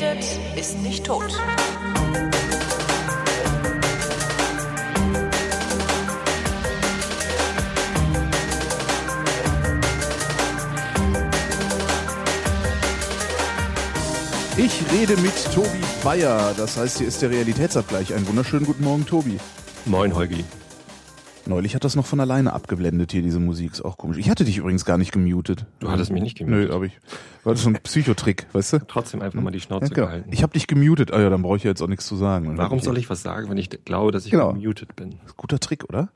[0.00, 0.24] redet,
[0.56, 1.24] ist nicht tot.
[14.56, 15.68] Ich rede mit Tobi
[16.02, 16.52] Bayer.
[16.56, 18.12] Das heißt, hier ist der Realitätsabgleich.
[18.14, 19.38] Einen wunderschönen guten Morgen, Tobi.
[19.84, 20.44] Moin, Holgi.
[21.48, 23.72] Neulich hat das noch von alleine abgeblendet hier, diese Musik.
[23.72, 24.18] Ist auch komisch.
[24.18, 25.64] Ich hatte dich übrigens gar nicht gemutet.
[25.80, 26.68] Du hattest mich nicht gemutet.
[26.68, 26.92] Nö, aber ich.
[27.42, 28.78] War das so ein Psychotrick, weißt du?
[28.86, 30.06] Trotzdem einfach mal die Schnauze Ja, genau.
[30.08, 30.28] gehalten.
[30.32, 31.12] Ich habe dich gemutet.
[31.12, 32.58] Ah ja, dann brauche ich ja jetzt auch nichts zu sagen.
[32.58, 34.52] Warum soll ich was sagen, wenn ich glaube, dass ich Genau.
[34.52, 35.16] gemutet bin?
[35.38, 36.10] Guter Trick, oder?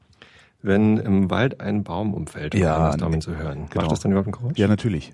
[0.60, 3.00] Wenn im Wald ein Baum umfällt, um Ja, ja, was nee.
[3.02, 3.66] damit zu hören.
[3.70, 3.82] Genau.
[3.82, 4.58] Macht das dann überhaupt ein Geräusch?
[4.58, 5.12] Ja, natürlich.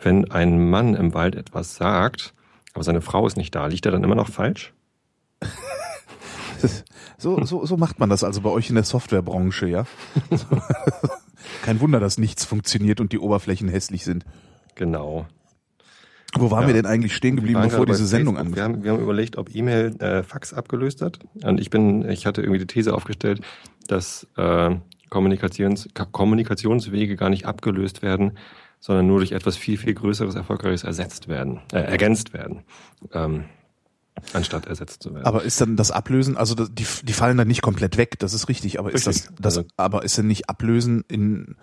[0.00, 2.34] Wenn ein Mann im Wald etwas sagt,
[2.72, 4.72] aber seine Frau ist nicht da, liegt er dann immer noch falsch?
[7.18, 9.84] So, so, so macht man das also bei euch in der Softwarebranche, ja?
[11.62, 14.24] Kein Wunder, dass nichts funktioniert und die Oberflächen hässlich sind.
[14.74, 15.26] Genau.
[16.36, 16.66] Wo waren Ja.
[16.68, 19.54] wir denn eigentlich stehen geblieben, bevor diese Sendung angefangen wir haben, wir haben überlegt, ob
[19.54, 21.20] E-Mail äh, Fax abgelöst hat.
[21.44, 23.40] Und ich bin, ich hatte irgendwie die These aufgestellt,
[23.86, 24.74] dass äh,
[25.10, 28.36] Kommunikations, Ka- Kommunikationswege gar nicht abgelöst werden,
[28.80, 32.64] sondern nur durch etwas viel, viel Größeres, Erfolgreiches ersetzt werden, äh, ergänzt werden,
[33.12, 33.44] ähm,
[34.32, 35.26] anstatt ersetzt zu werden.
[35.26, 38.48] Aber ist dann das Ablösen, also die, die fallen dann nicht komplett weg, das ist
[38.48, 39.26] richtig, aber ist Richtig.
[39.26, 41.56] das, das Also- aber ist denn nicht Ablösen in,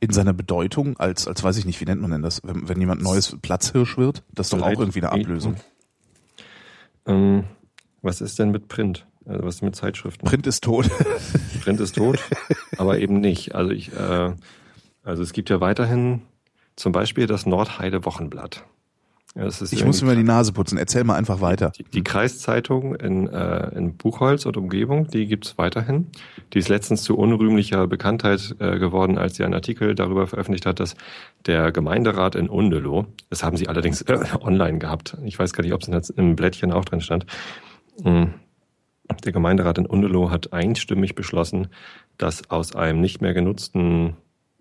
[0.00, 2.80] in seiner Bedeutung als, als weiß ich nicht, wie nennt man denn das, wenn, wenn
[2.80, 4.22] jemand neues Platzhirsch wird?
[4.32, 5.56] Das ist doch auch irgendwie eine Ablösung.
[7.06, 7.44] ähm,
[8.02, 9.06] was ist denn mit Print?
[9.26, 10.26] Also was ist mit Zeitschriften?
[10.26, 10.88] Print ist tot.
[11.62, 12.18] Print ist tot,
[12.78, 13.54] aber eben nicht.
[13.54, 14.32] Also ich, äh,
[15.02, 16.22] also es gibt ja weiterhin
[16.76, 18.64] zum Beispiel das Nordheide Wochenblatt.
[19.38, 21.70] Ja, Ich muss mir die Nase putzen, erzähl mal einfach weiter.
[21.78, 26.08] Die, die Kreiszeitung in, äh, in Buchholz und Umgebung, die gibt's weiterhin.
[26.52, 30.80] Die ist letztens zu unrühmlicher Bekanntheit äh, geworden, als sie einen Artikel darüber veröffentlicht hat,
[30.80, 30.96] dass
[31.46, 35.72] der Gemeinderat in Undeloh, das haben sie allerdings äh, online gehabt, ich weiß gar nicht,
[35.72, 37.24] ob es im Blättchen auch drin stand,
[38.02, 38.26] Mm.
[39.24, 41.68] der Gemeinderat in Undeloh hat einstimmig beschlossen,
[42.16, 44.16] dass aus einem nicht mehr genutzten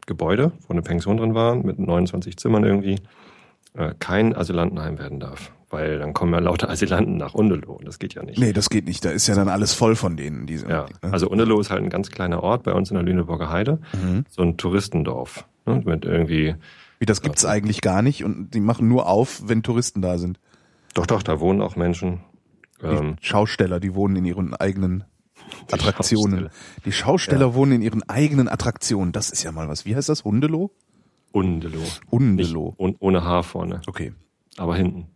[0.05, 2.99] Gebäude, wo eine Pension drin war, mit 29 Zimmern irgendwie,
[3.99, 5.51] kein Asylantenheim werden darf.
[5.69, 8.39] Weil dann kommen ja lauter Asylanten nach Undeloh und das geht ja nicht.
[8.39, 10.47] Nee, das geht nicht, da ist ja dann alles voll von denen.
[10.47, 11.11] Diese, Ja, ne?
[11.13, 14.23] also Undeloh ist halt ein ganz kleiner Ort bei uns in der Lüneburger Heide, Mhm.
[14.29, 15.45] so ein Touristendorf.
[15.65, 16.55] Ne, mit irgendwie,
[16.99, 20.39] Wie das gibt's eigentlich gar nicht und die machen nur auf, wenn Touristen da sind.
[20.93, 22.21] doch, doch, da wohnen auch Menschen.
[22.81, 25.03] Die Ähm, Schausteller, die wohnen in ihren eigenen
[25.69, 26.39] Die Attraktionen.
[26.39, 26.51] Schausteller.
[26.85, 29.11] Die Schausteller wohnen in ihren eigenen Attraktionen.
[29.11, 29.85] Das ist ja mal was.
[29.85, 30.23] Wie heißt das?
[30.23, 30.71] Hundeloh?
[31.37, 31.79] Undeloh.
[31.79, 32.73] Nicht Undeloh.
[32.77, 34.13] un, ohne H vorne, Okay.
[34.57, 35.07] aber hinten.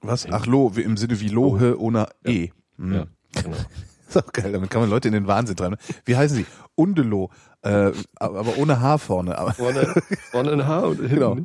[0.00, 0.26] Was?
[0.30, 2.50] Ach, Lo, im Sinne wie Lohe ohne E.
[2.76, 2.92] Hm.
[2.92, 3.06] Ja,
[3.42, 3.56] genau.
[4.08, 5.76] Ist auch geil, damit kann man Leute in den Wahnsinn treiben.
[6.04, 6.46] Wie heißen sie?
[6.74, 7.30] Undeloh,
[7.62, 9.34] äh, aber ohne H vorne.
[9.56, 9.94] Vorne,
[10.30, 11.36] vorne ein Haar und hinten Genau.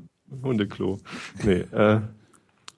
[0.43, 0.99] Hundeklo.
[1.43, 2.01] Nee, äh,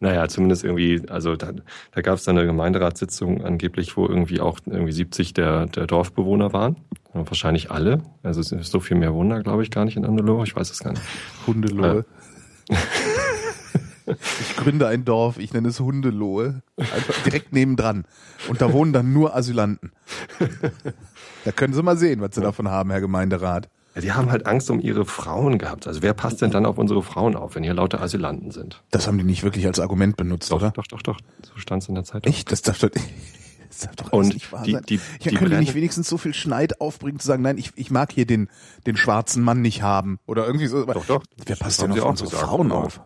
[0.02, 1.52] naja, zumindest irgendwie, also da,
[1.92, 6.54] da gab es dann eine Gemeinderatssitzung angeblich, wo irgendwie auch irgendwie 70 der, der Dorfbewohner
[6.54, 6.78] waren.
[7.14, 8.02] Ja, wahrscheinlich alle.
[8.24, 10.44] Also es ist so viel mehr Wunder, glaube ich, gar nicht in Andeloh.
[10.44, 11.04] Ich weiß es gar nicht.
[11.48, 12.06] Hundelohe.
[14.42, 16.64] Ich gründe ein Dorf, ich nenne es Hundelohe.
[16.76, 18.04] Einfach direkt nebendran.
[18.50, 19.92] Und da wohnen dann nur Asylanten.
[21.44, 23.68] Da können Sie mal sehen, was Sie davon haben, Herr Gemeinderat.
[23.96, 25.86] Ja, die haben halt Angst um ihre Frauen gehabt.
[25.88, 28.82] Also wer passt denn dann auf unsere Frauen auf, wenn hier lauter Asylanten sind?
[28.92, 30.72] Das haben die nicht wirklich als Argument benutzt, Doch, oder?
[30.72, 31.18] doch, doch, doch.
[31.44, 32.32] So stand es in der Zeitung.
[32.32, 32.52] Echt?
[32.52, 32.90] Das darf doch,
[33.70, 34.84] das darf doch Und nicht wahr die- sein.
[34.88, 37.72] die- ja, die können die nicht wenigstens so viel Schneid aufbringen, zu sagen, nein, ich,
[37.76, 38.48] ich mag hier den,
[38.86, 40.20] den schwarzen Mann nicht haben.
[40.26, 40.86] Oder irgendwie so.
[40.86, 41.24] Doch, doch.
[41.46, 43.02] Wer passt denn auf unsere gesagt, Frauen auf?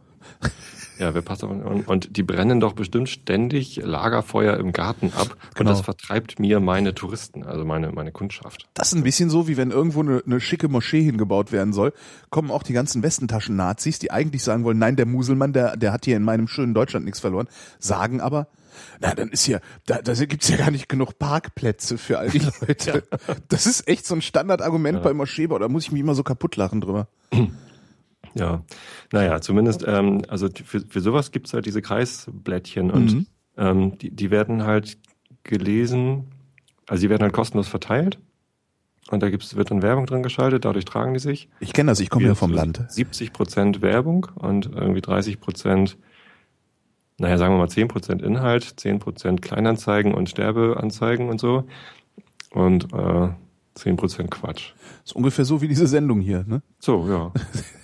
[0.97, 1.51] Ja, wer passt auf?
[1.51, 5.35] Und, und die brennen doch bestimmt ständig Lagerfeuer im Garten ab.
[5.55, 5.59] Genau.
[5.59, 8.67] Und das vertreibt mir meine Touristen, also meine, meine Kundschaft.
[8.73, 11.93] Das ist ein bisschen so, wie wenn irgendwo eine, eine schicke Moschee hingebaut werden soll,
[12.29, 16.05] kommen auch die ganzen Westentaschen-Nazis, die eigentlich sagen wollen, nein, der Muselmann, der, der hat
[16.05, 17.47] hier in meinem schönen Deutschland nichts verloren,
[17.79, 18.47] sagen aber,
[18.99, 22.39] na, dann ist hier, da, da gibt's ja gar nicht genug Parkplätze für all die
[22.61, 23.03] Leute.
[23.47, 26.55] Das ist echt so ein Standardargument bei Moscheebau, da muss ich mich immer so kaputt
[26.55, 27.07] lachen drüber.
[28.35, 28.63] Ja,
[29.13, 33.25] naja, zumindest, ähm, also für, für sowas gibt's halt diese Kreisblättchen und Mhm.
[33.57, 34.97] ähm, die, die werden halt
[35.43, 36.25] gelesen,
[36.87, 38.19] also die werden halt kostenlos verteilt.
[39.11, 41.47] Und da gibt's, wird dann Werbung drin geschaltet, dadurch tragen die sich.
[41.59, 42.83] Ich kenne das, ich komme ja vom Land.
[42.89, 45.97] 70 Prozent Werbung und irgendwie 30 Prozent,
[47.19, 51.65] naja, sagen wir mal 10 Prozent Inhalt, 10 Prozent Kleinanzeigen und Sterbeanzeigen und so.
[52.49, 53.29] Und äh,
[53.75, 54.73] 10 Prozent Quatsch.
[55.05, 56.63] ist ungefähr so wie diese Sendung hier, ne?
[56.79, 57.31] So, ja.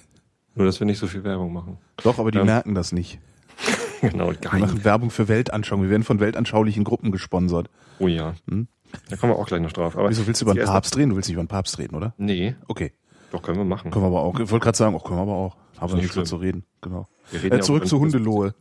[0.55, 1.77] Nur, dass wir nicht so viel Werbung machen.
[2.03, 3.19] Doch, aber die Ähm, merken das nicht.
[4.01, 4.59] genau, Wir geil.
[4.59, 5.83] machen Werbung für Weltanschauung.
[5.83, 7.69] Wir werden von weltanschaulichen Gruppen gesponsert.
[7.99, 8.33] Oh ja.
[8.49, 8.67] Hm?
[9.09, 9.97] Da kommen wir auch gleich noch drauf.
[9.97, 11.11] Aber Wieso willst du über den Papst reden?
[11.11, 12.13] Du willst nicht über den Papst reden, oder?
[12.17, 12.91] Nee, Okay.
[13.31, 13.91] doch können wir machen.
[13.91, 14.37] Können wir aber auch.
[14.39, 15.55] Ich wollte gerade sagen, auch können wir aber auch.
[15.79, 16.65] Haben wir nicht nichts mehr zu reden.
[16.81, 17.07] Genau.
[17.31, 18.53] Wir reden Äh, ja zurück zu Hundelohe.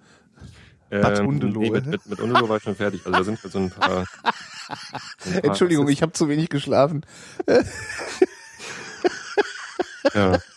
[0.91, 1.63] Bad Ähm, Hundelohe.
[1.65, 3.01] Nee, mit, mit, mit Hundelohe war ich schon fertig.
[3.05, 4.05] Also da sind halt so ein paar.
[5.19, 7.05] so ein paar Entschuldigung, ich habe zu wenig geschlafen.
[10.15, 10.39] Ja.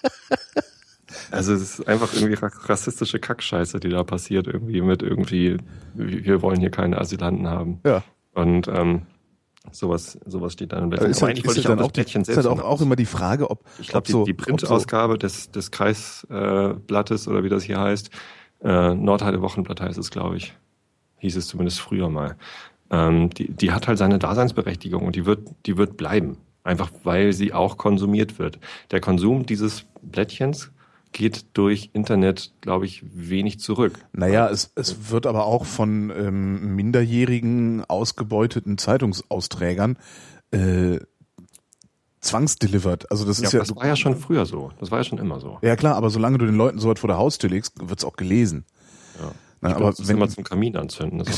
[1.33, 5.57] Also es ist einfach irgendwie ra- rassistische Kackscheiße, die da passiert, irgendwie mit irgendwie,
[5.95, 7.79] wir wollen hier keine Asylanten haben.
[7.83, 8.03] Ja.
[8.33, 9.03] Und ähm,
[9.71, 11.09] sowas, sowas steht dann im Blättchen.
[11.09, 12.59] Ist halt, eigentlich ist wollte ich auch dann das auch, die, Blättchen ist selbst halt
[12.59, 15.49] auch, auch immer die Frage, ob, Ich glaube, so, die, die ob so, Printausgabe des,
[15.49, 18.11] des Kreisblattes oder wie das hier heißt,
[18.63, 20.53] äh, Nordheide Wochenblatt heißt es, glaube ich.
[21.17, 22.35] Hieß es zumindest früher mal.
[22.91, 26.37] Ähm, die, die hat halt seine Daseinsberechtigung und die wird, die wird bleiben.
[26.65, 28.59] Einfach weil sie auch konsumiert wird.
[28.91, 30.71] Der Konsum dieses Blättchens
[31.13, 34.05] geht durch Internet, glaube ich, wenig zurück.
[34.11, 39.97] Naja, es, es wird aber auch von ähm, minderjährigen ausgebeuteten Zeitungsausträgern
[40.51, 40.99] äh,
[42.19, 43.11] zwangsdelivert.
[43.11, 44.71] Also das Ja, ist ja, das war ja schon früher so.
[44.79, 45.57] Das war ja schon immer so.
[45.61, 48.15] ja klar, aber solange du den Leuten so weit vor der Haustür legst, wird's auch
[48.15, 48.65] gelesen.
[49.19, 49.31] Ja.
[49.61, 51.23] Na, Ich aber wenn- immer zum Kamin anzünden.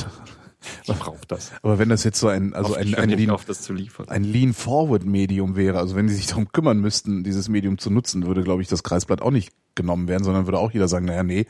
[0.84, 1.52] Ich brauche das.
[1.62, 4.08] Aber wenn das jetzt so ein, also ein, ein, Lean, auf, das zu liefern.
[4.10, 8.44] ein Lean-Forward-Medium wäre, also wenn sie sich darum kümmern müssten, dieses Medium zu nutzen, würde,
[8.44, 11.46] glaube ich, das Kreisblatt auch nicht genommen werden, sondern würde auch jeder sagen, naja, nee,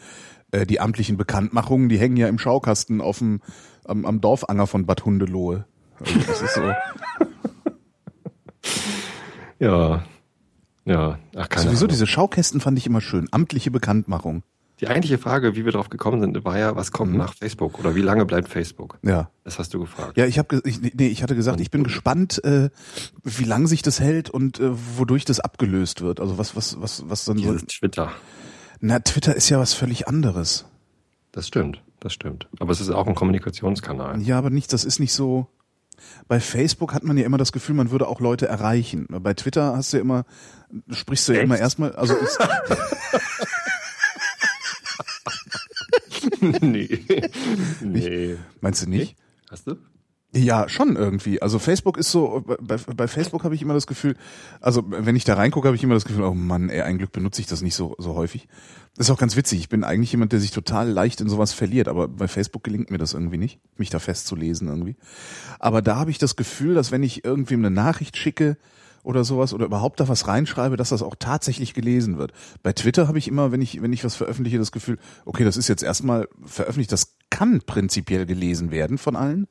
[0.52, 3.42] äh, die amtlichen Bekanntmachungen, die hängen ja im Schaukasten auf dem,
[3.84, 5.66] am, am Dorfanger von Bad Hundelohe.
[6.00, 6.62] Also das ist so.
[9.60, 10.04] Ja.
[10.86, 11.20] Ja.
[11.36, 11.90] Ach, keine Sowieso Ahnung.
[11.90, 13.28] diese Schaukästen fand ich immer schön.
[13.32, 14.44] Amtliche Bekanntmachung.
[14.82, 17.18] Die eigentliche Frage, wie wir darauf gekommen sind, war ja, was kommt Mhm.
[17.18, 18.98] nach Facebook oder wie lange bleibt Facebook?
[19.04, 19.30] Ja.
[19.46, 20.18] Das hast du gefragt.
[20.18, 22.70] Ja, ich habe ich, nee, ich hatte gesagt, ich bin gespannt, äh,
[23.24, 26.20] wie lang sich das hält und äh, wodurch das abgelöst wird.
[26.20, 28.12] Also was was was was dann so Dieses Twitter.
[28.82, 30.66] Na, Twitter ist ja was völlig anderes.
[31.32, 32.48] Das stimmt, das stimmt.
[32.60, 34.22] Aber es ist auch ein Kommunikationskanal.
[34.22, 35.48] Ja, aber nicht, das ist nicht so.
[36.28, 39.08] Bei Facebook hat man ja immer das Gefühl, man würde auch Leute erreichen.
[39.10, 40.26] Bei Twitter hast du ja immer,
[40.92, 41.46] sprichst du ja Echt?
[41.46, 42.38] immer erstmal, also ist,
[46.62, 47.00] nee.
[47.82, 48.36] nee.
[48.62, 49.16] meinst du nicht?
[49.50, 49.76] Hast du?
[50.36, 51.42] Ja, schon irgendwie.
[51.42, 54.18] Also Facebook ist so, bei, bei Facebook habe ich immer das Gefühl,
[54.60, 57.14] also wenn ich da reingucke, habe ich immer das Gefühl, oh Mann, ey, ein Glück
[57.14, 58.50] benutze ich das nicht so, so häufig.
[58.98, 59.60] Das ist auch ganz witzig.
[59.60, 62.92] Ich bin eigentlich jemand, der sich total leicht in sowas verliert, aber bei Facebook gelingt
[62.92, 64.98] mir das irgendwie nicht, mich da festzulesen irgendwie.
[65.60, 68.58] Aber da habe ich das Gefühl, dass wenn ich irgendwem eine Nachricht schicke
[69.06, 72.34] oder sowas oder überhaupt da was reinschreibe, dass das auch tatsächlich gelesen wird.
[72.64, 75.58] Bei Twitter habe ich immer, wenn ich, wenn ich was veröffentliche, das Gefühl, okay, das
[75.58, 79.48] ist jetzt erstmal veröffentlicht, das kann prinzipiell gelesen werden von allen.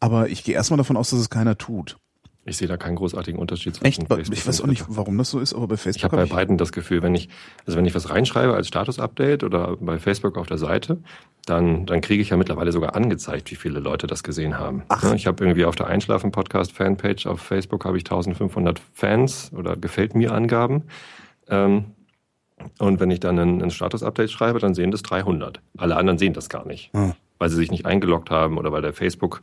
[0.00, 1.98] Aber ich gehe erstmal davon aus, dass es keiner tut.
[2.48, 4.08] Ich sehe da keinen großartigen Unterschied zwischen Echt?
[4.08, 6.28] Facebook Ich weiß auch nicht, warum das so ist, aber bei Ich Facebook habe habe
[6.30, 7.28] bei beiden das Gefühl, wenn ich,
[7.66, 10.98] also wenn ich was reinschreibe als Status-Update oder bei Facebook auf der Seite,
[11.44, 14.84] dann, dann kriege ich ja mittlerweile sogar angezeigt, wie viele Leute das gesehen haben.
[14.88, 15.12] Ach.
[15.14, 20.32] Ich habe irgendwie auf der Einschlafen-Podcast-Fanpage auf Facebook habe ich 1500 Fans oder gefällt mir
[20.32, 20.84] Angaben.
[21.48, 21.86] Ähm,
[22.78, 25.60] und wenn ich dann ein, ein Status-Update schreibe, dann sehen das 300.
[25.76, 27.12] Alle anderen sehen das gar nicht, Hm.
[27.38, 29.40] weil sie sich nicht eingeloggt haben oder weil der Facebook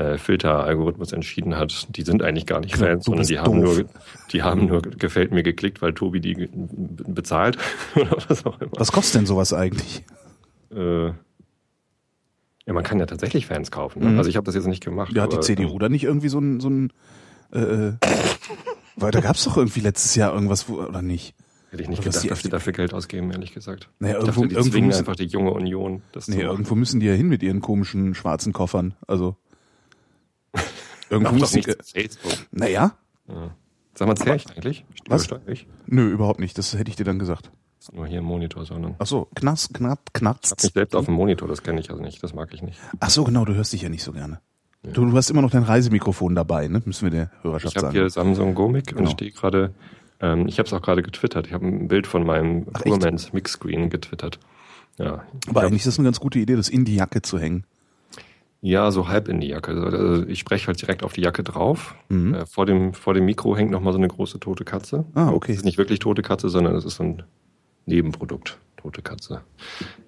[0.00, 3.84] äh, Filter-Algorithmus entschieden hat, die sind eigentlich gar nicht Fans, sondern die haben, nur,
[4.32, 7.58] die haben nur gefällt mir geklickt, weil Tobi die bezahlt
[7.96, 8.70] oder was auch immer.
[8.76, 10.04] Was kostet denn sowas eigentlich?
[10.74, 11.06] Äh,
[12.66, 14.02] ja, man kann ja tatsächlich Fans kaufen.
[14.02, 14.10] Ne?
[14.10, 14.18] Mhm.
[14.18, 15.12] Also ich habe das jetzt nicht gemacht.
[15.14, 16.92] Ja, hat die CDU da nicht irgendwie so ein, so ein
[17.52, 17.92] äh, äh,
[18.96, 21.34] weil da gab's doch irgendwie letztes Jahr irgendwas, wo, oder nicht?
[21.70, 23.88] Hätte ich nicht Oder gedacht, dass die dafür Geld ausgeben, ehrlich gesagt.
[23.98, 26.02] Naja, irgendwo- dachte, die irgendwo müssen- einfach die junge Union.
[26.12, 26.46] Das Nee, machen.
[26.46, 28.94] irgendwo müssen die ja hin mit ihren komischen schwarzen Koffern.
[29.06, 29.36] Also
[31.10, 32.32] irgendwo muss nicht Facebook.
[32.52, 32.92] Naja,
[33.28, 33.50] Ja.
[33.94, 34.84] Sag mal, zähl ich eigentlich?
[35.08, 35.28] Was?
[35.46, 35.66] Ich?
[35.86, 36.56] nö, überhaupt nicht.
[36.56, 37.50] Das hätte ich dir dann gesagt.
[37.78, 40.60] Das ist nur hier im Monitor, sondern Ach so, knass, knapp, ich habe mich knarzt.
[40.74, 42.78] selbst auf dem Monitor, das kenne ich also nicht, das mag ich nicht.
[43.00, 44.40] Ach so, genau, du hörst dich ja nicht so gerne.
[44.84, 44.92] Ja.
[44.92, 46.80] Du, du hast immer noch dein Reisemikrofon dabei, ne?
[46.84, 47.92] Müssen wir der Ich Hörerschaft habe sagen.
[47.96, 49.00] hier Samsung Gomic Genau.
[49.02, 49.74] und stehe gerade,
[50.20, 51.46] ähm, ich habe es auch gerade getwittert.
[51.48, 52.82] Ich habe ein Bild von meinem Ach,
[53.32, 54.38] Mixscreen getwittert.
[54.98, 57.38] Ja, ich Aber eigentlich ist das eine ganz gute Idee, das in die Jacke zu
[57.38, 57.64] hängen.
[58.62, 59.72] Ja, so halb in die Jacke.
[59.72, 61.94] Also ich spreche halt direkt auf die Jacke drauf.
[62.08, 62.34] Mhm.
[62.34, 65.04] Äh, vor, dem, vor dem Mikro hängt noch mal so eine große tote Katze.
[65.14, 65.52] Ah, okay.
[65.52, 67.22] Das ist nicht wirklich tote Katze, sondern es ist so ein
[67.86, 69.40] Nebenprodukt, tote Katze.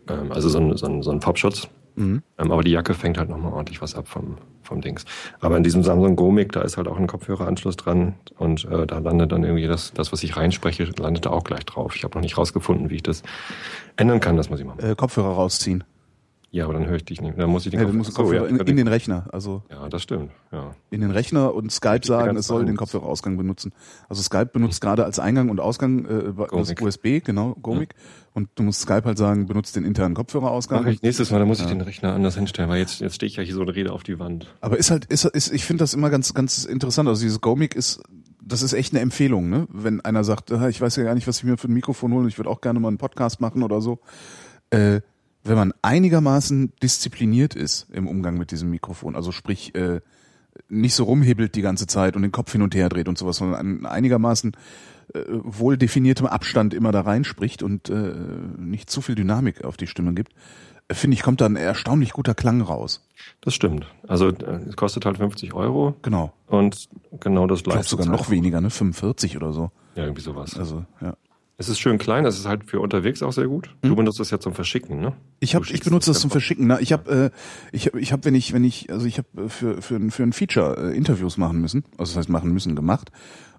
[0.09, 1.69] Ähm, also so ein, so ein, so ein Popschutz.
[1.95, 2.23] Mhm.
[2.39, 5.05] Ähm, aber die Jacke fängt halt nochmal ordentlich was ab vom, vom Dings.
[5.41, 8.99] Aber in diesem Samsung Gomic, da ist halt auch ein Kopfhöreranschluss dran und äh, da
[8.99, 11.97] landet dann irgendwie das, das, was ich reinspreche, landet da auch gleich drauf.
[11.97, 13.23] Ich habe noch nicht rausgefunden, wie ich das
[13.97, 14.81] ändern kann, das muss ich machen.
[14.81, 15.85] Äh, Kopfhörer rausziehen.
[16.53, 17.39] Ja, aber dann höre ich dich nicht.
[17.39, 19.27] Dann muss ich den Ja, du musst Ach so, Kopfhörer in, ja, in den Rechner.
[19.33, 20.33] Also ja, das stimmt.
[20.53, 20.75] Ja.
[20.91, 22.77] in den Rechner und Skype sagen, es soll den.
[22.77, 23.73] Kopfhörerausgang benutzen.
[24.11, 26.75] Also Skype benutzt gerade als Eingang und Ausgang äh, das.
[26.79, 27.95] USB, genau, Gomic.
[28.35, 30.83] Und du musst Skype halt sagen, benutzt den internen Kopfhörerausgang.
[30.83, 33.29] Mach ich nächstes Mal, dann muss ich den Rechner anders hinstellen, weil jetzt, jetzt stehe
[33.29, 34.55] ich ja hier so eine Rede auf die Wand.
[34.61, 37.09] Aber ist halt, ist, ist ich finde das immer ganz, ganz interessant.
[37.09, 38.03] Also dieses Gomic ist,
[38.43, 39.67] das ist echt eine Empfehlung, ne?
[39.71, 42.13] Wenn einer sagt, ah, ich weiß ja gar nicht, was ich mir für ein Mikrofon
[42.13, 44.01] hole, ich würde auch gerne mal einen Podcast machen oder so.
[44.71, 45.01] Äh,
[45.45, 50.01] wenn man einigermaßen diszipliniert ist im Umgang mit diesem Mikrofon, also sprich äh,
[50.69, 53.37] nicht so rumhebelt die ganze Zeit und den Kopf hin und her dreht und sowas,
[53.37, 54.53] sondern an einigermaßen
[55.15, 58.15] äh, wohl definiertem Abstand immer da reinspricht und äh,
[58.59, 60.33] nicht zu viel Dynamik auf die Stimme gibt,
[60.89, 63.07] äh, finde ich, kommt da ein erstaunlich guter Klang raus.
[63.41, 63.87] Das stimmt.
[64.07, 66.33] Also äh, es kostet halt 50 Euro Genau.
[66.47, 66.89] und
[67.21, 68.71] genau das Ich glaube sogar noch weniger, ne?
[68.71, 69.71] 45 oder so.
[69.95, 70.57] Ja, irgendwie sowas.
[70.59, 71.15] Also, ja.
[71.63, 73.73] Es ist schön klein, es ist halt für unterwegs auch sehr gut.
[73.83, 75.07] Du benutzt das ja zum Verschicken, ne?
[75.09, 75.13] Hm?
[75.39, 76.31] Ich Du habe, ich benutze es das zum.
[76.33, 76.67] Verschicken.
[76.67, 76.79] Ne?
[76.81, 79.81] Ich habe, äh, ich habe, ich habe, wenn ich, wenn ich, also ich habe für
[79.81, 83.13] für ein- für ein Feature äh, Interviews machen müssen, also das heißt machen müssen gemacht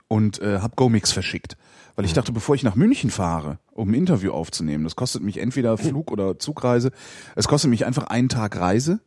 [0.10, 1.56] und äh, habe GoMix verschickt,
[1.96, 5.38] weil ich dachte, bevor ich nach München fahre, um ein Interview aufzunehmen, das kostet mich
[5.38, 6.92] entweder Flug oder Zugreise,
[7.38, 9.00] es kostet mich einfach einen Tag Reise.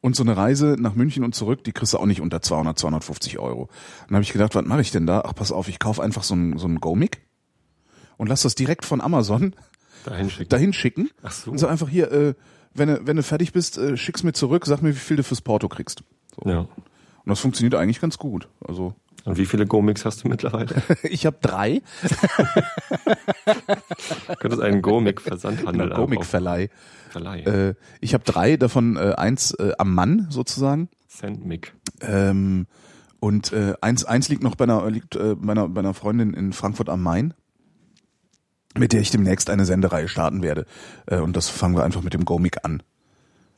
[0.00, 2.78] Und so eine Reise nach München und zurück, die kriegst du auch nicht unter 200,
[2.78, 3.70] 250 Euro.
[4.06, 5.22] Dann habe ich gedacht, was mache ich denn da?
[5.24, 7.22] Ach, pass auf, ich kaufe einfach so ein, so ein GoMic
[8.16, 9.54] und lass das direkt von Amazon
[10.04, 10.48] Dahin schicken.
[10.50, 11.50] dahin schicken Ach so.
[11.50, 12.34] und sag einfach hier, äh,
[12.74, 15.22] wenn du, wenn du fertig bist, äh, schick's mir zurück, sag mir, wie viel du
[15.22, 16.02] fürs Porto kriegst.
[16.42, 16.48] So.
[16.50, 16.58] Ja.
[16.60, 16.68] Und
[17.30, 18.48] das funktioniert eigentlich ganz gut.
[18.66, 18.94] Also
[19.24, 20.74] Und wie viele Go-Mix hast du mittlerweile?
[21.04, 21.80] ich habe drei
[24.26, 26.68] Du könntest einen Go-Mic-Versandhandel Comic-Verleih.
[27.10, 27.40] Verleih.
[27.42, 30.88] Äh, ich habe drei, davon äh, eins äh, am Mann sozusagen.
[31.08, 31.74] Sendmic.
[32.00, 32.66] Ähm,
[33.20, 36.34] und äh, eins, eins liegt noch bei einer, liegt, äh, bei, einer, bei einer Freundin
[36.34, 37.32] in Frankfurt am Main,
[38.76, 40.66] mit der ich demnächst eine Sendereihe starten werde.
[41.06, 42.82] Äh, und das fangen wir einfach mit dem Gomic an,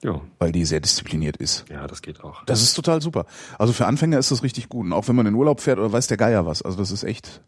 [0.02, 0.20] Ja.
[0.38, 1.64] weil die sehr diszipliniert ist.
[1.70, 2.44] Ja, das geht auch.
[2.44, 3.26] Das ist total super.
[3.58, 4.84] Also für Anfänger ist das richtig gut.
[4.86, 6.62] Und auch wenn man in Urlaub fährt oder weiß der Geier was.
[6.62, 7.42] Also das ist echt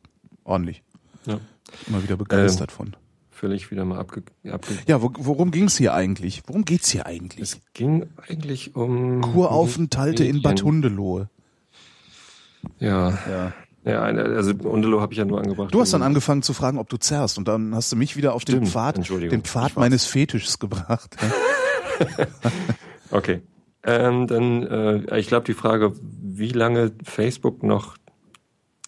[0.44, 0.82] ordentlich.
[1.26, 1.40] Ja.
[1.86, 2.96] Immer wieder begeistert von.
[3.30, 4.22] Völlig wieder mal abge...
[4.50, 6.42] abge Ja, wo, worum ging's hier eigentlich?
[6.46, 7.40] Worum geht's hier eigentlich?
[7.40, 9.20] es ging eigentlich um...
[9.20, 10.42] Kuraufenthalte in.
[10.42, 11.28] Bad Hundelohe.
[12.80, 13.10] Ja.
[13.30, 13.52] Ja.
[13.84, 15.72] Ja, also Undelo habe ich ja nur angebracht.
[15.72, 17.38] Du hast dann angefangen zu fragen, ob du zerrst.
[17.38, 19.80] Und dann hast du mich wieder auf den Stimmt, Pfad, den Pfad Ich weiß.
[19.80, 21.16] meines Fetischs gebracht.
[23.10, 23.40] Okay.
[23.84, 27.96] Ähm, dann, äh, ich glaube, die Frage, wie lange Facebook noch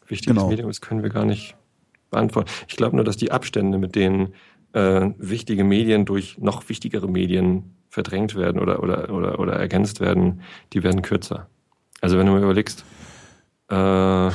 [0.07, 0.49] wichtiges Genau.
[0.51, 1.57] Medium ist, können wir gar nicht
[2.11, 2.51] beantworten.
[2.69, 4.35] Ich glaube nur, dass die Abstände, mit denen
[4.73, 10.43] äh, wichtige Medien durch noch wichtigere Medien verdrängt werden oder, oder, oder, oder ergänzt werden,
[10.73, 11.49] die werden kürzer.
[12.01, 12.85] Also wenn du mal überlegst,
[13.69, 14.31] äh,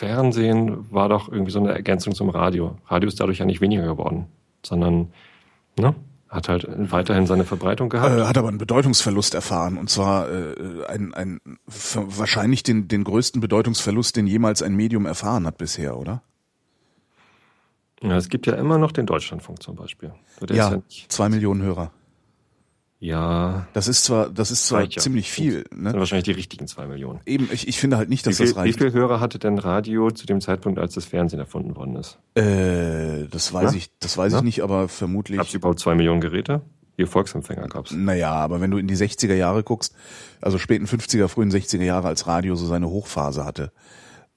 [0.00, 2.78] Fernsehen war doch irgendwie so eine Ergänzung zum Radio.
[2.86, 4.28] Radio ist dadurch ja nicht weniger geworden,
[4.64, 5.12] sondern
[5.78, 5.94] ne,
[6.30, 8.18] hat halt weiterhin seine Verbreitung gehabt.
[8.18, 9.76] Äh, hat aber einen Bedeutungsverlust erfahren.
[9.76, 15.46] Und zwar äh, ein, ein, wahrscheinlich den, den größten Bedeutungsverlust, den jemals ein Medium erfahren
[15.46, 16.22] hat bisher, oder?
[18.02, 20.14] Ja, es gibt ja immer noch den Deutschlandfunk zum Beispiel.
[20.40, 21.92] Der ja, ja, zwei Millionen Hörer.
[23.00, 25.02] Ja Das ist zwar, das ist zwar reicht ja.
[25.02, 25.64] ziemlich viel.
[25.74, 25.92] Ne?
[25.94, 27.20] wahrscheinlich die richtigen zwei Millionen.
[27.26, 28.78] Eben, ich, ich finde halt nicht, Wie dass viel, das wie reicht.
[28.78, 32.18] viel Hörer hatte denn Radio zu dem Zeitpunkt, als das Fernsehen erfunden worden ist?
[32.34, 35.38] Äh, das weiß ich, das weiß ich nicht, aber vermutlich.
[35.38, 36.60] Gab es überhaupt zwei Millionen Geräte?
[36.96, 37.92] Hier Volksempfänger gab's.
[37.92, 39.94] Naja, aber wenn du in die 60er Jahre guckst,
[40.42, 43.72] also späten 50er, frühen 60er Jahre, als Radio so seine Hochphase hatte,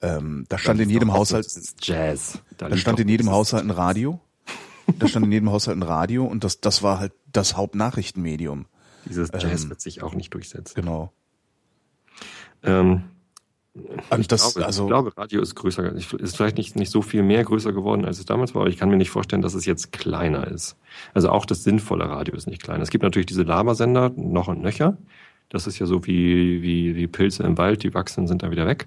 [0.00, 1.46] ähm, da stand in jedem Haushalt,
[1.82, 2.38] Jazz.
[2.56, 4.20] da liegt stand in jedem Haushalt ein Radio.
[4.98, 8.66] Da stand in jedem Haushalt ein Radio und das, das war halt das Hauptnachrichtenmedium.
[9.06, 10.74] Dieses Jazz ähm, wird sich auch nicht durchsetzen.
[10.74, 11.12] Genau.
[12.62, 13.04] Ähm,
[13.74, 17.02] Und ich, das, glaube, also, ich glaube, Radio ist größer, ist vielleicht nicht, nicht so
[17.02, 19.54] viel mehr größer geworden, als es damals war, aber ich kann mir nicht vorstellen, dass
[19.54, 20.76] es jetzt kleiner ist.
[21.12, 22.80] Also auch das sinnvolle Radio ist nicht klein.
[22.80, 24.96] Es gibt natürlich diese Labersender noch und nöcher.
[25.48, 28.66] Das ist ja so wie, wie, wie Pilze im Wald, die wachsen, sind dann wieder
[28.66, 28.86] weg.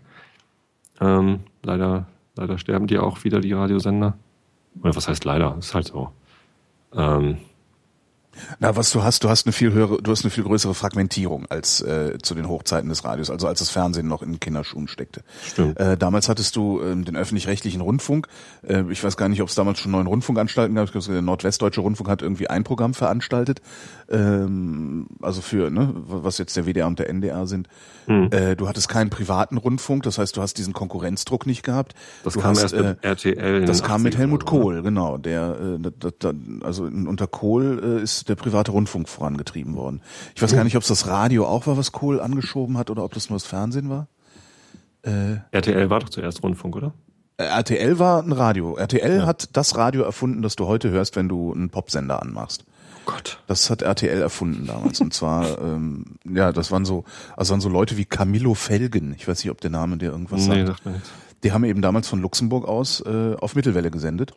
[1.00, 4.18] Ähm, leider, leider sterben die auch wieder, die Radiosender.
[4.82, 5.56] Oder was heißt leider?
[5.58, 6.12] Ist halt so.
[6.94, 7.38] Ähm,
[8.60, 11.46] Na, was du hast, du hast eine viel höhere, du hast eine viel größere Fragmentierung
[11.48, 15.22] als äh, zu den Hochzeiten des Radios, also als das Fernsehen noch in Kinderschuhen steckte.
[15.46, 15.80] Stimmt.
[15.80, 18.28] Äh, damals hattest du ähm, den öffentlich-rechtlichen Rundfunk.
[18.68, 20.86] Äh, ich weiß gar nicht, ob es damals schon neun Rundfunkanstalten gab.
[20.86, 23.62] Ich glaube, Der Nordwestdeutsche Rundfunk hat irgendwie ein Programm veranstaltet.
[24.10, 27.68] Ähm, also für, ne, was jetzt der WDR und der NDR sind.
[28.06, 28.30] Hm.
[28.32, 31.94] Äh, du hattest keinen privaten Rundfunk, das heißt, du hast diesen Konkurrenzdruck nicht gehabt.
[32.24, 33.62] das du kam hast, erst äh, mit RTL.
[33.62, 34.48] in das kam mit 80ern Helmut so.
[34.48, 35.18] Kohl, genau.
[35.18, 40.02] Der, äh, da, da, also unter Kohl äh, ist der private Rundfunk vorangetrieben worden.
[40.36, 43.04] Ich weiß gar nicht, ob es das Radio auch war, was Kohl angeschoben hat, oder
[43.04, 44.08] ob das nur das Fernsehen war.
[45.04, 46.94] Äh, RTL war doch zuerst Rundfunk, oder?
[47.38, 48.76] äh, RTL war ein Radio.
[48.76, 52.66] RTL hat das Radio erfunden, das du heute hörst, wenn du einen Popsender anmachst.
[53.06, 53.40] Oh Gott.
[53.48, 55.00] Das hat RTL erfunden damals.
[55.00, 57.04] Und zwar, ähm, ja, das waren so,
[57.36, 59.14] also waren so Leute wie Camillo Felgen.
[59.18, 60.86] Ich weiß nicht, ob der Name dir irgendwas Nee, sagt.
[60.86, 61.10] nichts.
[61.44, 64.34] Die haben eben damals von Luxemburg aus äh, auf Mittelwelle gesendet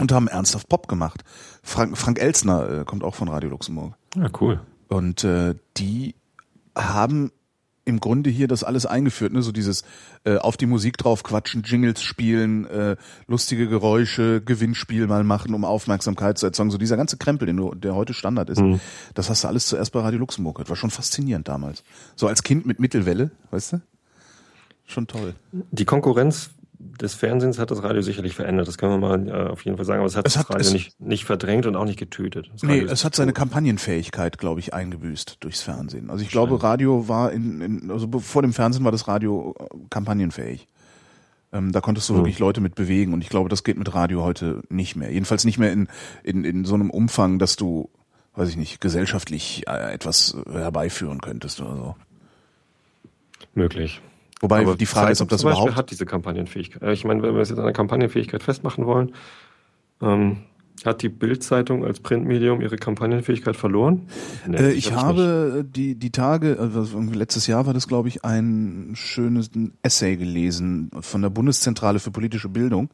[0.00, 1.22] und haben ernsthaft Pop gemacht.
[1.62, 3.94] Frank, Frank Elsner äh, kommt auch von Radio Luxemburg.
[4.16, 4.60] Ja, cool.
[4.88, 6.14] Und äh, die
[6.76, 7.30] haben
[7.84, 9.42] im Grunde hier das alles eingeführt, ne?
[9.42, 9.84] So dieses
[10.24, 15.64] äh, auf die Musik drauf quatschen, Jingles spielen, äh, lustige Geräusche, Gewinnspiel mal machen, um
[15.64, 16.70] Aufmerksamkeit zu erzeugen.
[16.70, 18.80] So dieser ganze Krempel, den du, der heute Standard ist, mhm.
[19.14, 20.68] das hast du alles zuerst bei Radio Luxemburg gehört.
[20.68, 21.82] War schon faszinierend damals.
[22.16, 23.80] So als Kind mit Mittelwelle, weißt du?
[24.86, 25.34] Schon toll.
[25.52, 28.66] Die Konkurrenz des Fernsehens hat das Radio sicherlich verändert.
[28.66, 30.00] Das können wir mal äh, auf jeden Fall sagen.
[30.00, 32.50] Aber es hat es das hat, Radio nicht, nicht verdrängt und auch nicht getötet.
[32.52, 36.10] Das nee, es hat seine Kampagnenfähigkeit, glaube ich, eingebüßt durchs Fernsehen.
[36.10, 39.64] Also ich glaube, Radio war in, in, also vor dem Fernsehen war das Radio äh,
[39.90, 40.68] kampagnenfähig.
[41.52, 42.18] Ähm, da konntest du mhm.
[42.18, 45.12] wirklich Leute mit bewegen und ich glaube, das geht mit Radio heute nicht mehr.
[45.12, 45.88] Jedenfalls nicht mehr in,
[46.22, 47.90] in, in so einem Umfang, dass du,
[48.36, 51.96] weiß ich nicht, gesellschaftlich äh, etwas herbeiführen könntest oder so.
[53.54, 54.00] Möglich.
[54.40, 56.82] Wobei Aber die Frage ist, ob das überhaupt hat diese Kampagnenfähigkeit.
[56.82, 59.12] Äh, ich meine, wenn wir es jetzt an der Kampagnenfähigkeit festmachen wollen,
[60.00, 60.38] ähm,
[60.84, 64.08] hat die Bildzeitung als Printmedium ihre Kampagnenfähigkeit verloren?
[64.46, 65.76] Nee, äh, ich habe nicht.
[65.76, 69.50] die die Tage, also letztes Jahr war das, glaube ich, ein schönes
[69.82, 72.88] Essay gelesen von der Bundeszentrale für politische Bildung.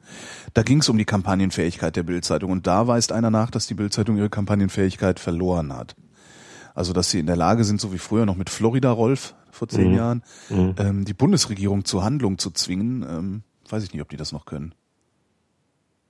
[0.52, 3.74] Da ging es um die Kampagnenfähigkeit der Bildzeitung und da weist einer nach, dass die
[3.74, 5.94] Bildzeitung ihre Kampagnenfähigkeit verloren hat.
[6.74, 9.68] Also dass sie in der Lage sind, so wie früher noch mit Florida Rolf vor
[9.68, 9.96] zehn mhm.
[9.96, 10.74] Jahren, mhm.
[10.78, 13.02] Ähm, die Bundesregierung zur Handlung zu zwingen.
[13.02, 14.74] Ähm, weiß ich nicht, ob die das noch können.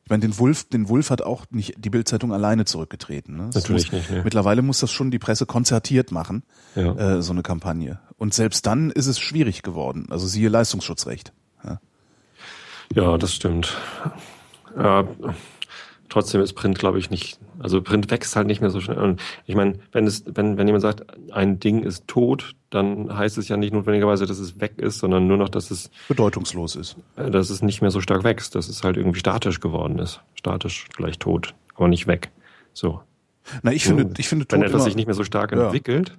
[0.04, 3.36] Ich meine, den Wulf, den Wulf hat auch nicht die Bildzeitung alleine zurückgetreten.
[3.36, 3.50] Ne?
[3.52, 4.10] Natürlich muss, nicht.
[4.10, 4.22] Ne.
[4.22, 6.44] Mittlerweile muss das schon die Presse konzertiert machen,
[6.76, 7.16] ja.
[7.16, 7.98] äh, so eine Kampagne.
[8.16, 10.06] Und selbst dann ist es schwierig geworden.
[10.10, 11.32] Also siehe Leistungsschutzrecht.
[11.64, 11.80] Ja,
[12.94, 13.76] ja das stimmt.
[14.76, 15.02] Äh,
[16.08, 18.98] trotzdem ist Print, glaube ich, nicht, also Print wächst halt nicht mehr so schnell.
[18.98, 23.38] Und ich meine, wenn es, wenn, wenn jemand sagt, ein Ding ist tot, dann heißt
[23.38, 26.96] es ja nicht notwendigerweise, dass es weg ist, sondern nur noch, dass es bedeutungslos ist.
[27.16, 30.20] Äh, dass es nicht mehr so stark wächst, dass es halt irgendwie statisch geworden ist.
[30.34, 32.30] Statisch vielleicht tot, aber nicht weg.
[32.72, 33.00] So.
[33.62, 36.16] Na, ich finde, ich finde, wenn etwas sich nicht mehr so stark entwickelt,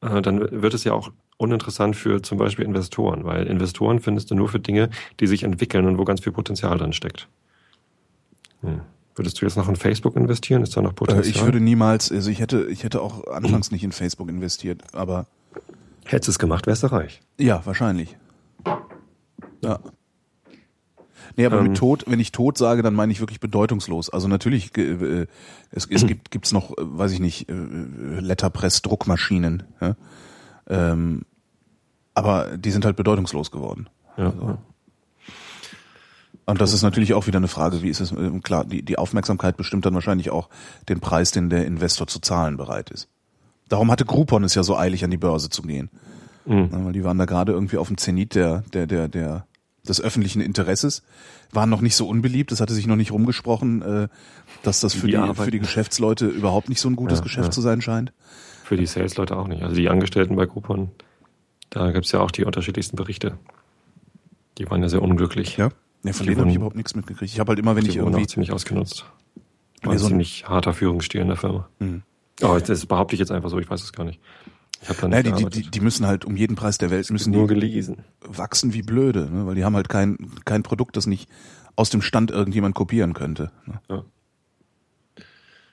[0.00, 4.34] äh, dann wird es ja auch uninteressant für zum Beispiel Investoren, weil Investoren findest du
[4.34, 7.28] nur für Dinge, die sich entwickeln und wo ganz viel Potenzial drin steckt.
[8.62, 8.80] Hm.
[9.14, 10.62] Würdest du jetzt noch in Facebook investieren?
[10.62, 11.26] Ist da noch Potenzial?
[11.26, 14.82] Äh, ich würde niemals, also ich hätte, ich hätte auch anfangs nicht in Facebook investiert,
[14.92, 15.26] aber.
[16.04, 17.20] Hättest du es gemacht, wärst du reich.
[17.36, 18.16] Ja, wahrscheinlich.
[19.62, 19.80] Ja.
[21.36, 24.08] Nee, aber ähm, mit Tod, wenn ich tot sage, dann meine ich wirklich bedeutungslos.
[24.08, 25.26] Also natürlich, äh,
[25.70, 29.64] es, es gibt gibt's noch, äh, weiß ich nicht, äh, Letterpress-Druckmaschinen.
[29.80, 29.96] Ja?
[30.68, 31.22] Ähm,
[32.14, 33.88] aber die sind halt bedeutungslos geworden.
[34.16, 34.58] Ja, also.
[36.48, 38.96] Und das ist natürlich auch wieder eine Frage, wie ist es, ähm, klar, die, die
[38.96, 40.48] Aufmerksamkeit bestimmt dann wahrscheinlich auch
[40.88, 43.06] den Preis, den der Investor zu zahlen bereit ist.
[43.68, 45.90] Darum hatte Groupon es ja so eilig, an die Börse zu gehen.
[46.46, 46.68] Mhm.
[46.70, 49.46] Weil die waren da gerade irgendwie auf dem Zenit der, der, der, der,
[49.86, 51.02] des öffentlichen Interesses,
[51.52, 54.08] waren noch nicht so unbeliebt, es hatte sich noch nicht rumgesprochen, äh,
[54.62, 57.48] dass das für die, die für die Geschäftsleute überhaupt nicht so ein gutes ja, Geschäft
[57.48, 57.50] ja.
[57.50, 58.14] zu sein scheint.
[58.64, 59.62] Für die Salesleute auch nicht.
[59.62, 60.92] Also die Angestellten bei Groupon,
[61.68, 63.36] da gibt's ja auch die unterschiedlichsten Berichte.
[64.56, 65.58] Die waren ja sehr unglücklich.
[65.58, 65.68] Ja.
[66.08, 67.30] Ja, von denen habe ich überhaupt nichts mitgekriegt.
[67.30, 68.22] Ich habe halt immer, wenn ich irgendwie...
[68.22, 69.04] Auch ziemlich ausgenutzt.
[69.82, 71.68] War ein so ziemlich harter Führungsstil in der Firma.
[71.80, 72.02] Mhm.
[72.40, 74.18] Oh, das behaupte ich jetzt einfach so, ich weiß es gar nicht.
[74.80, 77.10] Ich hab da nicht naja, die, die, die müssen halt um jeden Preis der Welt
[77.10, 78.04] müssen nur gelesen.
[78.20, 79.46] wachsen wie blöde, ne?
[79.46, 80.16] weil die haben halt kein,
[80.46, 81.28] kein Produkt, das nicht
[81.76, 83.50] aus dem Stand irgendjemand kopieren könnte.
[83.66, 83.80] Ne?
[83.90, 84.04] Ja.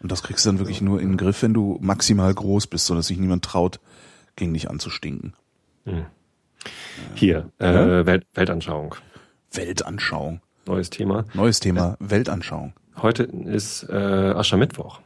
[0.02, 2.88] Und das kriegst du dann wirklich nur in den Griff, wenn du maximal groß bist,
[2.88, 3.80] sodass sich niemand traut,
[4.36, 5.34] gegen dich anzustinken.
[5.86, 6.06] Hm.
[7.14, 8.96] Hier, äh, Welt, Weltanschauung.
[9.56, 10.42] Weltanschauung.
[10.66, 11.26] Neues Thema.
[11.34, 12.74] Neues Thema, Weltanschauung.
[13.02, 15.00] Heute ist äh, Aschermittwoch.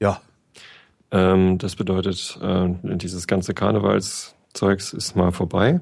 [0.00, 0.20] Ja.
[1.10, 5.80] Ähm, das bedeutet, äh, dieses ganze Karnevalszeugs ist mal vorbei.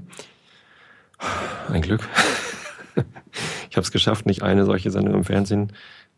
[1.71, 2.07] Ein Glück.
[3.71, 5.73] ich habe es geschafft, nicht eine solche Sendung im Fernsehen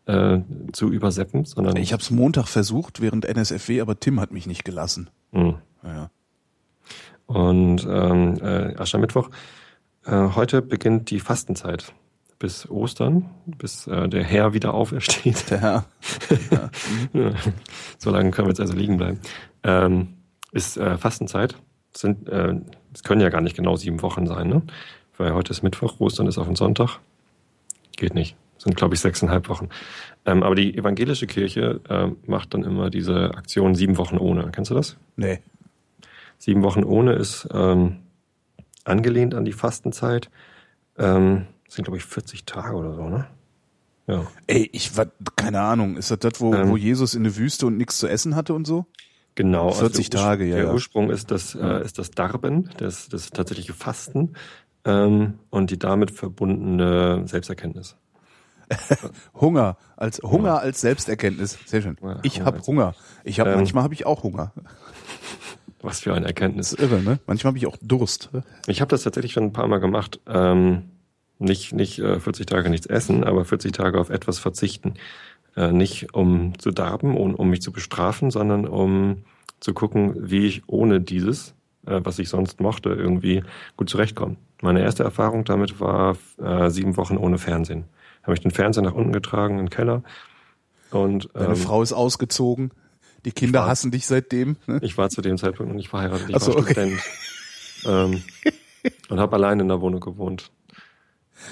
[0.05, 0.39] äh,
[0.73, 4.65] zu überseppen, sondern ich habe es Montag versucht während NSFW, aber Tim hat mich nicht
[4.65, 5.09] gelassen.
[5.31, 5.55] Mhm.
[5.83, 6.09] Ja.
[7.27, 9.29] Und ähm, äh, Aschermittwoch
[10.07, 11.93] heute beginnt die Fastenzeit
[12.39, 15.49] bis Ostern, bis äh, der Herr wieder aufersteht.
[15.49, 15.85] Der Herr.
[16.51, 16.69] Ja.
[17.97, 19.19] so lange können wir jetzt also liegen bleiben.
[19.63, 20.15] Ähm,
[20.51, 21.55] ist äh, Fastenzeit.
[22.03, 22.55] Äh,
[22.93, 24.61] es können ja gar nicht genau sieben Wochen sein, ne?
[25.17, 26.99] Weil heute ist Mittwoch, Ostern ist auf den Sonntag.
[27.95, 28.35] Geht nicht.
[28.57, 29.69] Sind, glaube ich, sechseinhalb Wochen.
[30.25, 34.49] Ähm, aber die evangelische Kirche äh, macht dann immer diese Aktion sieben Wochen ohne.
[34.51, 34.97] Kennst du das?
[35.15, 35.39] Nee.
[36.37, 37.97] Sieben Wochen ohne ist ähm,
[38.85, 40.29] angelehnt an die Fastenzeit.
[40.97, 43.27] Ähm, sind, glaube ich, 40 Tage oder so, ne?
[44.07, 44.27] Ja.
[44.47, 47.65] Ey, ich war, keine Ahnung, ist das das, wo, ähm, wo Jesus in der Wüste
[47.65, 48.85] und nichts zu essen hatte und so?
[49.33, 49.71] Genau.
[49.71, 50.57] 40 also Tage, ja.
[50.57, 54.35] Der Ursprung ist das, äh, ist das Darben, das, das tatsächliche Fasten
[54.85, 57.97] ähm, und die damit verbundene Selbsterkenntnis.
[59.33, 60.57] Hunger als Hunger ja.
[60.57, 61.57] als Selbsterkenntnis.
[61.65, 61.97] Sehr schön.
[62.23, 62.95] ich habe Hunger.
[63.23, 64.53] Ich habe manchmal habe ich auch Hunger.
[65.85, 66.73] Was für eine Erkenntnis.
[66.73, 67.19] Irre, ne?
[67.27, 68.29] Manchmal habe ich auch Durst.
[68.67, 70.19] Ich habe das tatsächlich schon ein paar Mal gemacht.
[70.27, 70.83] Ähm,
[71.37, 74.95] nicht nicht äh, 40 Tage nichts essen, aber 40 Tage auf etwas verzichten.
[75.55, 79.23] Äh, nicht um zu darben und um mich zu bestrafen, sondern um
[79.59, 81.53] zu gucken, wie ich ohne dieses,
[81.85, 83.43] äh, was ich sonst mochte, irgendwie
[83.77, 84.35] gut zurechtkomme.
[84.61, 87.85] Meine erste Erfahrung damit war äh, sieben Wochen ohne Fernsehen.
[88.23, 90.03] Habe ich den Fernseher nach unten getragen in den Keller
[90.91, 92.71] und Deine ähm, Frau ist ausgezogen.
[93.25, 94.55] Die Kinder war- hassen dich seitdem.
[94.67, 94.79] Ne?
[94.81, 96.71] Ich war zu dem Zeitpunkt noch nicht verheiratet, ich Ach so, war okay.
[96.71, 97.01] Student.
[97.85, 98.23] Ähm,
[99.09, 100.51] und habe allein in der Wohnung gewohnt.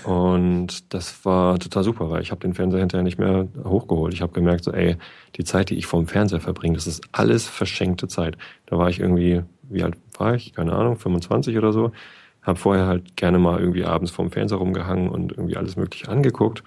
[0.05, 4.13] Und das war total super, weil ich habe den Fernseher hinterher nicht mehr hochgeholt.
[4.13, 4.97] Ich habe gemerkt, so, ey,
[5.36, 8.38] die Zeit, die ich vorm Fernseher verbringe, das ist alles verschenkte Zeit.
[8.65, 10.53] Da war ich irgendwie, wie alt war ich?
[10.53, 11.91] Keine Ahnung, 25 oder so.
[12.41, 16.63] Habe vorher halt gerne mal irgendwie abends vorm Fernseher rumgehangen und irgendwie alles Mögliche angeguckt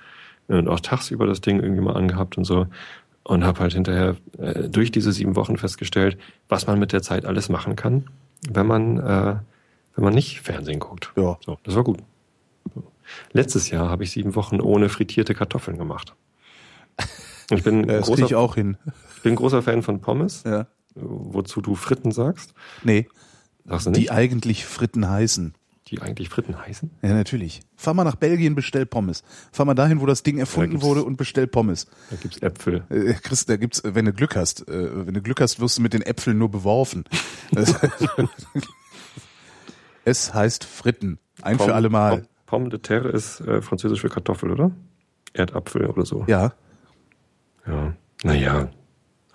[0.49, 2.67] und auch tagsüber das Ding irgendwie mal angehabt und so
[3.27, 6.17] und habe halt hinterher äh, durch diese sieben Wochen festgestellt,
[6.49, 8.09] was man mit der Zeit alles machen kann,
[8.51, 9.37] wenn man äh,
[9.95, 11.13] wenn man nicht Fernsehen guckt.
[11.17, 11.39] Ja.
[11.45, 11.99] So, das war gut.
[13.33, 16.15] Letztes Jahr habe ich sieben Wochen ohne frittierte Kartoffeln gemacht.
[17.51, 18.77] Ich bin, das großer, ich auch hin.
[19.17, 20.67] ich bin großer Fan von Pommes, Ja.
[20.95, 22.53] wozu du Fritten sagst.
[22.83, 23.09] Nee,
[23.65, 24.13] Sagst du die nicht?
[24.13, 25.55] eigentlich Fritten heißen.
[25.89, 26.91] Die eigentlich Fritten heißen?
[27.03, 27.61] Ja, natürlich.
[27.77, 29.23] Fahr mal nach Belgien, bestell Pommes.
[29.53, 31.87] Fahr mal dahin, wo das Ding erfunden gibt's- wurde und bestell Pommes.
[32.11, 32.85] Da gibt's Äpfel.
[32.89, 35.79] Äh, Chris, da gibt's, äh, wenn du Glück hast, äh, wenn du Glück hast, wirst
[35.79, 37.05] du mit den Äpfeln nur beworfen.
[40.05, 41.19] Es heißt Fritten.
[41.43, 42.27] Ein für Pomme- alle Mal.
[42.47, 44.71] Pomme- de terre ist äh, französisch für Kartoffel, oder?
[45.33, 46.25] Erdapfel oder so.
[46.29, 46.53] Ja,
[47.67, 47.95] Ja.
[48.23, 48.69] Naja,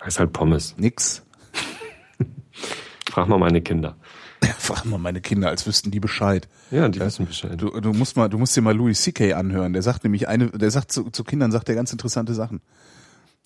[0.02, 0.74] heißt halt Pommes.
[0.78, 1.22] nix.
[3.10, 3.96] Frag mal meine Kinder.
[4.58, 6.48] Frag mal meine Kinder, als wüssten die Bescheid.
[6.70, 7.52] Ja, die wissen Bescheid.
[7.60, 9.34] Du, du musst mal, du musst dir mal Louis C.K.
[9.34, 9.72] anhören.
[9.72, 12.60] Der sagt nämlich eine, der sagt zu, zu Kindern, sagt er ganz interessante Sachen.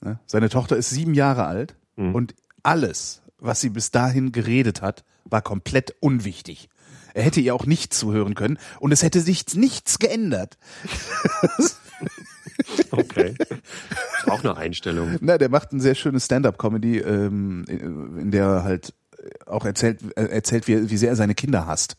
[0.02, 0.18] Ne?
[0.26, 2.14] Seine Tochter ist sieben Jahre alt Mhm.
[2.14, 6.68] und alles, was sie bis dahin geredet hat, war komplett unwichtig.
[7.14, 10.58] Er hätte ihr auch nicht zuhören können und es hätte sich nichts geändert.
[12.90, 13.34] Okay.
[14.26, 15.16] Auch eine Einstellung.
[15.20, 18.94] Na, der macht ein sehr schönes Stand-up-Comedy, ähm, in der er halt
[19.46, 21.96] auch erzählt, äh, erzählt, wie, wie sehr er seine Kinder hasst.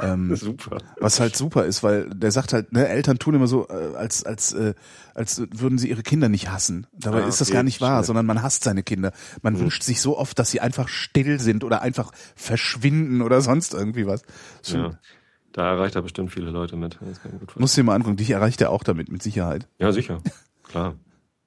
[0.00, 0.78] Ähm, Super.
[1.00, 4.24] Was halt super ist, weil der sagt halt, ne, Eltern tun immer so, äh, als,
[4.24, 4.74] als, äh,
[5.14, 6.86] als würden sie ihre Kinder nicht hassen.
[6.92, 8.06] Dabei Ah, ist das okay, gar nicht wahr, verstehe.
[8.06, 9.12] sondern man hasst seine Kinder.
[9.42, 13.74] Man wünscht sich so oft, dass sie einfach still sind oder einfach verschwinden oder sonst
[13.74, 14.22] irgendwie was.
[14.66, 14.90] Ja.
[15.52, 16.98] Da erreicht er bestimmt viele Leute mit.
[17.56, 19.66] Du dir mal angucken, dich erreicht er auch damit, mit Sicherheit.
[19.78, 20.20] Ja, sicher.
[20.64, 20.96] Klar.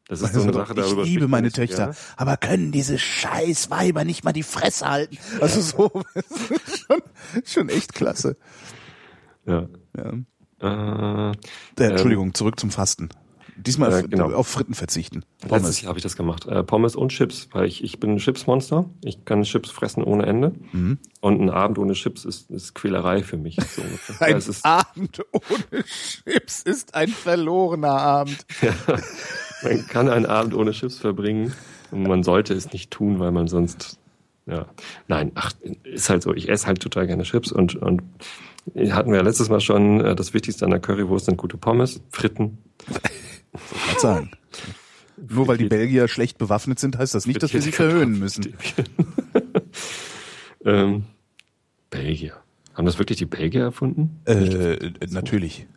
[0.10, 1.96] Das ist so Also, eine Sache, darüber ich liebe meine Töchter, gerne.
[2.18, 5.18] aber können diese scheiß Weiber nicht mal die Fresse halten?
[5.40, 5.92] Also so,
[6.88, 7.02] schon,
[7.46, 8.36] schon echt klasse.
[9.46, 9.68] Ja.
[9.96, 10.14] Ja.
[10.62, 11.32] Äh,
[11.80, 13.10] Äh, Entschuldigung, zurück zum Fasten.
[13.56, 14.32] Diesmal Äh, auf- genau.
[14.34, 15.24] auf Fritten verzichten.
[15.42, 15.82] Letztes Pommes.
[15.82, 16.46] Jahr habe ich das gemacht.
[16.48, 18.90] Äh, Pommes und Chips, weil ich, ich bin ein Chipsmonster.
[19.04, 20.54] Ich kann Chips fressen ohne Ende.
[20.72, 20.98] Mhm.
[21.22, 23.58] Und ein Abend ohne Chips ist, ist Quälerei für mich.
[23.58, 23.82] So.
[24.24, 28.46] Ein Ja, ist, Abend ohne Chips ist ein verlorener Abend.
[29.64, 31.54] Man kann einen Abend ohne Chips verbringen
[31.92, 34.00] und man sollte es nicht tun, weil man sonst,
[34.46, 34.66] ja,
[35.08, 35.52] nein, ach,
[35.84, 36.34] ist halt so.
[36.34, 38.02] Ich esse halt total gerne Chips und, und
[38.76, 42.58] hatten wir letztes Mal schon, äh, das Wichtigste an der Currywurst sind gute Pommes, Fritten.
[42.88, 44.32] Kann sagen.
[45.28, 48.54] Nur weil die Belgier schlecht bewaffnet sind, heißt das nicht, dass wir sie verhöhnen müssen.
[50.66, 51.06] ähm,
[51.90, 52.34] Belgier.
[52.74, 54.22] Haben das wirklich die Belgier erfunden?
[54.26, 55.68] Äh, natürlich.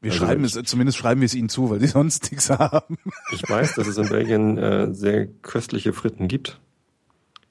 [0.00, 2.50] Wir Also schreiben ich- es, zumindest schreiben wir es ihnen zu, weil sie sonst nichts
[2.50, 2.96] haben.
[3.32, 6.60] Ich weiß, dass es in Belgien äh, sehr köstliche Fritten gibt.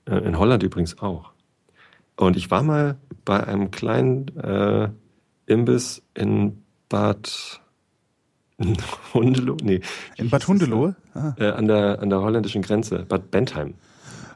[0.06, 1.32] Äh, in Holland übrigens auch.
[2.16, 4.90] Und ich war mal bei einem kleinen äh,
[5.48, 7.62] Imbiss in Bad
[9.14, 9.82] Hundelohe, nee,
[10.18, 10.96] In Bad Hundelohe?
[11.14, 13.74] Ah, äh, an der an der holländischen Grenze, Bad Bentheim.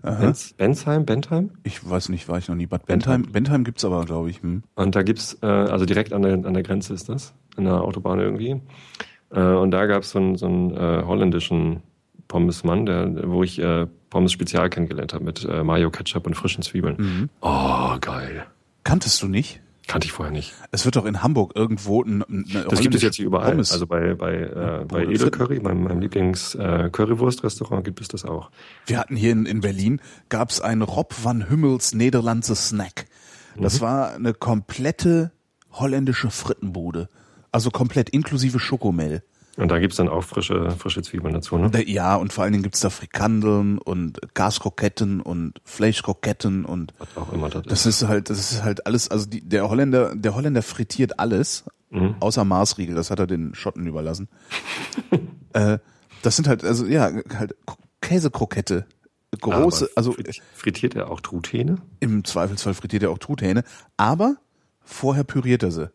[0.01, 1.51] Benz, Bensheim, Bentheim.
[1.63, 2.65] ich weiß nicht, war ich noch nie.
[2.67, 4.41] Bad Bentheim, Bentheim gibt's aber, glaube ich.
[4.41, 4.63] Hm.
[4.75, 7.81] Und da gibt's, äh, also direkt an der, an der Grenze ist das, an der
[7.81, 8.61] Autobahn irgendwie.
[9.31, 11.83] Äh, und da gab's so einen, so einen äh, holländischen
[12.27, 16.63] Pommesmann, der, wo ich äh, Pommes Spezial kennengelernt habe mit äh, Mayo, Ketchup und frischen
[16.63, 16.95] Zwiebeln.
[16.97, 17.29] Mhm.
[17.41, 18.45] Oh, geil.
[18.83, 19.61] Kanntest du nicht?
[19.87, 20.53] Kannte ich vorher nicht.
[20.71, 23.51] Es wird doch in Hamburg irgendwo ein, eine Das gibt es jetzt hier überall.
[23.51, 23.71] Pommes.
[23.71, 28.51] Also bei, bei, äh, bei Edel Curry, meinem, meinem Lieblings-Currywurst-Restaurant, gibt es das auch.
[28.85, 33.07] Wir hatten hier in, in Berlin, gab's ein Rob van Hummels Nederlandse Snack.
[33.57, 35.31] Das war eine komplette
[35.71, 37.09] holländische Frittenbude.
[37.51, 39.23] Also komplett inklusive Schokomel.
[39.57, 41.69] Und da gibt's dann auch frische, frische Zwiebeln dazu, ne?
[41.85, 47.33] Ja, und vor allen Dingen gibt's da Frikandeln und Gaskroketten und Fleischkroketten und Was auch
[47.33, 47.71] immer das ist.
[47.71, 51.65] das ist halt, das ist halt alles, also die, der Holländer, der Holländer frittiert alles,
[51.91, 52.15] Mhm.
[52.19, 54.29] außer Maßriegel, das hat er den Schotten überlassen.
[55.53, 55.79] äh,
[56.21, 57.55] das sind halt, also ja, halt
[58.01, 58.85] Käsekrokette
[59.41, 61.77] große, Aber also frit- frittiert er auch Truthähne?
[61.99, 63.63] im Zweifelsfall frittiert er auch Truthähne,
[63.97, 64.35] aber
[64.83, 65.89] vorher püriert er sie.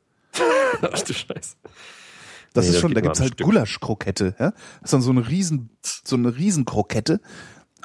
[0.82, 1.56] Ach du Scheiße.
[2.52, 3.40] Das Nee, ist das schon, da gibt's halt.
[3.40, 4.50] Gulaschkrokette, ja?
[4.52, 7.20] Das ist dann so eine riesen, so eine Riesenkrokette,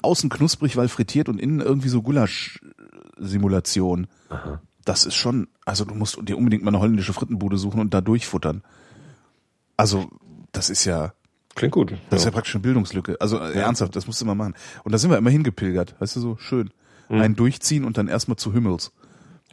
[0.03, 4.05] außen knusprig, weil frittiert und innen irgendwie so Gulasch-Simulation.
[4.85, 8.01] Das ist schon, also du musst dir unbedingt mal eine holländische Frittenbude suchen und da
[8.01, 8.61] durchfuttern.
[9.75, 10.07] Also,
[10.51, 11.13] das ist ja,
[11.55, 11.93] Klingt gut.
[12.09, 12.33] das ist ja ja.
[12.33, 13.17] praktisch eine Bildungslücke.
[13.19, 14.53] Also äh, ernsthaft, das musst du mal machen.
[14.83, 16.69] Und da sind wir immer hingepilgert, weißt du so, schön.
[17.09, 17.21] Mhm.
[17.21, 18.91] Einen durchziehen und dann erstmal zu Himmels.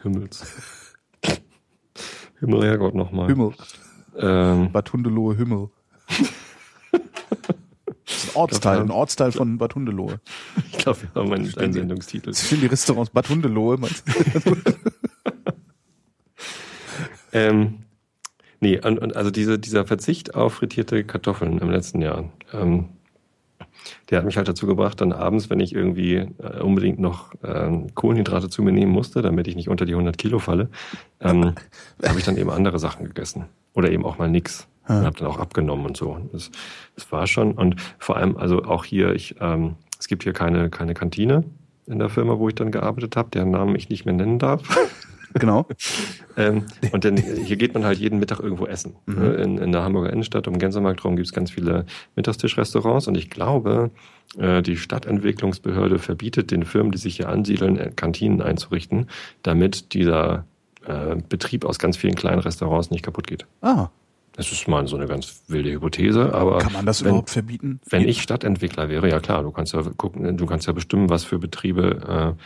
[0.03, 0.45] Himmels.
[2.41, 3.29] Himmel, Herrgott nochmal.
[3.29, 3.53] Himmel,
[4.19, 5.69] Ähm, Bad Hundelohe, Himmel.
[6.09, 6.99] Das
[8.25, 10.21] ist ein Ortsteil, ein Ortsteil von Bad Hundelohe.
[10.73, 12.31] ich glaube, wir haben einen, einen Sendungstitel.
[12.31, 13.79] Das sind die Restaurants Bad Hundelohe.
[13.79, 14.57] meinst du?
[17.33, 17.81] Ähm,
[18.61, 22.89] nee, und, und also diese, dieser Verzicht auf frittierte Kartoffeln im letzten Jahr, ähm,
[24.11, 27.95] der hat mich halt dazu gebracht, dann abends, wenn ich irgendwie äh, unbedingt noch ähm,
[27.95, 30.69] Kohlenhydrate zu mir nehmen musste, damit ich nicht unter die 100 Kilo falle,
[31.21, 31.55] ähm,
[32.07, 33.47] habe ich dann eben andere Sachen gegessen.
[33.75, 34.67] Oder eben auch mal nix.
[34.89, 36.17] Und habe dann auch abgenommen und so.
[36.33, 36.51] Das,
[36.95, 37.53] das war schon.
[37.53, 41.45] Und vor allem, also auch hier, ich, ähm, es gibt hier keine, keine Kantine
[41.87, 44.63] in der Firma, wo ich dann gearbeitet habe, deren Namen ich nicht mehr nennen darf.
[45.39, 45.67] Genau.
[46.39, 48.97] Ähm, und dann hier geht man halt jeden Mittag irgendwo essen.
[49.07, 49.33] Ne?
[49.37, 53.31] In, in der Hamburger Innenstadt, um Gänsemarkt rum, gibt es ganz viele Mittagstischrestaurants und ich
[53.31, 53.91] glaube,
[54.37, 59.09] äh, die Stadtentwicklungsbehörde verbietet den Firmen, die sich hier ansiedeln, äh, Kantinen einzurichten,
[59.43, 60.45] damit dieser
[60.85, 63.47] äh, Betrieb aus ganz vielen kleinen Restaurants nicht kaputt geht.
[63.63, 63.89] Ah,
[64.33, 67.81] Das ist mal so eine ganz wilde Hypothese, aber kann man das wenn, überhaupt verbieten?
[67.89, 71.25] wenn ich Stadtentwickler wäre, ja klar, du kannst ja gucken, du kannst ja bestimmen, was
[71.25, 72.37] für Betriebe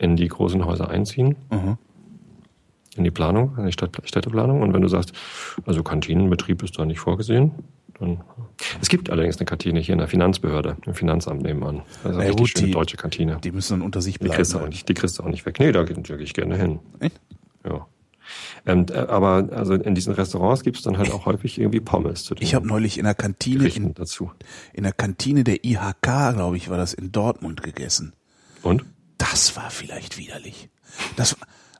[0.00, 1.76] äh, in die großen Häuser einziehen Mhm.
[2.96, 4.62] In die Planung, in die Stadt, Städteplanung.
[4.62, 5.12] Und wenn du sagst,
[5.66, 7.52] also Kantinenbetrieb ist da nicht vorgesehen,
[7.98, 8.20] dann.
[8.80, 11.82] Es gibt allerdings eine Kantine hier in der Finanzbehörde, im Finanzamt nebenan.
[12.02, 13.38] Also eine richtig gut, schöne die- deutsche Kantine.
[13.42, 14.34] Die müssen dann unter sich Die bleiben.
[14.36, 15.58] kriegst, du auch nicht, die kriegst du auch nicht weg.
[15.60, 16.78] Nee, da gehe geh ich gerne hin.
[17.00, 17.20] Echt?
[17.64, 17.86] Ja.
[18.66, 22.24] Ähm, äh, aber also in diesen Restaurants gibt es dann halt auch häufig irgendwie Pommes
[22.24, 24.30] zu Ich habe neulich in der Kantine, Gerichten in, dazu.
[24.72, 26.00] in der Kantine der IHK,
[26.34, 28.14] glaube ich, war das in Dortmund gegessen.
[28.62, 28.84] Und?
[29.18, 30.68] Das war vielleicht widerlich.
[31.16, 31.36] Das,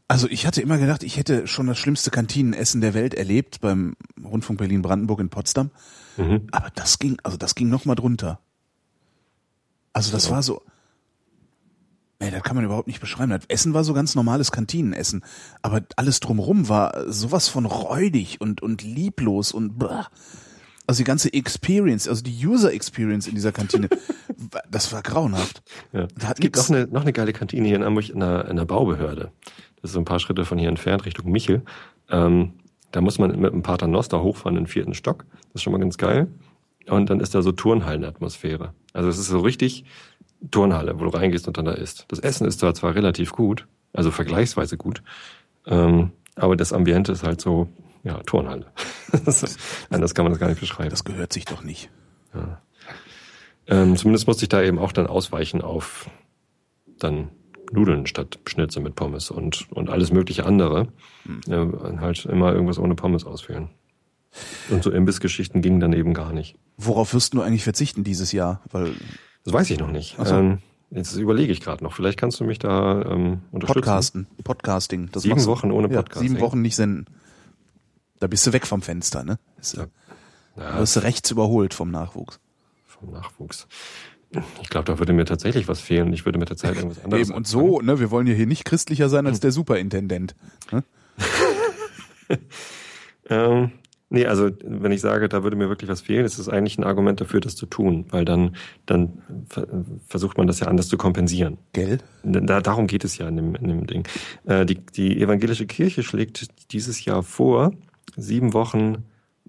[0.08, 3.96] also ich hatte immer gedacht, ich hätte schon das schlimmste Kantinenessen der Welt erlebt beim
[4.22, 5.70] Rundfunk Berlin Brandenburg in Potsdam.
[6.16, 6.46] Mhm.
[6.52, 8.40] Aber das ging, also das ging noch mal drunter.
[9.92, 10.62] Also das war so,
[12.20, 13.30] nee, das kann man überhaupt nicht beschreiben.
[13.30, 15.24] Das Essen war so ganz normales Kantinenessen,
[15.62, 20.08] aber alles drumrum war sowas von räudig und und lieblos und blah.
[20.86, 23.88] Also die ganze Experience, also die User Experience in dieser Kantine,
[24.70, 25.62] das war grauenhaft.
[25.92, 26.08] Ja.
[26.14, 28.56] Da Es gibt noch eine, noch eine geile Kantine hier in Hamburg in der, in
[28.56, 29.32] der Baubehörde.
[29.84, 31.60] Das ist so ein paar Schritte von hier entfernt, Richtung Michel.
[32.08, 32.54] Ähm,
[32.90, 35.26] da muss man mit einem Paternoster hochfahren in den vierten Stock.
[35.28, 36.28] Das ist schon mal ganz geil.
[36.88, 38.72] Und dann ist da so Turnhallenatmosphäre.
[38.94, 39.84] Also es ist so richtig
[40.50, 42.06] Turnhalle, wo du reingehst und dann da isst.
[42.08, 45.02] Das Essen ist da zwar relativ gut, also vergleichsweise gut,
[45.66, 47.68] ähm, aber das Ambiente ist halt so,
[48.04, 48.64] ja, Turnhalle.
[49.90, 50.88] Anders kann man das gar nicht beschreiben.
[50.88, 51.90] Das gehört sich doch nicht.
[53.66, 56.08] Ähm, zumindest musste ich da eben auch dann ausweichen auf
[56.98, 57.28] dann
[57.72, 60.88] Nudeln statt Schnitzel mit Pommes und, und alles mögliche andere.
[61.46, 61.66] Ja,
[62.00, 63.68] halt immer irgendwas ohne Pommes auswählen.
[64.70, 66.56] Und so Imbissgeschichten gingen dann eben gar nicht.
[66.76, 68.60] Worauf wirst du eigentlich verzichten dieses Jahr?
[68.72, 68.92] Weil
[69.44, 70.16] Das weiß ich noch nicht.
[70.22, 70.34] So.
[70.34, 70.58] Ähm,
[70.90, 71.94] jetzt überlege ich gerade noch.
[71.94, 73.74] Vielleicht kannst du mich da ähm, unterstützen.
[73.80, 75.08] Podcasten, Podcasting.
[75.12, 76.28] Das Sieben Wochen ohne Ja, Podcasting.
[76.30, 77.06] sieben Wochen nicht senden.
[78.20, 79.38] Da bist du weg vom Fenster, ne?
[79.56, 79.86] Bist du- Ja.
[80.56, 82.38] Da Ja, wirst du rechts überholt vom Nachwuchs.
[82.86, 83.66] vom Nachwuchs.
[84.62, 86.12] Ich glaube, da würde mir tatsächlich was fehlen.
[86.12, 88.46] Ich würde mit der Zeit irgendwas anderes Eben, und so, ne, wir wollen ja hier
[88.46, 90.34] nicht christlicher sein als der Superintendent.
[90.70, 90.84] Ne?
[93.30, 93.70] Ähm,
[94.10, 96.84] nee, also wenn ich sage, da würde mir wirklich was fehlen, ist es eigentlich ein
[96.84, 99.66] Argument dafür, das zu tun, weil dann, dann ver
[100.06, 101.58] versucht man das ja anders zu kompensieren.
[101.72, 101.98] Gell?
[102.22, 104.06] Da, darum geht es ja in dem, in dem Ding.
[104.44, 107.72] Äh, die, die evangelische Kirche schlägt dieses Jahr vor,
[108.16, 109.04] sieben Wochen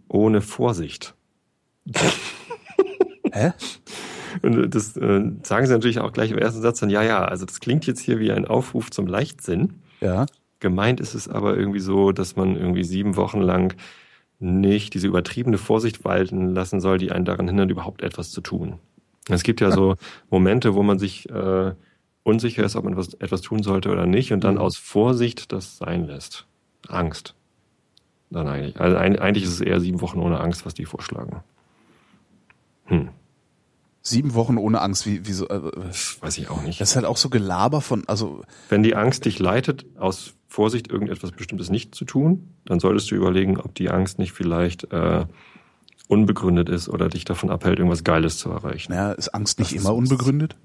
[0.08, 1.16] ohne Vorsicht.
[3.32, 3.52] Hä?
[4.42, 7.46] Und das äh, sagen sie natürlich auch gleich im ersten Satz dann, ja, ja, also
[7.46, 9.74] das klingt jetzt hier wie ein Aufruf zum Leichtsinn.
[10.02, 10.26] Ja.
[10.60, 13.76] Gemeint ist es aber irgendwie so, dass man irgendwie sieben Wochen lang
[14.40, 18.80] nicht diese übertriebene Vorsicht walten lassen soll, die einen daran hindert, überhaupt etwas zu tun.
[19.30, 19.96] Es gibt ja so
[20.30, 21.74] Momente, wo man sich äh,
[22.24, 24.62] unsicher ist, ob man was, etwas tun sollte oder nicht und dann Mhm.
[24.62, 26.46] aus Vorsicht das sein lässt.
[26.88, 27.36] Angst.
[28.32, 28.80] Dann eigentlich.
[28.80, 31.44] Also eigentlich ist es eher sieben Wochen ohne Angst, was die vorschlagen.
[32.86, 33.10] Hm,
[34.08, 35.62] Sieben Wochen ohne Angst, wie, wie so, äh,
[36.22, 36.80] weiß ich auch nicht.
[36.80, 40.90] das ist halt auch so Gelaber von, also, Wenn die Angst dich leitet, aus Vorsicht
[40.92, 45.26] irgendetwas Bestimmtes nicht zu tun, dann solltest du überlegen, ob die Angst nicht vielleicht äh,
[46.08, 48.92] unbegründet ist oder dich davon abhält, irgendwas Geiles zu erreichen.
[48.94, 50.56] naja, ist Angst nicht Das ist- immer unbegründet?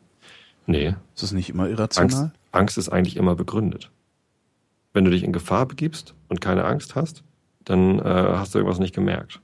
[0.67, 0.95] Nee.
[1.15, 2.13] Ist das nicht immer irrational?
[2.25, 3.91] Angst, Angst ist eigentlich immer begründet.
[4.93, 7.23] Wenn du dich in Gefahr begibst und keine Angst hast,
[7.65, 9.41] dann äh, hast du irgendwas nicht gemerkt.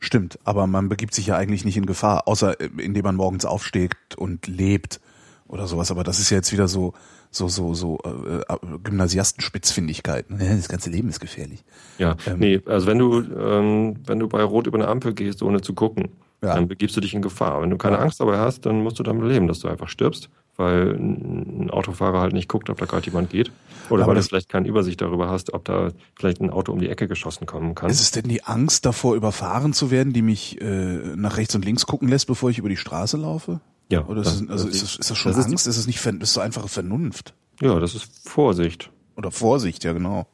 [0.00, 3.44] Stimmt, aber man begibt sich ja eigentlich nicht in Gefahr, außer äh, indem man morgens
[3.44, 5.00] aufsteht und lebt
[5.48, 5.90] oder sowas.
[5.90, 6.92] Aber das ist ja jetzt wieder so
[7.30, 10.30] so so so äh, äh Gymnasiastenspitzfindigkeit.
[10.30, 10.56] Ne?
[10.56, 11.64] Das ganze Leben ist gefährlich.
[11.98, 12.38] Ja, Ähm.
[12.38, 15.74] nee, also wenn du ähm, wenn du bei Rot über eine Ampel gehst, ohne zu
[15.74, 16.10] gucken,
[16.42, 16.54] Ja.
[16.54, 17.60] dann begibst du dich in Gefahr.
[17.62, 18.02] Wenn du keine Ja.
[18.02, 22.20] Angst dabei hast, dann musst du damit leben, dass du einfach stirbst, weil ein Autofahrer
[22.20, 23.50] halt nicht guckt, ob da gerade jemand geht.
[23.88, 26.72] Oder Aber weil du das- vielleicht keine Übersicht darüber hast, ob da vielleicht ein Auto
[26.72, 27.88] um die Ecke geschossen kommen kann.
[27.88, 31.64] Ist es denn die Angst davor, überfahren zu werden, die mich äh, nach rechts und
[31.64, 33.60] links gucken lässt, bevor ich über die Straße laufe?
[33.90, 35.66] ja, Oder ist, es, also ist, das, ist das schon das Angst?
[35.66, 38.90] Ist es nicht ist so einfache Vernunft ja, das ist Vorsicht.
[39.16, 39.82] oder Vorsicht?
[39.84, 40.26] Ja, genau.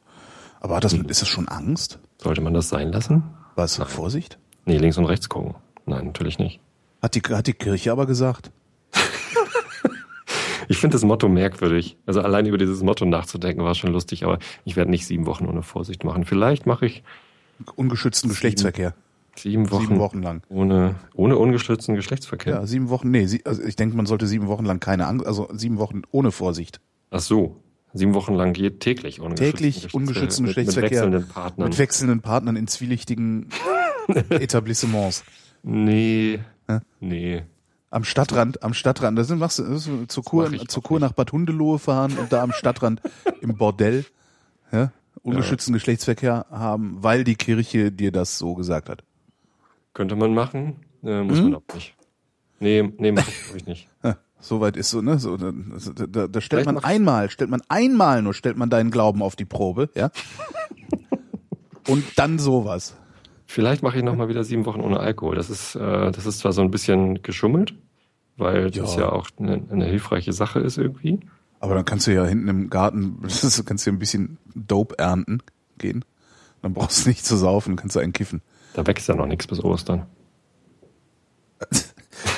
[0.60, 1.98] Aber das, ist das schon Angst?
[2.20, 3.22] Sollte man das sein lassen?
[3.54, 3.76] Was?
[3.76, 4.38] Vorsicht?
[4.66, 5.54] Nee, links und rechts gucken.
[5.86, 6.60] Nein, natürlich nicht.
[7.02, 8.50] Hat die, hat die Kirche aber gesagt.
[10.68, 11.96] Ich finde das Motto merkwürdig.
[12.06, 15.46] Also allein über dieses Motto nachzudenken war schon lustig, aber ich werde nicht sieben Wochen
[15.46, 16.24] ohne Vorsicht machen.
[16.24, 17.02] Vielleicht mache ich
[17.76, 18.94] Ungeschützten Geschlechtsverkehr.
[19.36, 20.42] sieben Wochen, Sieben Wochen lang.
[20.48, 22.54] ohne, ohne ungeschützten Geschlechtsverkehr.
[22.54, 25.48] Ja, sieben Wochen, nee, also ich denke, man sollte sieben Wochen lang keine Angst, also
[25.52, 26.80] sieben Wochen ohne Vorsicht.
[27.10, 27.60] Ach so.
[27.96, 30.90] Sieben Wochen lang geht täglich ohne Täglich ungeschützten mit, mit Geschlechtsverkehr.
[31.02, 31.68] wechselnden Partnern.
[31.68, 33.46] Mit wechselnden Partnern in zwielichtigen
[34.30, 35.24] Etablissements.
[35.62, 36.40] nee.
[36.68, 36.78] Hä?
[36.98, 37.42] Nee.
[37.94, 41.78] Am Stadtrand, am Stadtrand, da sind, machst du, zur Kur, zur Kur nach Bad Hundelohe
[41.78, 43.00] fahren und da am Stadtrand
[43.40, 44.04] im Bordell,
[44.72, 44.90] ja,
[45.22, 49.04] ungeschützten Geschlechtsverkehr haben, weil die Kirche dir das so gesagt hat.
[49.92, 51.44] Könnte man machen, äh, muss Hm?
[51.44, 51.94] man aber nicht.
[52.58, 53.88] Nee, nee, mach ich, glaub ich nicht.
[54.02, 55.20] Ja, Soweit ist so, ne?
[55.20, 58.90] So, da, da, da stellt Vielleicht man einmal, stellt man einmal nur, stellt man deinen
[58.90, 60.10] Glauben auf die Probe, ja?
[61.88, 62.96] Und dann sowas.
[63.46, 65.36] Vielleicht mache ich noch mal wieder sieben Wochen ohne Alkohol.
[65.36, 67.74] Das ist, äh, das ist zwar so ein bisschen geschummelt,
[68.36, 69.02] weil das Ja.
[69.02, 71.20] ja auch eine, eine hilfreiche Sache ist irgendwie.
[71.60, 73.20] Aber dann kannst du ja hinten im Garten,
[73.66, 75.40] kannst du ja ein bisschen Dope ernten
[75.78, 76.04] gehen.
[76.62, 78.40] Dann brauchst du nicht zu saufen, kannst du einen kiffen.
[78.74, 80.06] Da wächst ja noch nichts bis Ostern.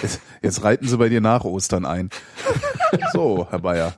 [0.03, 2.11] Jetzt, jetzt reiten sie bei dir nach Ostern ein.
[3.13, 3.95] So, Herr Bayer.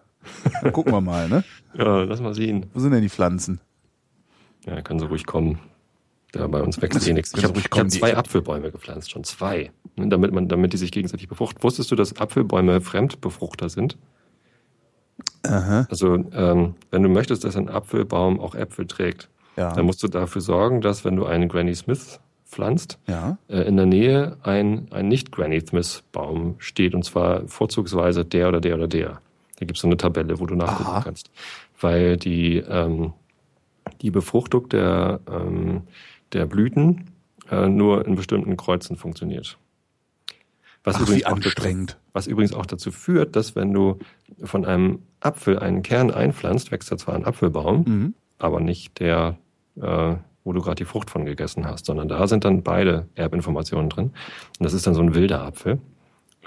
[0.62, 1.44] Dann gucken wir mal, ne?
[1.76, 2.66] Ja, lass mal sehen.
[2.72, 3.60] Wo sind denn die Pflanzen?
[4.64, 5.58] Ja, können sie ruhig kommen.
[6.34, 7.32] Ja, bei uns wächst eh nichts.
[7.36, 9.70] Ich habe hab zwei Apfelbäume gepflanzt, schon zwei.
[9.96, 11.62] Ne, Damit man, damit die sich gegenseitig befruchten.
[11.62, 13.96] Wusstest du, dass Apfelbäume Fremdbefruchter sind?
[15.44, 19.72] Aha, Also, ähm, wenn du möchtest, dass ein Apfelbaum auch Äpfel trägt, ja.
[19.72, 23.76] dann musst du dafür sorgen, dass wenn du einen Granny Smith pflanzt, Ja, äh, in
[23.76, 29.20] der Nähe ein, ein nicht-Granny Smith-Baum steht, und zwar vorzugsweise der oder der oder der.
[29.58, 31.02] Da gibt es so eine Tabelle, wo du nachgucken Aha.
[31.02, 31.30] kannst.
[31.80, 33.12] Weil die, ähm,
[34.02, 35.82] die Befruchtung der, ähm,
[36.32, 37.10] der Blüten
[37.50, 39.58] äh, nur in bestimmten Kreuzen funktioniert.
[40.84, 43.98] Was Ach, übrigens, auch dazu, was übrigens auch dazu führt, dass wenn du
[44.42, 48.14] von einem Apfel einen Kern einpflanzt, wächst da zwar ein Apfelbaum, Mhm.
[48.38, 49.38] aber nicht der,
[49.76, 50.14] äh,
[50.44, 54.06] wo du gerade die Frucht von gegessen hast, sondern da sind dann beide Erbinformationen drin.
[54.58, 55.78] Und das ist dann so ein wilder Apfel.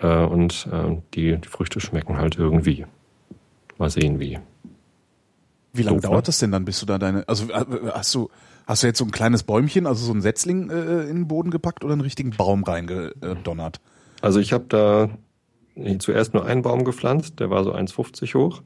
[0.01, 2.85] Äh, und äh, die, die Früchte schmecken halt irgendwie.
[3.77, 4.39] Mal sehen wie.
[5.73, 6.09] Wie lange Doof, ne?
[6.13, 8.29] dauert das denn dann, bis du da deine, also äh, hast du,
[8.65, 11.51] hast du jetzt so ein kleines Bäumchen, also so ein Setzling äh, in den Boden
[11.51, 13.81] gepackt oder einen richtigen Baum reingedonnert?
[14.21, 15.09] Also ich habe da
[15.99, 18.61] zuerst nur einen Baum gepflanzt, der war so 1,50 hoch,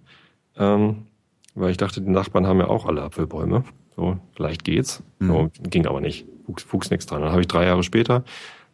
[0.58, 1.08] ähm,
[1.54, 3.64] weil ich dachte, die Nachbarn haben ja auch alle Apfelbäume.
[3.96, 5.02] So, vielleicht geht's.
[5.20, 5.28] Mhm.
[5.28, 6.26] So, ging aber nicht.
[6.48, 7.22] Wuchs, wuchs nichts dran.
[7.22, 8.24] Dann habe ich drei Jahre später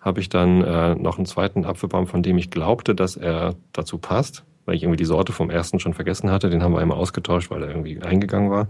[0.01, 3.99] habe ich dann äh, noch einen zweiten Apfelbaum, von dem ich glaubte, dass er dazu
[3.99, 6.49] passt, weil ich irgendwie die Sorte vom ersten schon vergessen hatte.
[6.49, 8.67] Den haben wir einmal ausgetauscht, weil er irgendwie eingegangen war.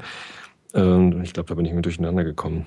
[0.73, 2.65] Ähm, ich glaube, da bin ich mir durcheinander gekommen.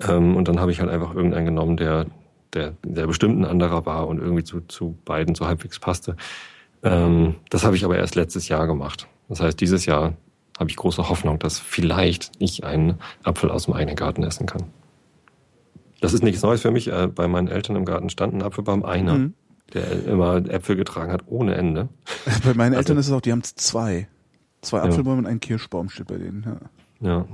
[0.00, 2.06] Ähm, und dann habe ich halt einfach irgendeinen genommen, der,
[2.52, 6.16] der, der bestimmt ein anderer war und irgendwie zu, zu beiden so halbwegs passte.
[6.82, 9.08] Ähm, das habe ich aber erst letztes Jahr gemacht.
[9.28, 10.14] Das heißt, dieses Jahr
[10.58, 14.64] habe ich große Hoffnung, dass vielleicht ich einen Apfel aus dem eigenen Garten essen kann.
[16.00, 16.88] Das ist nichts Neues für mich.
[16.88, 19.34] Äh, Bei meinen Eltern im Garten stand ein Apfelbaum, einer, Mhm.
[19.74, 21.88] der immer Äpfel getragen hat ohne Ende.
[22.44, 24.08] Bei meinen Also- Eltern ist es auch, die haben zwei.
[24.62, 26.44] Zwei Apfelbäume und ein Kirschbaum steht bei denen.
[27.00, 27.08] Ja.
[27.08, 27.26] Ja.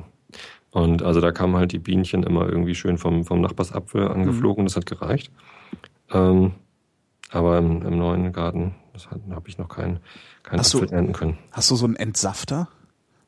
[0.71, 4.65] Und also da kamen halt die Bienchen immer irgendwie schön vom, vom Nachbarsapfel angeflogen und
[4.71, 5.31] das hat gereicht.
[6.11, 6.53] Ähm,
[7.31, 10.01] aber im, im neuen Garten, das habe ich noch keinen
[10.43, 11.39] keinen Hast du- Apfel ernten können.
[11.53, 12.69] Hast du so einen Entsafter?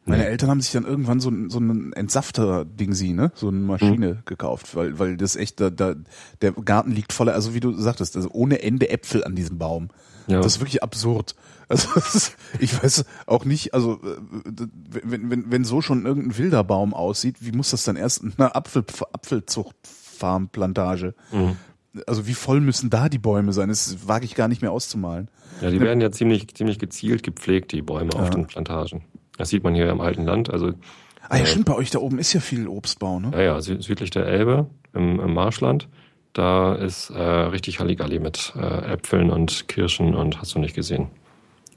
[0.05, 0.29] Meine Nee.
[0.29, 3.33] Eltern haben sich dann irgendwann so, ein- so einen Entsafter-Ding sie, ne?
[3.35, 4.19] So eine Maschine Mhm.
[4.25, 5.95] gekauft, weil, weil das echt, da, da,
[6.43, 9.89] der Garten liegt voller, also wie du sagtest, also ohne Ende Äpfel an diesem Baum.
[10.29, 10.41] Ja.
[10.41, 11.35] Das ist wirklich absurd.
[11.69, 11.89] Also
[12.61, 14.17] ich weiß auch nicht, also äh,
[15.03, 18.33] wenn, wenn, wenn so schon irgendein wilder Baum aussieht, wie muss das dann erst in
[18.39, 21.15] einer Apfel, Apfelzuchtfarmplantage?
[21.33, 21.57] Mhm.
[22.07, 23.69] also wie voll müssen da die Bäume sein?
[23.69, 25.29] Das wage ich gar nicht mehr auszumalen.
[25.61, 29.03] Ja, die werden ja ziemlich, ziemlich gezielt gepflegt, die Bäume auf den Plantagen.
[29.39, 30.51] Das sieht man hier im alten Land.
[30.51, 30.73] Also
[31.29, 33.31] Ah ja, Äh, stimmt, bei euch da oben ist ja viel Obstbau, ne?
[33.33, 35.89] Ja, ja, sü südlich der Elbe, im, im Marschland,
[36.33, 41.09] da ist äh, richtig Halligalli mit äh, Äpfeln und Kirschen und hast du nicht gesehen.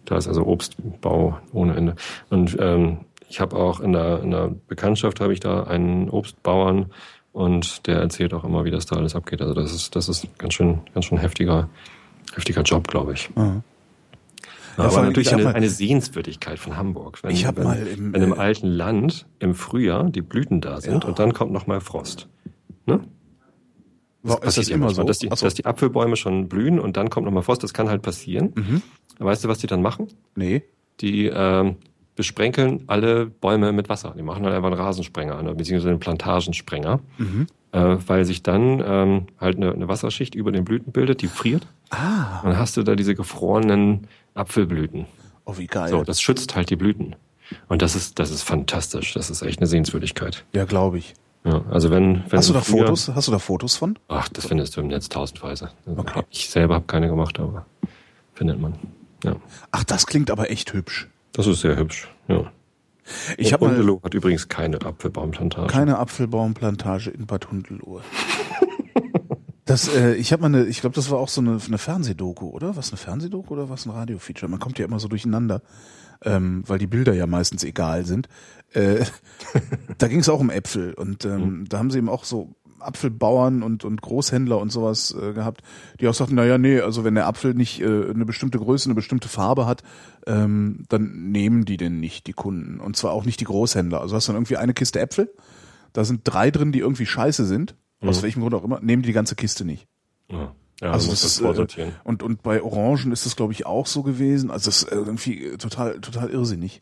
[0.10, 1.96] Da ist also Obstbau ohne Ende.
[2.30, 2.98] Und ähm,
[3.30, 6.88] ich habe auch in der, in der Bekanntschaft habe ich da einen Obstbauern
[7.32, 9.42] und der erzählt auch immer, wie das da alles abgeht.
[9.42, 11.70] Also das ist, das ist ganz schön, ganz schön heftiger,
[12.34, 13.30] heftiger Job, glaube ich.
[13.36, 13.62] Aha.
[14.78, 17.20] Ja, aber natürlich eine, mal- eine Sehenswürdigkeit von Hamburg.
[17.22, 20.62] Wenn, Ich hab wenn, mal im, wenn im äh, alten Land im Frühjahr die Blüten
[20.62, 21.10] da sind Ja.
[21.10, 22.30] und dann kommt noch mal Frost.
[22.86, 23.02] Ne?
[24.24, 25.04] War, ist das immer so?
[25.04, 25.46] Dass die, so.
[25.46, 28.54] dass die Apfelbäume schon blühen und dann kommt noch mal Frost, das kann halt passieren.
[28.56, 28.82] Mhm.
[29.20, 30.08] Weißt du, was die dann machen?
[30.36, 30.64] Nee.
[31.02, 31.76] Die ähm,
[32.16, 34.14] besprenkeln alle Bäume mit Wasser.
[34.18, 37.48] Die machen halt einfach einen Rasensprenger, ne, beziehungsweise einen Plantagensprenger, Mhm.
[37.72, 41.68] äh, weil sich dann ähm, halt eine, eine Wasserschicht über den Blüten bildet, die friert.
[41.92, 45.06] Ah, Dann hast du da diese gefrorenen Apfelblüten.
[45.46, 45.90] oh wie geil.
[45.90, 47.16] So, das schützt halt die Blüten.
[47.68, 49.14] Und das ist, das ist fantastisch.
[49.14, 50.46] Das ist echt eine Sehenswürdigkeit.
[50.54, 51.14] ja, glaube ich.
[51.46, 53.10] Ja, also wenn, wenn Hast du da früher- Fotos?
[53.16, 53.98] Hast du da Fotos von?
[54.10, 55.72] Ach, das findest du im Netz tausendweise.
[55.86, 56.22] Also Okay.
[56.32, 57.66] Ich selber habe keine gemacht, aber
[58.34, 58.74] findet man.
[59.24, 59.36] Ja,
[59.72, 61.08] Ach, das klingt aber echt hübsch.
[61.34, 62.08] das ist sehr hübsch.
[62.28, 62.52] Ja.
[63.38, 65.68] Ich habe mal Hundeloh hat übrigens keine Apfelbaumplantage.
[65.68, 68.02] keine Apfelbaumplantage in Bad Hundelohe.
[69.66, 72.48] Das, äh, ich habe mal eine, ich glaube, das war auch so eine, eine Fernsehdoku,
[72.50, 72.76] oder?
[72.76, 74.50] Was eine Fernsehdoku oder was ein Radiofeature?
[74.50, 75.62] Man kommt ja immer so durcheinander,
[76.26, 78.28] ähm, weil die Bilder ja meistens egal sind.
[78.74, 79.06] Äh,
[80.00, 83.64] da ging es auch um Äpfel und ähm, da haben sie eben auch so Apfelbauern
[83.64, 85.62] und, und Großhändler und sowas äh, gehabt,
[86.00, 88.96] die auch sagten, naja, nee, also wenn der Apfel nicht äh, eine bestimmte Größe, eine
[88.96, 89.84] bestimmte Farbe hat,
[90.28, 92.80] ähm, dann nehmen die den nicht, die Kunden.
[92.80, 94.02] Und zwar auch nicht die Großhändler.
[94.02, 95.34] Also hast du dann irgendwie eine Kiste Äpfel,
[95.94, 99.08] da sind drei drin, die irgendwie scheiße sind, aus welchem Grund auch immer, nehmen die
[99.08, 99.88] die ganze Kiste nicht.
[100.30, 101.92] Ja, ja Also das das ist, äh.
[102.04, 104.52] Und, und bei Orangen ist das, glaube ich, auch so gewesen.
[104.52, 106.82] Also das ist irgendwie total, total irrsinnig.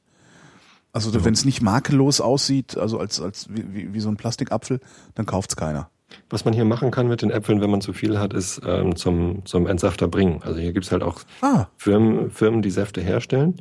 [1.06, 4.80] Also wenn es nicht makellos aussieht, also als, als wie, wie, wie so ein Plastikapfel,
[5.16, 5.90] dann kauft's keiner.
[6.30, 8.96] Was man hier machen kann mit den Äpfeln, wenn man zu viel hat, ist ähm,
[8.96, 10.42] zum, zum Entsafter bringen.
[10.44, 13.56] Also hier gibt's halt auch Ah, Firmen, Firmen, die Säfte herstellen.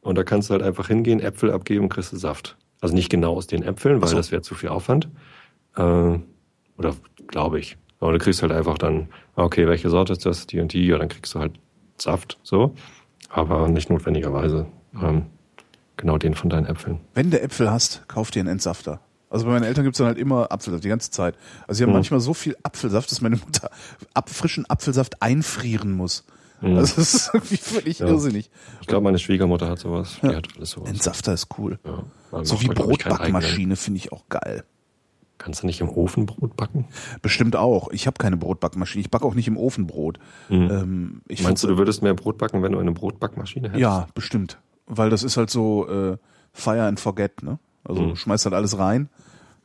[0.00, 2.56] Und da kannst du halt einfach hingehen, Äpfel abgeben kriegst du Saft.
[2.80, 4.16] Also nicht genau aus den Äpfeln, weil so.
[4.16, 5.08] das wäre zu viel Aufwand.
[5.76, 6.18] Äh,
[6.76, 6.96] oder
[7.28, 7.76] glaube ich.
[8.00, 10.98] Aber du kriegst halt einfach dann, okay, welche Sorte ist das, die und die, ja,
[10.98, 11.52] dann kriegst du halt
[11.98, 12.74] Saft, so.
[13.28, 14.66] Aber nicht notwendigerweise
[15.00, 15.26] ähm,
[16.02, 17.00] genau den von deinen Äpfeln.
[17.14, 19.00] wenn du Äpfel hast, kauf dir einen Entsafter.
[19.30, 21.36] Also bei meinen Eltern gibt's dann halt immer Apfelsaft, die ganze Zeit.
[21.66, 21.94] Also sie haben Mhm.
[21.96, 23.70] manchmal so viel Apfelsaft, dass meine Mutter
[24.12, 26.24] ab, frischen Apfelsaft einfrieren muss.
[26.60, 26.76] Mhm.
[26.76, 28.06] Also das ist irgendwie völlig Ja.
[28.08, 28.50] irrsinnig.
[28.82, 30.18] Ich glaube, meine Schwiegermutter hat sowas.
[30.22, 30.90] Die hat alles sowas.
[30.90, 31.78] Entsafter ist cool.
[31.84, 32.68] Ja, So wie.
[32.68, 34.64] Brotbackmaschine finde ich auch geil.
[35.38, 36.86] Kannst du nicht im Ofen Brot backen?
[37.22, 37.90] Bestimmt auch.
[37.90, 39.00] Ich habe keine Brotbackmaschine.
[39.00, 40.18] Ich backe auch nicht im Ofen Brot.
[40.50, 41.44] Ähm, ich Mhm.
[41.46, 43.80] Meinst du, du würdest mehr Brot backen, wenn du eine Brotbackmaschine hättest?
[43.80, 44.58] Ja, bestimmt.
[44.94, 46.16] Weil das ist halt so äh,
[46.52, 47.58] Fire and Forget, ne?
[47.84, 48.16] Also Mhm.
[48.16, 49.08] schmeißt halt alles rein,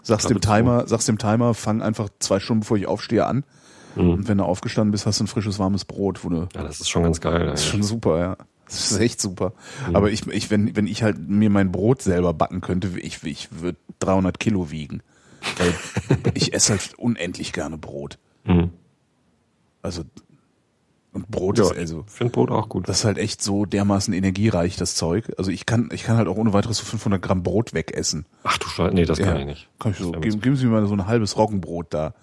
[0.01, 3.43] sagst dem Timer, sagst dem Timer, fang einfach zwei Stunden bevor ich aufstehe an.
[3.95, 4.09] Mhm.
[4.11, 6.80] Und wenn du aufgestanden bist, hast du ein frisches warmes Brot, wo du Ja, das
[6.80, 7.45] ist schon ganz geil.
[7.47, 8.38] das ist schon super, ja.
[8.65, 9.53] Das ist echt super.
[9.89, 9.95] Mhm.
[9.95, 13.49] Aber ich, ich, wenn, wenn ich halt mir mein Brot selber backen könnte, ich, ich
[13.61, 15.01] würde 300 Kilo wiegen.
[15.57, 15.73] Weil
[16.34, 18.17] ich esse halt unendlich gerne Brot.
[18.45, 18.71] Mhm.
[19.82, 20.03] Also,
[21.18, 22.88] und Brot Ja, ist also, ich finde Brot auch gut.
[22.89, 25.32] das ist halt echt so dermaßen energiereich, das Zeug.
[25.38, 28.26] Also ich kann, ich kann halt auch ohne weiteres so 500 Gramm Brot wegessen.
[28.43, 29.39] Ach du Scheiße, nee, das kann Ja.
[29.41, 29.70] ich nicht.
[29.80, 32.13] Kann ich so, geben, geben Sie mir mal so ein halbes Roggenbrot da.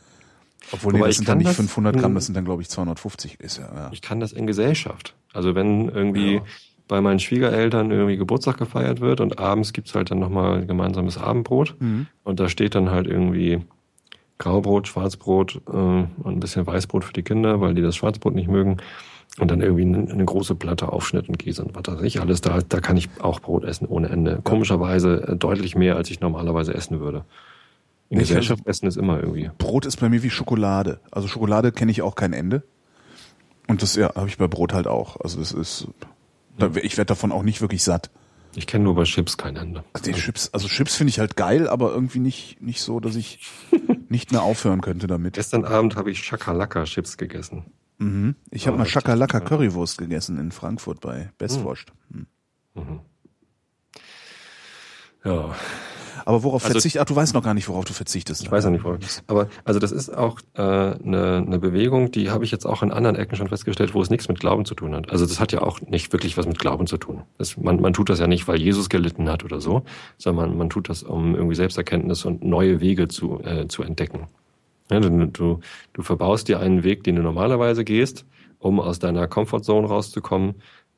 [0.72, 2.70] Obwohl, nee, das sind dann kann nicht das 500 Gramm, das sind dann, glaube ich,
[2.70, 3.38] 250.
[3.40, 3.90] Ist ja, ja.
[3.92, 5.14] Ich kann das in Gesellschaft.
[5.34, 6.42] Also wenn irgendwie Ja.
[6.88, 11.18] bei meinen Schwiegereltern irgendwie Geburtstag gefeiert wird und abends gibt's halt dann nochmal ein gemeinsames
[11.18, 12.06] Abendbrot Mhm.
[12.22, 13.60] und da steht dann halt irgendwie
[14.38, 18.48] Graubrot, Schwarzbrot äh, und ein bisschen Weißbrot für die Kinder, weil die das Schwarzbrot nicht
[18.48, 18.78] mögen.
[19.40, 22.40] Und dann irgendwie eine, eine große Platte Aufschnitt und Käse und was weiß ich alles.
[22.40, 24.40] Da, da kann ich auch Brot essen ohne Ende.
[24.44, 27.24] Komischerweise äh, deutlich mehr, als ich normalerweise essen würde.
[28.10, 29.50] In Ich- Gesellschaft essen ist immer irgendwie.
[29.58, 31.00] Brot ist bei mir wie Schokolade.
[31.10, 32.62] Also Schokolade kenne ich auch kein Ende.
[33.66, 35.16] Und das ja, habe ich bei Brot halt auch.
[35.20, 35.88] Also das ist,
[36.58, 38.10] da, ich werde davon auch nicht wirklich satt.
[38.54, 39.82] Ich kenne nur bei Chips kein Ende.
[39.94, 43.40] Also Chips, also Chips finde ich halt geil, aber irgendwie nicht, nicht so, dass ich
[44.08, 45.34] nicht mehr aufhören könnte damit.
[45.34, 47.64] Gestern Abend habe ich Chakalaka-Chips gegessen.
[47.98, 48.34] Mhm.
[48.50, 49.48] Ich habe Oh, mal das ist Chakalaka geil.
[49.48, 51.92] Currywurst gegessen in Frankfurt bei Bestwurst.
[52.10, 52.26] Mhm.
[55.24, 55.54] Ja,
[56.26, 58.42] Aber worauf Also- verzichtest Ach, du weißt noch gar nicht, worauf du verzichtest.
[58.42, 59.00] ich weiß ja nicht, woran.
[59.26, 62.90] Aber also das ist auch äh, eine, eine Bewegung, die habe ich jetzt auch in
[62.90, 65.10] anderen Ecken schon festgestellt, wo es nichts mit Glauben zu tun hat.
[65.10, 67.22] Also das hat ja auch nicht wirklich was mit Glauben zu tun.
[67.38, 69.82] Das, man, man tut das ja nicht, weil Jesus gelitten hat oder so,
[70.16, 74.26] sondern man, man tut das, um irgendwie Selbsterkenntnis und neue Wege zu, äh, zu entdecken.
[74.90, 75.60] Ja, du, du,
[75.92, 78.24] du verbaust dir einen Weg, den du normalerweise gehst,
[78.58, 80.54] um aus deiner Comfortzone rauszukommen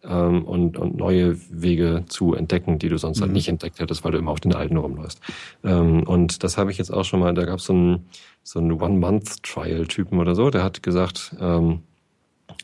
[0.08, 3.30] ähm, und, und neue Wege zu entdecken, die du sonst halt mhm.
[3.30, 5.20] halt nicht entdeckt hättest, weil du immer auf den alten rumläufst.
[5.64, 8.06] Ähm, und das habe ich jetzt auch schon mal, da gab es so einen,
[8.42, 11.80] so einen One-Month-Trial-Typen oder so, der hat gesagt, ähm,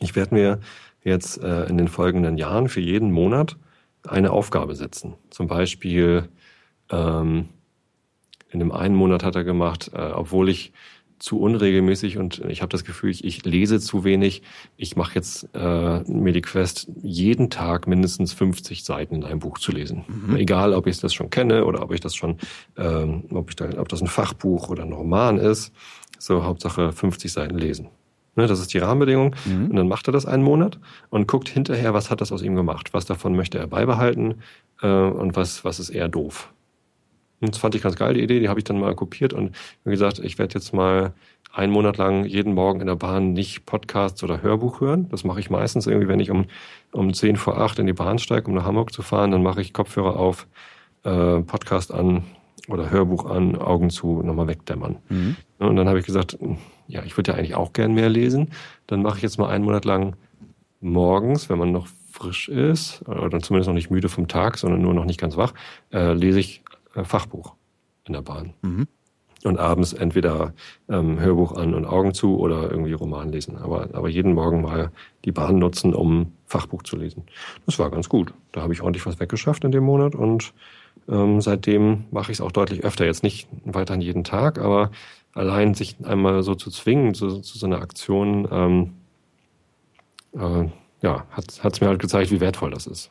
[0.00, 0.60] ich werde mir
[1.04, 3.56] jetzt äh, in den folgenden Jahren für jeden Monat
[4.06, 5.14] eine Aufgabe setzen.
[5.30, 6.28] Zum Beispiel
[6.90, 7.48] ähm,
[8.50, 10.72] in dem einen Monat hat er gemacht, äh, obwohl ich
[11.22, 14.42] zu unregelmäßig und ich habe das Gefühl, ich, ich lese zu wenig.
[14.76, 19.58] Ich mache jetzt äh, mir die Quest, jeden Tag mindestens 50 Seiten in einem Buch
[19.58, 20.04] zu lesen.
[20.08, 20.36] Mhm.
[20.36, 22.38] Egal, ob ich das schon kenne oder ob ich das schon,
[22.76, 25.72] ähm, ob, ich da, ob das ein Fachbuch oder ein Roman ist.
[26.18, 27.88] So Hauptsache 50 Seiten lesen.
[28.34, 29.36] Ne, das ist die Rahmenbedingung.
[29.44, 29.70] Mhm.
[29.70, 32.56] Und dann macht er das einen Monat und guckt hinterher, was hat das aus ihm
[32.56, 32.94] gemacht.
[32.94, 34.42] Was davon möchte er beibehalten
[34.80, 36.52] äh, und was, was ist eher doof.
[37.42, 39.54] Und das fand ich ganz geil, die Idee, die habe ich dann mal kopiert und
[39.84, 41.12] wie gesagt, ich werde jetzt mal
[41.52, 45.08] einen Monat lang jeden Morgen in der Bahn nicht Podcasts oder Hörbuch hören.
[45.10, 46.46] Das mache ich meistens irgendwie, wenn ich um,
[46.92, 49.60] um 10 vor 8 in die Bahn steige, um nach Hamburg zu fahren, dann mache
[49.60, 50.46] ich Kopfhörer auf,
[51.02, 52.24] äh, Podcast an
[52.68, 54.96] oder Hörbuch an, Augen zu, nochmal wegdämmern.
[55.08, 55.36] Mhm.
[55.58, 56.38] Und dann habe ich gesagt,
[56.86, 58.50] ja, ich würde ja eigentlich auch gern mehr lesen.
[58.86, 60.16] Dann mache ich jetzt mal einen Monat lang
[60.80, 64.94] morgens, wenn man noch frisch ist oder zumindest noch nicht müde vom Tag, sondern nur
[64.94, 65.54] noch nicht ganz wach,
[65.92, 66.62] äh, lese ich
[67.04, 67.54] Fachbuch
[68.06, 68.54] in der Bahn.
[68.62, 68.88] Mhm.
[69.44, 70.54] Und abends entweder
[70.88, 73.56] ähm, Hörbuch an und Augen zu oder irgendwie Roman lesen.
[73.56, 74.92] Aber, aber jeden Morgen mal
[75.24, 77.24] die Bahn nutzen, um Fachbuch zu lesen.
[77.66, 78.32] Das war ganz gut.
[78.52, 80.52] Da habe ich ordentlich was weggeschafft in dem Monat und
[81.08, 83.04] ähm, seitdem mache ich es auch deutlich öfter.
[83.04, 84.92] Jetzt nicht weiterhin jeden Tag, aber
[85.34, 88.92] allein sich einmal so zu zwingen zu, zu so einer Aktion, ähm,
[90.34, 90.68] äh,
[91.02, 93.10] ja, hat es mir halt gezeigt, wie wertvoll das ist.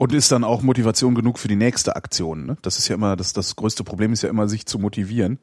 [0.00, 2.46] Und ist dann auch Motivation genug für die nächste Aktion.
[2.46, 2.56] Ne?
[2.62, 5.38] Das ist ja immer, das, das größte Problem ist ja immer, sich zu motivieren,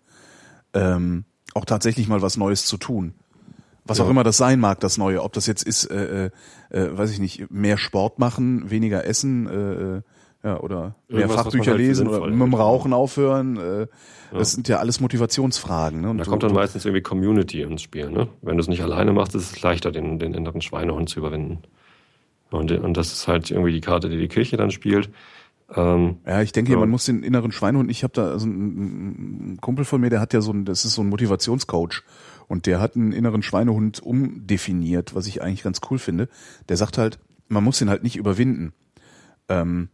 [0.74, 3.14] ähm, auch tatsächlich mal was Neues zu tun.
[3.86, 4.04] Was ja.
[4.04, 5.22] auch immer das sein mag, das Neue.
[5.22, 6.32] Ob das jetzt ist, äh,
[6.72, 10.02] äh, äh weiß ich nicht, mehr Sport machen, weniger essen, äh, äh
[10.44, 13.58] ja, oder mehr Irgendwas, Fachbücher halt lesen oder mit dem Rauchen aufhören.
[13.58, 13.88] Äh, ja.
[14.32, 16.02] Das sind ja alles Motivationsfragen.
[16.02, 16.10] Ne?
[16.10, 18.10] Und da kommt dann meistens irgendwie Community ins Spiel.
[18.10, 18.28] Ne?
[18.42, 21.60] Wenn du es nicht alleine machst, ist es leichter, den, den inneren Schweinehund zu überwinden.
[22.52, 25.10] Und, und das ist halt irgendwie die Karte, die die Kirche dann spielt.
[25.76, 26.78] Ähm, ja, ich denke, ja.
[26.78, 30.34] man muss den inneren Schweinehund, ich habe da also ein, Kumpel von mir, der hat
[30.34, 32.04] ja so ein, das ist so ein Motivationscoach
[32.48, 36.30] und der hat einen inneren Schweinehund umdefiniert, was ich eigentlich ganz cool finde.
[36.70, 37.20] Der sagt halt,
[37.50, 38.72] man muss den halt nicht überwinden,
[39.50, 39.90] ähm,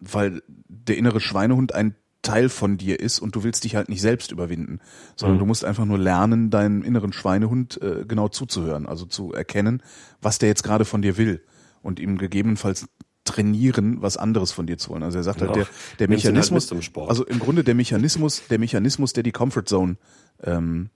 [0.00, 4.02] weil der innere Schweinehund ein Teil von dir ist und du willst dich halt nicht
[4.02, 4.80] selbst überwinden,
[5.14, 5.40] sondern mhm.
[5.40, 9.82] du musst einfach nur lernen, deinem inneren Schweinehund äh, genau zuzuhören, also zu erkennen,
[10.20, 11.42] was der jetzt gerade von dir will
[11.82, 12.86] und ihm gegebenenfalls
[13.24, 15.02] trainieren, was anderes von dir zu wollen.
[15.02, 15.64] Also er sagt halt, genau.
[15.64, 19.64] halt, der, der Mechanismus, halt also im Grunde der Mechanismus, der Mechanismus, der die Comfort
[19.66, 19.96] Zone
[20.42, 20.90] ähm,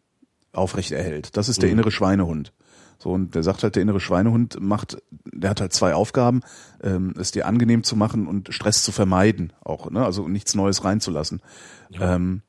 [0.53, 1.37] aufrechterhält.
[1.37, 1.75] Das ist der mhm.
[1.75, 2.53] innere Schweinehund.
[2.99, 4.97] So, und der sagt halt, der innere Schweinehund macht,
[5.33, 6.41] der hat halt zwei Aufgaben,
[6.83, 10.05] ähm, es dir angenehm zu machen und Stress zu vermeiden, auch, ne?
[10.05, 11.43] Also nichts Neues reinzulassen.
[11.91, 12.15] Ja.
[12.15, 12.43] Ähm,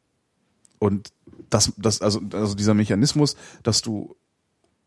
[0.79, 1.11] und
[1.49, 4.15] das, das, also, also dieser Mechanismus, dass du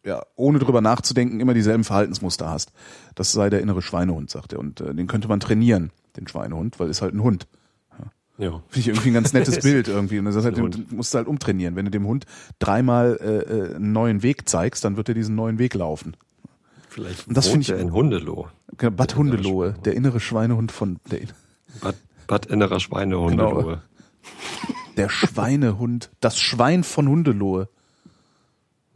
[0.09, 2.73] ja, ohne drüber nachzudenken, immer dieselben Verhaltensmuster hast.
[3.15, 4.59] Das sei der innere Schweinehund, sagt er.
[4.59, 7.47] Und äh, den könnte man trainieren, den Schweinehund, weil ist halt ein Hund.
[8.39, 8.47] Ja.
[8.47, 8.51] ja.
[8.69, 10.19] Finde ich irgendwie ein ganz nettes Bild irgendwie.
[10.19, 11.77] Und das heißt, halt, du musst halt umtrainieren.
[11.77, 12.25] Wenn du dem Hund
[12.59, 16.17] dreimal äh, äh, einen neuen Weg zeigst, dann wird er diesen neuen Weg laufen.
[16.89, 18.49] Vielleicht und das finde ich in Hundeloh.
[18.79, 21.21] Genau, Bad Hundelohe, der innere Schweinehund von der
[21.83, 21.97] Bad,
[22.27, 23.63] Bad innerer Schweinehundelohe.
[23.63, 23.79] Genau.
[24.97, 27.69] Der Schweinehund, das Schwein von Hundelohe.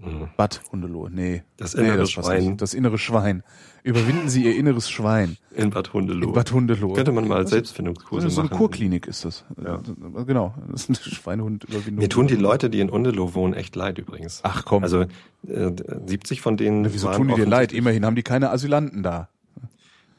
[0.04, 0.28] Mhm.
[0.36, 1.42] Bad Hundelohe, nee.
[1.56, 2.56] Das innere nee, das Schwein.
[2.56, 3.42] Das innere Schwein.
[3.84, 5.36] Überwinden Sie Ihr inneres Schwein.
[5.54, 6.28] In Bad Hundelohe.
[6.28, 6.94] In Bad Hundelohe.
[6.94, 8.34] Könnte man mal als Selbstfindungskurse machen.
[8.34, 9.44] So eine Kurklinik ist das.
[9.62, 9.80] Ja.
[10.24, 10.54] Genau.
[10.70, 12.02] Das ist eine Schweinehundüberwindung.
[12.02, 14.40] Mir tun die Leute, die in Hundelohe wohnen, echt leid übrigens.
[14.42, 14.82] Ach komm.
[14.82, 15.02] Also
[15.46, 15.72] äh,
[16.06, 16.84] 70 von denen.
[16.84, 17.72] Ja, wieso tun die dir leid?
[17.72, 19.28] Immerhin haben die keine Asylanten da.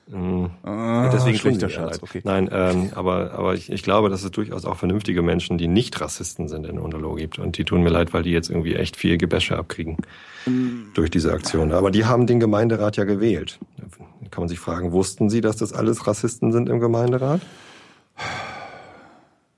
[0.08, 0.50] Mhm.
[0.64, 2.00] Ah, Deswegen schlechter Scherz.
[2.02, 2.22] Okay.
[2.24, 6.00] Nein, ähm, aber, aber ich, ich glaube, dass es durchaus auch vernünftige Menschen, die nicht
[6.02, 7.40] Rassisten sind, in Unterlo gibt.
[7.40, 9.98] Und die tun mir leid, weil die jetzt irgendwie echt viel Gebäsche abkriegen
[10.46, 10.88] mhm.
[10.94, 11.72] durch diese Aktion.
[11.72, 13.60] Aber die haben den Gemeinderat ja gewählt.
[13.78, 17.42] Da kann man sich fragen, wussten sie, dass das alles Rassisten sind im Gemeinderat?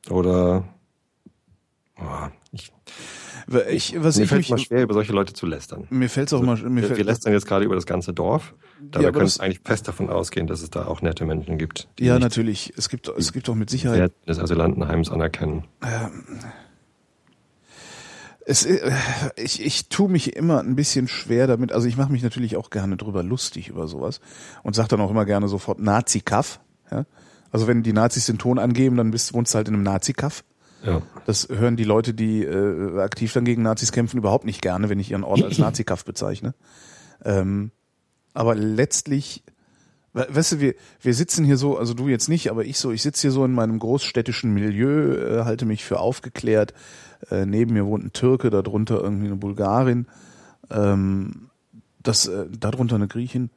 [0.09, 0.63] Oder
[1.97, 2.27] oh,
[3.69, 5.87] ich, was mir fällt mich, mal schwer, über solche Leute zu lästern.
[5.89, 6.81] Mir fällt es auch also, mal.
[6.81, 8.55] Wir, wir lästern jetzt gerade über das ganze Dorf.
[8.79, 11.87] Dabei ja, können wir eigentlich fest davon ausgehen, dass es da auch nette Menschen gibt.
[11.99, 12.73] Ja, natürlich.
[12.77, 14.13] Es gibt, es gibt auch mit Sicherheit.
[14.27, 15.65] des Asylantenheims anerkennen.
[15.83, 16.23] Ähm,
[18.45, 18.91] es, äh,
[19.35, 21.71] ich, ich tue mich immer ein bisschen schwer damit.
[21.71, 24.21] Also ich mache mich natürlich auch gerne drüber lustig über sowas
[24.63, 26.59] und sage dann auch immer gerne sofort Nazi-Kaff.
[26.91, 27.05] Ja?
[27.51, 30.43] Also wenn die Nazis den Ton angeben, dann bist, wohnst du halt in einem Nazi-Kaff.
[30.83, 31.01] Ja.
[31.25, 34.99] Das hören die Leute, die äh, aktiv dann gegen Nazis kämpfen, überhaupt nicht gerne, wenn
[34.99, 36.53] ich ihren Ort als Nazikaff bezeichne.
[37.23, 37.71] Ähm,
[38.33, 39.43] aber letztlich,
[40.13, 42.91] we- weißt du, wir, wir sitzen hier so, also du jetzt nicht, aber ich so,
[42.91, 46.73] ich sitze hier so in meinem großstädtischen Milieu, äh, halte mich für aufgeklärt.
[47.31, 50.05] Äh, neben mir wohnt ein Türke, darunter irgendwie eine Bulgarin,
[50.69, 51.49] ähm,
[52.03, 53.49] das, äh, darunter eine Griechin.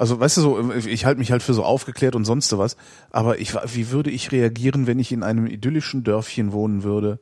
[0.00, 2.78] Also weißt du so, ich halte mich halt für so aufgeklärt und sonst was,
[3.10, 7.20] aber ich, wie würde ich reagieren, wenn ich in einem idyllischen Dörfchen wohnen würde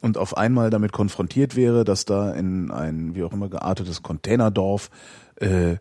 [0.00, 4.90] und auf einmal damit konfrontiert wäre, dass da in ein wie auch immer geartetes Containerdorf
[5.36, 5.76] äh,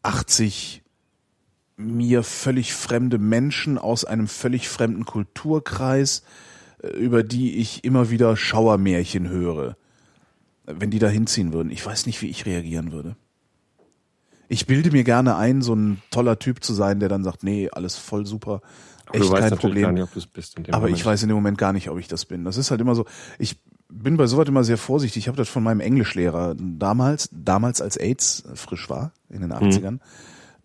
[0.00, 0.82] 80
[1.76, 6.22] mir völlig fremde Menschen aus einem völlig fremden Kulturkreis,
[6.82, 9.76] äh, über die ich immer wieder Schauermärchen höre,
[10.64, 11.70] wenn die da hinziehen würden.
[11.70, 13.14] Ich weiß nicht, wie ich reagieren würde.
[14.50, 17.70] Ich bilde mir gerne ein, so ein toller Typ zu sein, der dann sagt, nee,
[17.70, 18.60] alles voll super,
[19.06, 19.94] Aber echt kein Problem.
[19.94, 20.98] nicht, Aber Moment.
[20.98, 22.44] ich weiß in dem Moment gar nicht, ob ich das bin.
[22.44, 23.06] Das ist halt immer so.
[23.38, 25.22] Ich bin bei sowas immer sehr vorsichtig.
[25.22, 29.98] Ich habe das von meinem Englischlehrer damals, damals als AIDS frisch war, in den 80ern,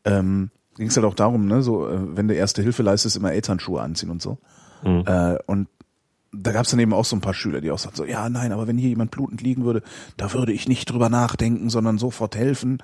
[0.03, 3.31] ähm, ging es halt auch darum, ne, so, äh, wenn du erste Hilfe leistest, immer
[3.31, 4.37] AIDS-Handschuhe anziehen und so.
[5.05, 5.67] Äh, und
[6.31, 8.29] da gab es dann eben auch so ein paar Schüler, die auch sagten so, ja,
[8.29, 9.81] nein, aber wenn hier jemand blutend liegen würde,
[10.17, 12.79] da würde ich nicht drüber nachdenken, sondern sofort helfen.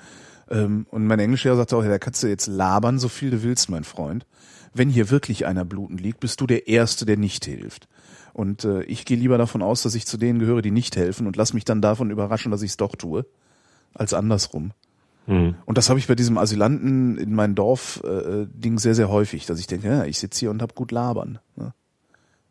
[0.52, 3.42] Ähm, und mein Englischlehrer sagte auch, ja, da kannst du jetzt labern, so viel du
[3.44, 4.26] willst, mein Freund.
[4.74, 7.88] Wenn hier wirklich einer blutend liegt, bist du der Erste, der nicht hilft.
[8.34, 11.28] Und äh, ich gehe lieber davon aus, dass ich zu denen gehöre, die nicht helfen
[11.28, 13.26] und lass mich dann davon überraschen, dass ich es doch tue,
[13.94, 14.72] als andersrum.
[15.26, 15.56] Hm.
[15.66, 19.46] Und das habe ich bei diesem Asylanten in mein Dorf äh, Ding sehr, sehr häufig,
[19.46, 21.40] dass ich denke, ja, ich sitze hier und hab gut labern.
[21.56, 21.74] Ne?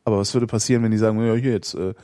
[0.05, 1.95] Aber was würde passieren, wenn die sagen, ja, hier jetzt, äh,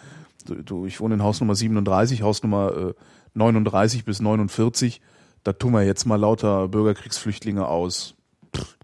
[0.45, 2.95] du, ich wohne in Hausnummer 37, Hausnummer äh,
[3.35, 5.01] 39 bis 49,
[5.47, 8.15] da tun wir jetzt mal lauter Bürgerkriegsflüchtlinge aus.
[8.55, 8.77] Pff,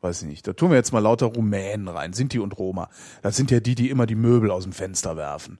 [0.00, 0.46] weiß ich nicht.
[0.48, 2.88] Da tun wir jetzt mal lauter Rumänen rein, Sinti und Roma.
[3.20, 5.58] Das sind ja die, die immer die Möbel aus dem Fenster werfen.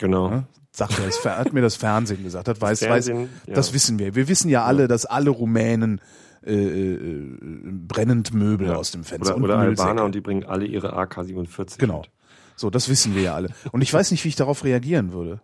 [0.00, 0.30] Genau.
[0.30, 0.46] Ne?
[0.72, 2.48] Sagt er, das, hat mir das Fernsehen gesagt.
[2.48, 3.54] Das, weiß, Fernsehen, weiß, ja.
[3.54, 4.16] das wissen wir.
[4.16, 6.00] Wir wissen ja alle, dass alle Rumänen
[6.44, 7.38] äh, äh,
[7.86, 8.74] brennend Möbel Ja.
[8.74, 9.58] aus dem Fenster Oder, oder.
[9.58, 12.00] Albaner und die bringen alle ihre AK-47 Genau.
[12.00, 12.10] mit.
[12.56, 13.50] So, das wissen wir ja alle.
[13.70, 15.40] Und ich weiß nicht, wie ich darauf reagieren würde.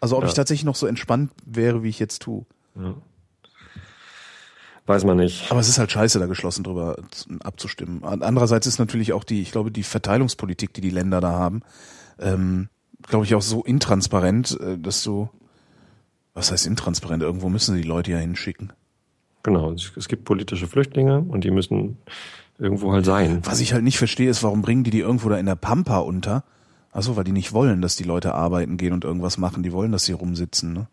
[0.00, 0.28] Also ob Ja.
[0.28, 2.44] ich tatsächlich noch so entspannt wäre, wie ich jetzt tue.
[2.78, 2.94] Ja.
[4.86, 5.50] Weiß man nicht.
[5.50, 6.96] Aber es ist halt scheiße, da geschlossen drüber
[7.44, 8.02] abzustimmen.
[8.04, 11.60] Andererseits ist natürlich auch die, ich glaube, die Verteilungspolitik, die die Länder da haben,
[12.18, 12.68] ähm,
[13.02, 15.28] glaube ich auch so intransparent, äh, dass du,
[16.32, 17.22] was heißt intransparent?
[17.22, 18.72] Irgendwo müssen sie die Leute ja hinschicken.
[19.42, 19.72] Genau.
[19.72, 21.98] Es, es gibt politische Flüchtlinge und die müssen
[22.58, 23.42] irgendwo halt sein.
[23.44, 25.98] Was ich halt nicht verstehe, ist, warum bringen die die irgendwo da in der Pampa
[25.98, 26.44] unter?
[26.92, 29.62] Achso, weil die nicht wollen, dass die Leute arbeiten gehen und irgendwas machen.
[29.62, 30.88] Die wollen, dass sie rumsitzen, ne?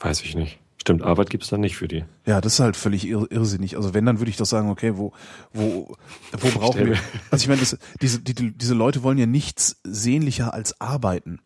[0.00, 0.58] Weiß ich nicht.
[0.86, 2.04] Stimmt, Arbeit gibt's da nicht für die.
[2.26, 3.76] Ja, das ist halt völlig irr irrsinnig.
[3.76, 5.12] Also wenn, dann würde ich doch sagen, okay, wo,
[5.52, 5.96] wo,
[6.30, 6.96] wo brauchen wir?
[7.28, 11.40] Also ich meine, das, diese, die, die, diese Leute wollen ja nichts sehnlicher als arbeiten.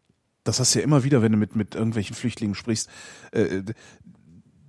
[0.45, 2.91] Das hast du ja immer wieder, wenn du mit, mit irgendwelchen Flüchtlingen sprichst.
[3.33, 3.63] Äh,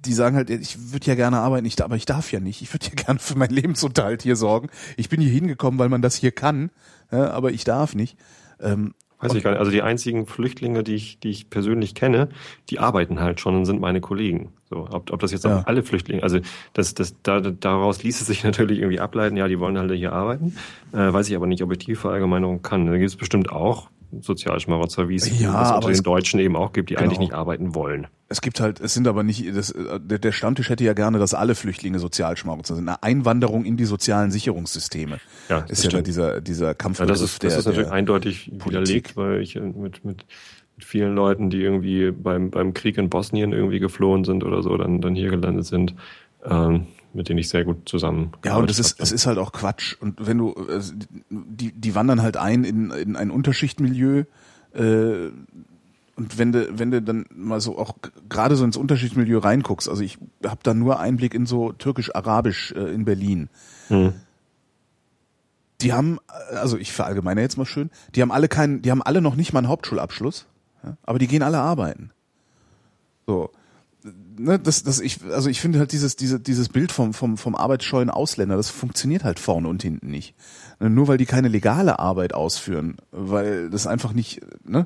[0.05, 2.61] die sagen halt, ich würde ja gerne arbeiten, ich, aber ich darf ja nicht.
[2.61, 4.69] Ich würde ja gerne für meinen Lebensunterhalt hier sorgen.
[4.95, 6.71] Ich bin hier hingekommen, weil man das hier kann,
[7.11, 8.17] ja, aber ich darf nicht.
[8.61, 9.59] Ähm, Weiß ich gar nicht.
[9.59, 12.29] Also die einzigen Flüchtlinge, die ich, die ich persönlich kenne,
[12.69, 14.53] die arbeiten halt schon und sind meine Kollegen.
[14.71, 15.59] So, ob, ob das jetzt Ja.
[15.59, 16.39] auch alle Flüchtlinge, also
[16.73, 20.13] das, das, da, daraus ließ es sich natürlich irgendwie ableiten, ja, die wollen halt hier
[20.13, 20.55] arbeiten.
[20.93, 22.85] Äh, weiß ich aber nicht, ob ich die Verallgemeinerung kann.
[22.87, 23.89] Da gibt es bestimmt auch
[24.21, 27.03] Sozialschmarotzer, wie es Ja, unter den Deutschen eben auch gibt, die Genau.
[27.05, 28.07] eigentlich nicht arbeiten wollen.
[28.29, 31.33] Es gibt halt, es sind aber nicht, das, der, der Stammtisch hätte ja gerne, dass
[31.33, 32.87] alle Flüchtlinge Sozialschmarotzer sind.
[32.87, 35.19] Eine Einwanderung in die sozialen Sicherungssysteme
[35.49, 36.07] Ja, ist ja stimmt.
[36.07, 39.55] dieser, dieser Ja, Kampfbegriff das ist, der, das ist natürlich der, eindeutig widerlegt, weil ich
[39.57, 40.25] äh, mit, mit
[40.83, 45.01] vielen Leuten, die irgendwie beim, beim Krieg in Bosnien irgendwie geflohen sind oder so, dann,
[45.01, 45.95] dann hier gelandet sind,
[46.43, 49.51] ähm, mit denen ich sehr gut zusammen Ja, und es ist, es ist halt auch
[49.51, 49.95] Quatsch.
[49.99, 50.81] Und wenn du, äh,
[51.29, 54.23] die, die wandern halt ein in, in ein Unterschichtmilieu,
[54.73, 55.29] äh,
[56.15, 57.95] und wenn du, wenn du dann mal so auch
[58.29, 62.93] gerade so ins Unterschichtsmilieu reinguckst, also ich habe da nur Einblick in so türkisch-arabisch äh,
[62.93, 63.49] in Berlin.
[63.87, 64.13] Hm.
[65.81, 66.19] Die haben,
[66.51, 69.35] äh, also ich verallgemeine jetzt mal schön, die haben alle keinen, die haben alle noch
[69.35, 70.45] nicht mal einen Hauptschulabschluss,
[70.83, 72.11] ja, aber die gehen alle arbeiten.
[73.27, 73.49] So.
[74.37, 77.53] Ne, das, das ich, also ich finde halt dieses, diese, dieses Bild vom, vom, vom
[77.55, 80.33] arbeitsscheuen Ausländer, das funktioniert halt vorne und hinten nicht.
[80.79, 84.85] Ne, Nur weil die keine legale Arbeit ausführen, weil das einfach nicht, ne,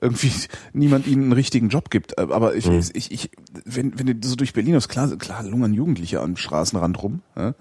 [0.00, 0.32] irgendwie
[0.72, 2.18] niemand ihnen einen richtigen Job gibt.
[2.18, 2.82] Aber ich, Mhm.
[2.94, 3.30] ich, ich,
[3.66, 7.54] wenn, wenn du so durch Berlin hast, klar, klar lungern Jugendliche am Straßenrand rum, ja,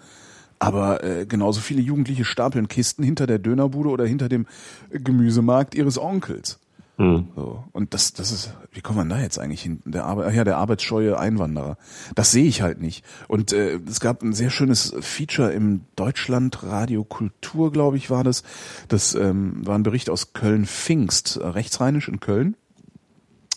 [0.59, 4.47] aber äh, genauso viele Jugendliche stapeln Kisten hinter der Dönerbude oder hinter dem
[4.89, 6.59] Gemüsemarkt ihres Onkels.
[6.97, 7.27] Hm.
[7.35, 7.63] So.
[7.73, 9.81] Und das, das ist, wie kommt man da jetzt eigentlich hin?
[9.85, 11.77] Der Arbeit, ja, der arbeitsscheue Einwanderer.
[12.15, 13.05] Das sehe ich halt nicht.
[13.27, 18.23] Und äh, es gab ein sehr schönes Feature im Deutschland Radio Kultur, glaube ich, war
[18.23, 18.41] das.
[18.87, 22.55] Das ähm, war ein Bericht aus Köln-Pfingst, äh, rechtsrheinisch in Köln.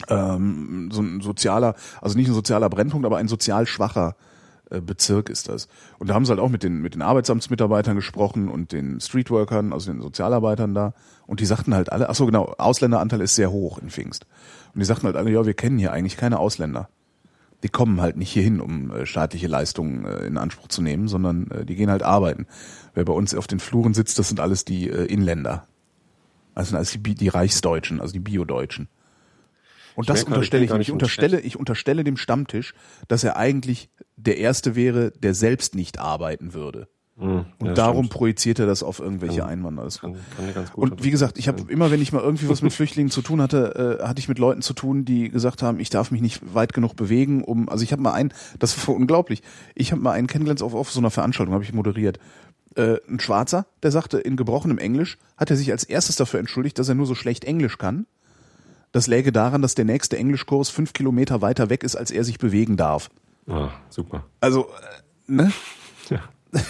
[0.08, 4.16] Ähm, so ein sozialer, also nicht ein sozialer Brennpunkt, aber ein sozial schwacher
[4.70, 5.68] Bezirk ist das.
[5.98, 9.72] Und da haben sie halt auch mit den, mit den Arbeitsamtsmitarbeitern gesprochen und den Streetworkern,
[9.72, 10.94] also den Sozialarbeitern da.
[11.26, 14.26] Und die sagten halt alle, ach so genau, Ausländeranteil ist sehr hoch in Pfingst.
[14.74, 16.88] Und die sagten halt alle, ja, wir kennen hier eigentlich keine Ausländer.
[17.62, 21.50] Die kommen halt nicht hierhin, um äh, staatliche Leistungen äh, in Anspruch zu nehmen, sondern
[21.50, 22.46] äh, die gehen halt arbeiten.
[22.94, 25.66] Wer bei uns auf den Fluren sitzt, das sind alles die äh, Inländer.
[26.54, 28.88] Also alles die, die Reichsdeutschen, also die Biodeutschen.
[29.94, 32.74] Und das unterstelle ich, ich unterstelle, ich unterstelle dem Stammtisch,
[33.08, 36.88] dass er eigentlich der Erste wäre, der selbst nicht arbeiten würde.
[37.20, 38.12] Mhm, und ja, darum stimmt.
[38.14, 39.90] projiziert er das auf irgendwelche kann, Einwanderer.
[39.90, 40.16] Kann,
[40.54, 43.20] kann und wie gesagt, ich habe immer, wenn ich mal irgendwie was mit Flüchtlingen zu
[43.20, 46.22] tun hatte, äh, hatte ich mit Leuten zu tun, die gesagt haben, ich darf mich
[46.22, 47.68] nicht weit genug bewegen, um.
[47.68, 49.42] Also ich habe mal einen, das war unglaublich.
[49.74, 52.18] Ich habe mal einen kennengelernt auf, auf so einer Veranstaltung, habe ich moderiert.
[52.74, 56.78] Äh, ein Schwarzer, der sagte in gebrochenem Englisch, hat er sich als erstes dafür entschuldigt,
[56.78, 58.06] dass er nur so schlecht Englisch kann
[58.92, 62.38] das läge daran, dass der nächste Englischkurs fünf Kilometer weiter weg ist, als er sich
[62.38, 63.10] bewegen darf.
[63.46, 64.24] Ah, super.
[64.40, 65.52] Also, äh, ne?
[66.08, 66.22] Ja.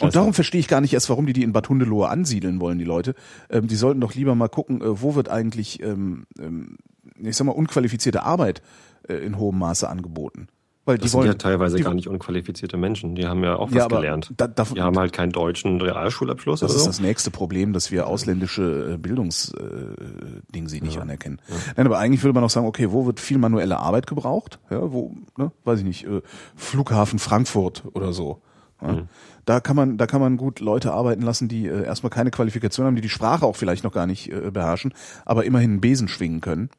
[0.00, 2.78] Und darum verstehe ich gar nicht erst, warum die die in Bad Hundelohe ansiedeln wollen,
[2.78, 3.14] die Leute.
[3.50, 6.78] Ähm, die sollten doch lieber mal gucken, äh, wo wird eigentlich, ähm, ähm,
[7.20, 8.62] ich sag mal, unqualifizierte Arbeit
[9.08, 10.48] äh, in hohem Maße angeboten.
[10.84, 13.14] Weil das die wollen, sind ja teilweise gar nicht unqualifizierte Menschen.
[13.14, 14.32] Die haben ja auch was ja, gelernt.
[14.36, 16.58] Da, da, die haben halt keinen deutschen Realschulabschluss.
[16.58, 16.86] Das ist so.
[16.86, 21.02] das nächste Problem, dass wir ausländische äh, Bildungsding äh, sie nicht ja.
[21.02, 21.40] anerkennen.
[21.48, 21.54] Ja.
[21.76, 24.58] Nein, aber eigentlich würde man auch sagen, okay, wo wird viel manuelle Arbeit gebraucht?
[24.70, 26.20] Ja, wo, ne, weiß ich nicht, äh,
[26.56, 28.42] Flughafen Frankfurt oder so.
[28.80, 28.92] Ja.
[28.92, 29.08] Mhm.
[29.44, 32.86] Da kann man, da kann man gut Leute arbeiten lassen, die äh, erstmal keine Qualifikation
[32.86, 36.08] haben, die die Sprache auch vielleicht noch gar nicht äh, beherrschen, aber immerhin einen Besen
[36.08, 36.70] schwingen können.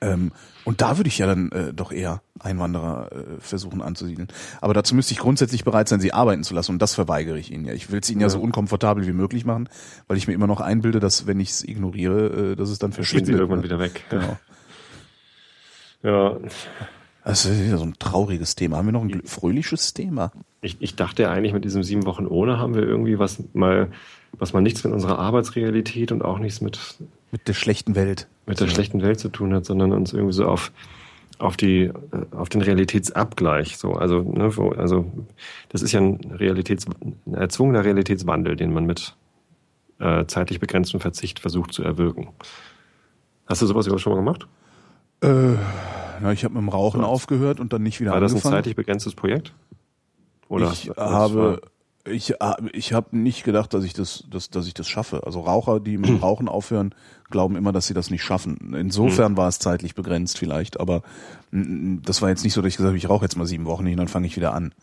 [0.00, 0.32] Ähm,
[0.64, 4.28] und da würde ich ja dann äh, doch eher Einwanderer äh, versuchen anzusiedeln.
[4.60, 6.72] Aber dazu müsste ich grundsätzlich bereit sein, sie arbeiten zu lassen.
[6.72, 7.74] Und das verweigere ich ihnen ja.
[7.74, 8.26] Ich will es ihnen ja.
[8.26, 9.68] ja so unkomfortabel wie möglich machen,
[10.06, 12.92] weil ich mir immer noch einbilde, dass wenn ich es ignoriere, äh, dass es dann
[12.92, 13.26] verschwindet.
[13.26, 14.04] Gehen sie irgendwann wieder weg.
[14.10, 14.36] Genau.
[16.02, 16.38] ja.
[17.24, 18.76] Das ist ja so ein trauriges Thema.
[18.76, 20.30] Haben wir noch ein fröhliches Thema?
[20.60, 23.90] Ich, ich dachte eigentlich, mit diesem sieben Wochen ohne haben wir irgendwie was mal,
[24.38, 26.78] was mal nichts mit unserer Arbeitsrealität und auch nichts mit
[27.34, 28.28] mit der schlechten Welt.
[28.46, 30.70] Mit der schlechten Welt zu tun hat, sondern uns irgendwie so auf,
[31.40, 31.92] auf die, äh,
[32.30, 35.10] auf den Realitätsabgleich, so, also, ne, wo, also,
[35.70, 39.16] das ist ja ein Realitäts, ein erzwungener Realitätswandel, den man mit
[39.98, 42.28] äh, zeitlich begrenztem Verzicht versucht zu erwirken.
[43.46, 44.46] Hast du sowas schon mal gemacht?
[45.20, 45.56] Äh,
[46.22, 47.06] na, ich habe mit dem Rauchen ja.
[47.08, 48.42] aufgehört und dann nicht wieder War angefangen.
[48.42, 49.52] das ein zeitlich begrenztes Projekt?
[50.48, 51.60] Oder ich habe
[52.06, 55.22] ich, ah, ich habe nicht gedacht, dass ich das, dass, dass ich das schaffe.
[55.24, 56.94] Also Raucher, die mit Rauchen aufhören,
[57.30, 58.74] glauben immer, dass sie das nicht schaffen.
[58.74, 59.36] Insofern mhm.
[59.36, 61.02] war es zeitlich begrenzt vielleicht, aber
[61.50, 63.84] das war jetzt nicht so, dass ich gesagt habe, ich rauche jetzt mal sieben Wochen
[63.84, 64.74] nicht und dann fange ich wieder an.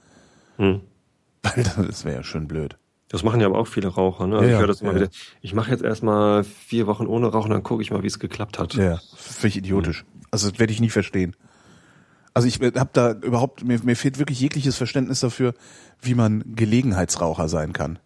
[0.58, 0.82] Mhm.
[1.44, 2.78] Weil das wäre ja schön blöd.
[3.10, 4.38] Das machen ja aber auch viele Raucher, ne?
[4.38, 5.02] Also ja, ich höre das immer ja.
[5.02, 5.10] wieder.
[5.42, 8.58] Ich mache jetzt erstmal vier Wochen ohne Rauchen, dann gucke ich mal, wie es geklappt
[8.58, 8.74] hat.
[8.76, 10.04] Ja, völlig idiotisch.
[10.04, 10.22] Mhm.
[10.32, 11.36] Also das werde ich nie verstehen.
[12.34, 15.54] Also ich habe da überhaupt, mir, mir fehlt wirklich jegliches Verständnis dafür,
[16.02, 18.00] wie man Gelegenheitsraucher sein kann.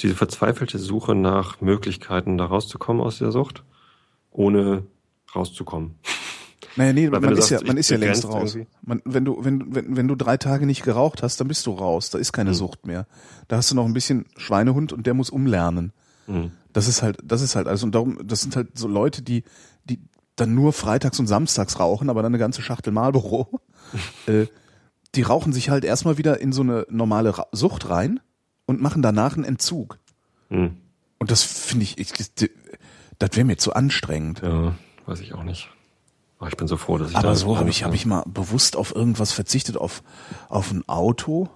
[0.00, 3.62] Diese verzweifelte Suche nach Möglichkeiten, da rauszukommen aus der Sucht,
[4.30, 4.84] ohne
[5.34, 5.94] rauszukommen.
[6.76, 8.56] Naja, nee, man ist, sagst, ja, man ist ja längst raus.
[8.82, 11.72] Man, wenn, du, wenn, wenn, wenn du drei Tage nicht geraucht hast, dann bist du
[11.72, 12.10] raus.
[12.10, 12.54] Da ist keine mhm.
[12.54, 13.06] Sucht mehr.
[13.48, 15.92] Da hast du noch ein bisschen Schweinehund und der muss umlernen.
[16.26, 16.52] Mhm.
[16.72, 19.42] Das ist halt, das ist halt, also und darum, das sind halt so Leute, die,
[19.84, 20.00] die
[20.36, 23.60] dann nur freitags und samstags rauchen, aber dann eine ganze Schachtel Marlboro.
[24.26, 24.46] Äh,
[25.14, 28.20] die rauchen sich halt erstmal wieder in so eine normale Ra Sucht rein
[28.66, 29.98] und machen danach einen Entzug.
[30.48, 30.76] Mhm.
[31.18, 34.40] Und das finde ich, ich, das wäre mir zu anstrengend.
[34.42, 34.74] Ja,
[35.06, 35.68] weiß ich auch nicht.
[36.38, 38.74] Aber ich bin so froh, dass ich Aber so habe ich, hab ich mal bewusst
[38.74, 40.02] auf irgendwas verzichtet, auf,
[40.48, 41.50] auf ein Auto.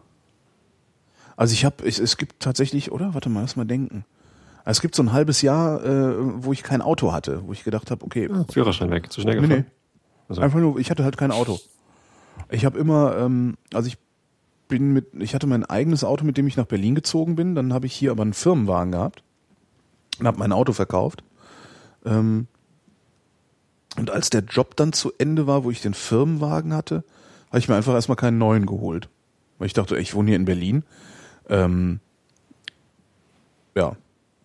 [1.37, 3.15] Also ich habe, es, es gibt tatsächlich, oder?
[3.15, 4.05] Warte mal, lass mal denken.
[4.67, 6.15] Es gibt so ein halbes Jahr, äh,
[6.45, 8.29] wo ich kein Auto hatte, wo ich gedacht habe, okay.
[8.51, 9.51] Führerschein weg, zu schnell gefahren.
[9.51, 9.71] Nee, nee.
[10.29, 10.43] Also.
[10.43, 11.59] Einfach nur, ich hatte halt kein Auto.
[12.51, 13.99] Ich habe immer, ähm, also ich
[14.69, 17.55] bin mit, ich hatte mein eigenes Auto, mit dem ich nach Berlin gezogen bin.
[17.55, 19.23] Dann habe ich hier aber einen Firmenwagen gehabt
[20.19, 21.23] und habe mein Auto verkauft.
[22.05, 22.47] Ähm,
[23.97, 27.05] und als der Job dann zu Ende war, wo ich den Firmenwagen hatte,
[27.49, 29.09] habe ich mir einfach erstmal keinen neuen geholt.
[29.59, 30.83] Weil ich dachte, ich wohne hier in Berlin.
[31.49, 32.01] Ähm,
[33.77, 33.97] ja,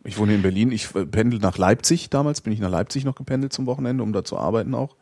[0.04, 0.72] ich wohne hier in Berlin.
[0.72, 2.10] Ich äh, pendel nach Leipzig.
[2.10, 4.96] Damals bin ich nach Leipzig noch gependelt zum Wochenende, um da zu arbeiten auch.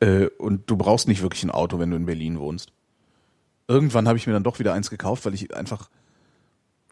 [0.00, 2.72] Äh, und du brauchst nicht wirklich ein Auto, wenn du in Berlin wohnst.
[3.66, 5.90] Irgendwann habe ich mir dann doch wieder eins gekauft, weil ich einfach,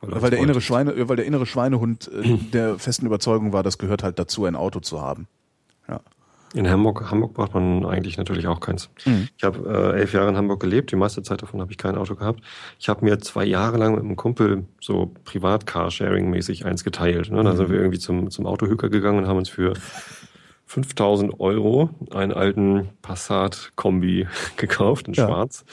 [0.00, 3.78] weil, weil der innere Schweine, weil der innere Schweinehund äh, der festen Überzeugung war, das
[3.78, 5.26] gehört halt dazu, ein Auto zu haben.
[5.88, 6.00] Ja.
[6.54, 8.88] In Hamburg, Hamburg braucht man eigentlich natürlich auch keins.
[9.04, 9.28] Mhm.
[9.36, 11.96] Ich habe äh, elf Jahre in Hamburg gelebt, die meiste Zeit davon habe ich kein
[11.96, 12.40] Auto gehabt.
[12.78, 17.30] Ich habe mir zwei Jahre lang mit einem Kumpel so Privat-Carsharing-mäßig eins geteilt.
[17.30, 17.42] Ne?
[17.42, 17.56] Da Mhm.
[17.56, 19.74] sind wir irgendwie zum, zum Autohüker gegangen und haben uns für
[20.66, 25.26] 5000 Euro einen alten Passat-Kombi gekauft in Ja.
[25.26, 25.64] schwarz.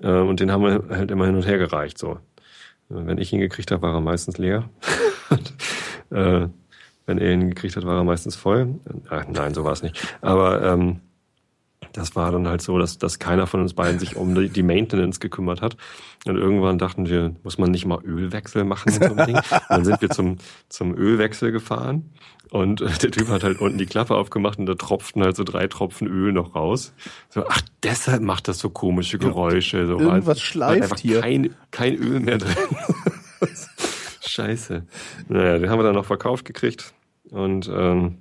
[0.00, 1.98] Äh, und den haben wir halt immer hin und her gereicht.
[1.98, 2.12] So.
[2.12, 2.18] Äh,
[2.88, 4.68] Wenn ich ihn gekriegt habe, war er meistens leer.
[5.30, 5.52] und,
[6.16, 6.48] äh,
[7.06, 8.74] wenn er ihn gekriegt hat, war er meistens voll.
[9.10, 10.00] Äh, nein, so war es nicht.
[10.20, 11.00] Aber ähm,
[11.92, 14.62] das war dann halt so, dass, dass keiner von uns beiden sich um die, die
[14.62, 15.76] Maintenance gekümmert hat.
[16.24, 19.36] Und irgendwann dachten wir, muss man nicht mal Ölwechsel machen und so ein Ding.
[19.36, 22.12] Und dann sind wir zum, zum Ölwechsel gefahren.
[22.50, 25.44] Und äh, der Typ hat halt unten die Klappe aufgemacht und da tropften halt so
[25.44, 26.92] drei Tropfen Öl noch raus.
[27.28, 29.86] So, ach, deshalb macht das so komische Geräusche.
[29.86, 31.20] So, Irgendwas weil- schleift weil hier.
[31.20, 32.56] Kein, kein Öl mehr drin.
[34.26, 34.84] Scheiße.
[35.28, 36.92] Naja, den haben wir dann noch verkauft gekriegt.
[37.30, 38.18] Und ähm,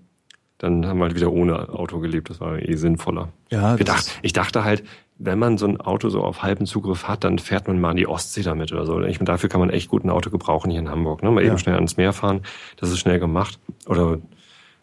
[0.58, 2.30] dann haben wir halt wieder ohne Auto gelebt.
[2.30, 3.30] Das war eh sinnvoller.
[3.50, 4.84] Ja, ich, dachte, ich dachte halt,
[5.22, 7.98] wenn man so ein Auto so auf halben Zugriff hat, dann fährt man mal an
[7.98, 9.02] die Ostsee damit oder so.
[9.02, 11.22] Ich meine, dafür kann man echt gut ein Auto gebrauchen hier in Hamburg.
[11.24, 11.30] Ne?
[11.32, 11.50] Mal Ja.
[11.50, 12.42] eben schnell ans Meer fahren,
[12.78, 13.60] das ist schnell gemacht.
[13.86, 14.18] Oder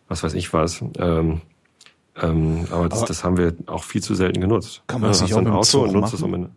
[0.09, 0.85] was weiß ich was.
[0.99, 1.41] Ähm,
[2.21, 4.83] ähm, aber, das, Aber- das haben wir auch viel zu selten genutzt.
[4.87, 6.21] Kann man das du nicht hast auch ein mit dem Auto Zug und nutzt es
[6.21, 6.35] machen?
[6.35, 6.51] um in,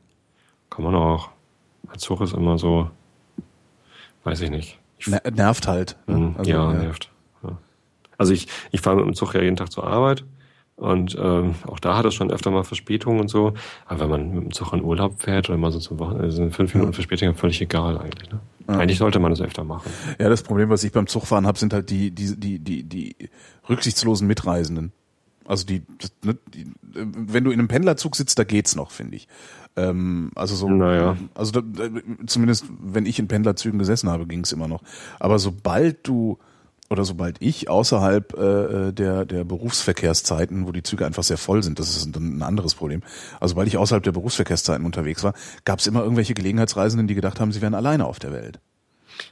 [0.70, 1.30] Kann man auch.
[1.92, 2.90] Ein Zug ist immer so,
[4.24, 4.78] weiß ich nicht.
[4.98, 5.96] Ich Ner nervt halt.
[6.08, 6.18] ne?
[6.18, 7.10] Mhm, Also, ja, nervt.
[7.44, 7.58] Ja.
[8.18, 10.26] Also ich, ich fahre mit dem Zug ja jeden Tag zur Arbeit
[10.80, 13.54] und ähm, auch da hat es schon öfter mal Verspätungen und so.
[13.86, 16.56] Aber wenn man mit dem Zug in Urlaub fährt oder mal so zum Wochenende, sind
[16.56, 18.32] fünf Minuten Verspätung völlig egal eigentlich.
[18.32, 18.40] Ne?
[18.68, 19.90] Eigentlich sollte man das öfter machen.
[20.20, 23.16] Ja, das Problem, was ich beim Zugfahren habe, sind halt die, die, die, die, die
[23.68, 24.94] rücksichtslosen Mitreisenden.
[25.46, 29.18] Also die, das, ne, die, wenn du in einem Pendlerzug sitzt, da geht's noch, finde
[29.18, 29.28] ich.
[29.76, 31.18] Ähm, also so, Naja.
[31.36, 31.90] also da,
[32.26, 34.82] zumindest wenn ich in Pendlerzügen gesessen habe, ging's immer noch.
[35.20, 36.38] Aber sobald du
[36.90, 41.80] oder sobald ich außerhalb äh, der der Berufsverkehrszeiten, wo die Züge einfach sehr voll sind,
[41.80, 43.02] das ist dann ein anderes Problem.
[43.40, 45.34] Also sobald ich außerhalb der Berufsverkehrszeiten unterwegs war,
[45.66, 48.60] gab's immer irgendwelche Gelegenheitsreisenden, die gedacht haben, sie wären alleine auf der Welt.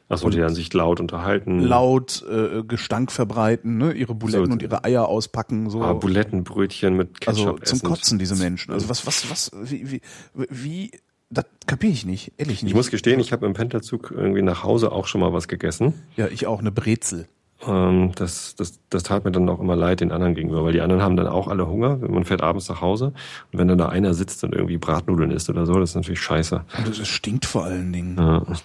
[0.10, 1.60] Achso, die dann sich laut unterhalten.
[1.60, 5.82] laut äh, Gestank verbreiten, ne, ihre Buletten So, und ihre Eier auspacken, so.
[5.82, 7.88] Ah, Bulettenbrötchen mit Ketchup also zum essen.
[7.88, 8.74] Kotzen diese Menschen.
[8.74, 10.02] Also was, was, was, wie, wie,
[10.50, 10.92] wie
[11.30, 12.72] das kapier ich nicht, ehrlich nicht.
[12.72, 15.94] Ich muss gestehen, ich habe im Pendlerzug irgendwie nach Hause auch schon mal was gegessen.
[16.16, 17.28] ja, ich auch eine Brezel.
[17.66, 20.82] Ähm, das, das, das tat mir dann auch immer leid den anderen gegenüber, weil die
[20.82, 21.98] anderen haben dann auch alle Hunger.
[21.98, 23.14] Man fährt abends nach Hause
[23.52, 26.22] und wenn dann da einer sitzt und irgendwie Bratnudeln isst oder so, das ist natürlich
[26.22, 26.64] scheiße.
[26.78, 28.16] Und das stinkt vor allen Dingen.
[28.18, 28.64] Ja, das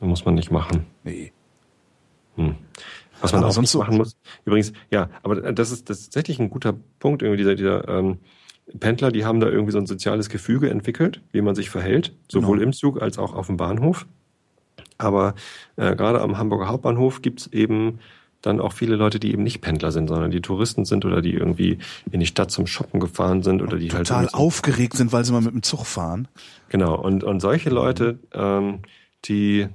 [0.00, 0.84] muss man nicht machen.
[1.04, 1.32] Nee.
[2.36, 2.56] Hm.
[3.20, 4.16] Was man Aber auch sonst machen muss.
[4.44, 8.18] Übrigens, ja, aber das ist, das ist tatsächlich ein guter Punkt, irgendwie dieser, dieser ähm,
[8.80, 12.58] Pendler, die haben da irgendwie so ein soziales Gefüge entwickelt, wie man sich verhält, sowohl
[12.58, 12.66] Genau.
[12.68, 14.06] im Zug als auch auf dem Bahnhof.
[14.98, 15.34] Aber
[15.76, 17.98] äh, gerade am Hamburger Hauptbahnhof gibt's eben
[18.46, 21.32] dann auch viele Leute, die eben nicht Pendler sind, sondern die Touristen sind oder die
[21.32, 21.78] irgendwie
[22.10, 25.12] in die Stadt zum Shoppen gefahren sind oder die halt Total irgendwie so- aufgeregt sind,
[25.12, 26.28] weil sie mal mit dem Zug fahren.
[26.68, 28.80] Genau, und, und solche Leute, ähm,
[29.26, 29.66] die,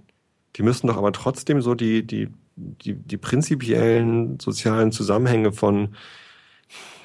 [0.55, 5.95] die müssen doch aber trotzdem so die, die, die, die prinzipiellen sozialen Zusammenhänge von,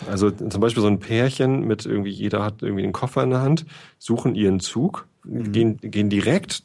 [0.09, 3.41] also zum Beispiel so ein Pärchen mit irgendwie, jeder hat irgendwie einen Koffer in der
[3.41, 3.65] Hand,
[3.99, 6.65] suchen ihren Zug, gehen, gehen direkt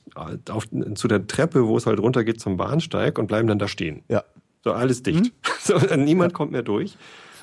[0.49, 4.03] auf, zu der Treppe, wo es halt runtergeht zum Bahnsteig und bleiben dann da stehen.
[4.09, 4.23] Ja.
[4.63, 5.33] So alles dicht.
[5.61, 6.97] So, niemand kommt mehr durch.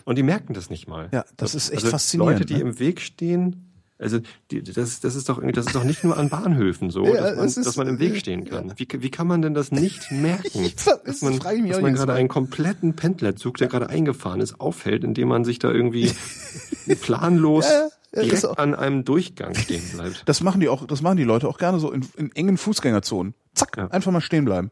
[0.05, 1.05] Und die merken das nicht mal.
[1.07, 1.11] Mhm.
[1.13, 2.61] Ja, das ist echt also faszinierend, Leute, die ne?
[2.61, 4.19] im Weg stehen, also
[4.51, 7.37] die, das, das ist doch das ist doch nicht nur an Bahnhöfen so, Ja, dass,
[7.37, 8.73] man, ist- dass man im Weg stehen kann.
[8.77, 10.65] Wie, wie kann man denn das nicht merken?
[10.65, 12.19] Ich ver- dass das man, frage ich mich dass man gerade Mal.
[12.19, 16.11] einen kompletten Pendlerzug, der gerade eingefahren ist, aufhält, indem man sich da irgendwie
[17.01, 20.23] planlos Ja, ja, ja, direkt an einem Durchgang stehen bleibt.
[20.27, 23.35] Das machen die auch, das machen die Leute auch gerne so in, in engen Fußgängerzonen.
[23.55, 23.89] Zack, Ja.
[23.89, 24.71] einfach mal stehen bleiben.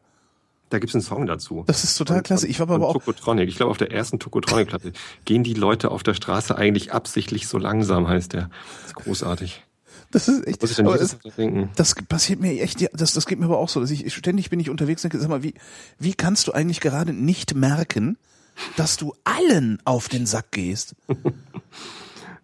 [0.75, 1.63] Da gibt's einen Song dazu.
[1.69, 2.49] Das ist total Von- klasse.
[2.49, 3.49] Ich habe aber auch, Tokotronic.
[3.49, 4.93] Ich glaube, auf der ersten Tokotronic-Platte
[5.25, 8.51] gehen die Leute auf der Straße eigentlich absichtlich so langsam, heißt der.
[8.81, 9.63] Das ist großartig.
[10.11, 10.99] das ist echt, es, Mal
[11.37, 11.71] denken?
[11.77, 14.59] das passiert mir echt, das, das geht mir aber auch so, dass ich ständig bin
[14.59, 15.55] ich unterwegs und denke, sag mal, wie,
[16.01, 18.19] wie kannst du eigentlich gerade nicht merken,
[18.77, 20.97] dass du allen auf den Sack gehst?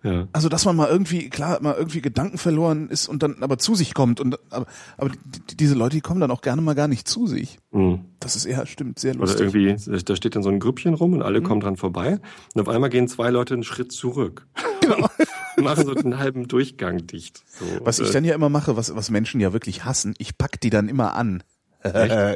[0.03, 0.29] Ja.
[0.33, 3.75] Also, dass man mal irgendwie, klar, mal irgendwie Gedanken verloren ist und dann aber zu
[3.75, 6.89] sich kommt und, aber, aber die, diese Leute, die kommen dann auch gerne mal gar
[6.89, 7.59] nicht zu sich.
[7.71, 8.07] Mhm.
[8.19, 9.55] Das ist eher, stimmt, sehr Oder lustig.
[9.55, 11.25] irgendwie, da steht dann so ein Grüppchen rum und Mhm.
[11.25, 12.19] alle kommen dran vorbei.
[12.55, 14.47] Und auf einmal gehen zwei Leute einen Schritt zurück.
[14.81, 15.09] Genau.
[15.63, 17.45] Machen so einen halben Durchgang dicht.
[17.47, 20.39] So, Was ich äh, dann ja immer mache, was, was Menschen ja wirklich hassen, ich
[20.39, 21.43] pack die dann immer an.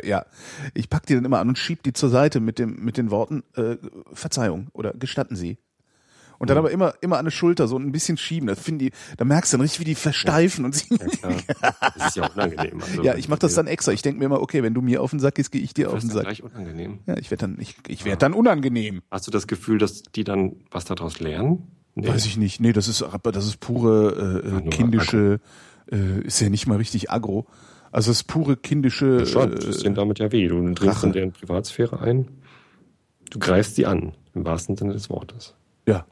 [0.05, 0.27] ja,
[0.75, 3.11] ich pack die dann immer an und schieb die zur Seite mit dem mit den
[3.11, 3.77] Worten äh,
[4.13, 5.57] Verzeihung oder gestatten Sie.
[6.45, 8.47] Und dann aber immer, immer an der Schulter so ein bisschen schieben.
[8.47, 10.95] Das finden die, da merkst du dann richtig, wie die versteifen und sie.
[10.95, 11.35] Ja, klar.
[11.97, 12.81] Das ist ja unangenehm.
[12.83, 13.93] Also, Ja, ich mache das dann extra.
[13.93, 15.89] Ich denke mir immer, okay, wenn du mir auf den Sack gehst, gehe ich dir
[15.89, 16.25] auf Das den Sack.
[16.25, 16.99] gleich unangenehm.
[17.07, 19.03] Ja, ich werde dann, ich, ich werde dann unangenehm.
[19.11, 21.69] Hast du das Gefühl, dass die dann was daraus lernen?
[21.95, 22.09] Nee.
[22.09, 22.61] Weiß ich nicht.
[22.61, 25.41] Nee, das ist, aber das ist pure äh, nur kindische,
[25.93, 27.47] äh, ist ja nicht mal richtig aggro.
[27.93, 29.19] Also es ist pure kindische.
[29.21, 30.49] Ja, Schon, du tust äh, damit ja weh.
[30.49, 32.29] Du dringst in deren Privatsphäre ein.
[33.31, 35.55] Du greifst sie an, im wahrsten Sinne des Wortes.
[35.87, 36.05] ja,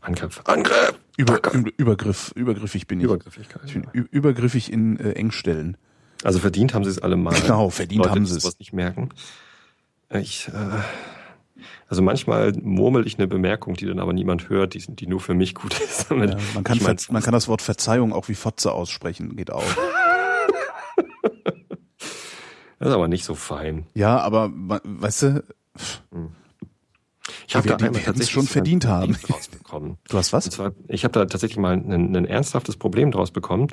[0.00, 0.40] Angriff.
[0.44, 0.94] Angriff!
[1.16, 3.04] über, Über- Übergriff, übergriffig bin ich.
[3.04, 3.62] Übergriffigkeit.
[3.66, 5.76] Ich bin übergriffig in äh, Engstellen.
[6.22, 7.34] Also verdient haben sie es alle mal.
[7.40, 8.42] Genau, verdient Leute, haben sie es.
[8.42, 9.10] sowas nicht merken.
[10.12, 10.52] Ich, äh,
[11.88, 15.34] also manchmal murmel ich eine Bemerkung, die dann aber niemand hört, die, die nur für
[15.34, 16.10] mich gut ist.
[16.10, 19.50] Ja, man, kann ich mein, man kann das Wort Verzeihung auch wie Fotze aussprechen, geht
[19.50, 19.62] auch.
[22.78, 23.86] das ist aber nicht so fein.
[23.94, 25.44] Ja, aber weißt du,
[27.48, 29.16] Ich habe da wir einmal tatsächlich schon verdient haben.
[30.08, 30.44] Du hast was?
[30.50, 33.68] zwar, ich habe da tatsächlich mal ein, ein ernsthaftes Problem draus bekommen.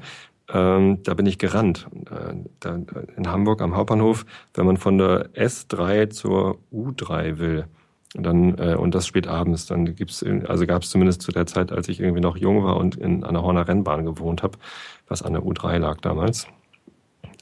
[0.49, 1.87] Ähm, da bin ich gerannt.
[2.09, 2.79] Äh, da,
[3.17, 7.65] in Hamburg am Hauptbahnhof, wenn man von der S3 zur U3 will,
[8.15, 11.45] und dann äh, und das spät abends, dann gibt's also gab es zumindest zu der
[11.45, 14.57] Zeit, als ich irgendwie noch jung war und in einer Horner Rennbahn gewohnt habe,
[15.07, 16.47] was an der U3 lag damals.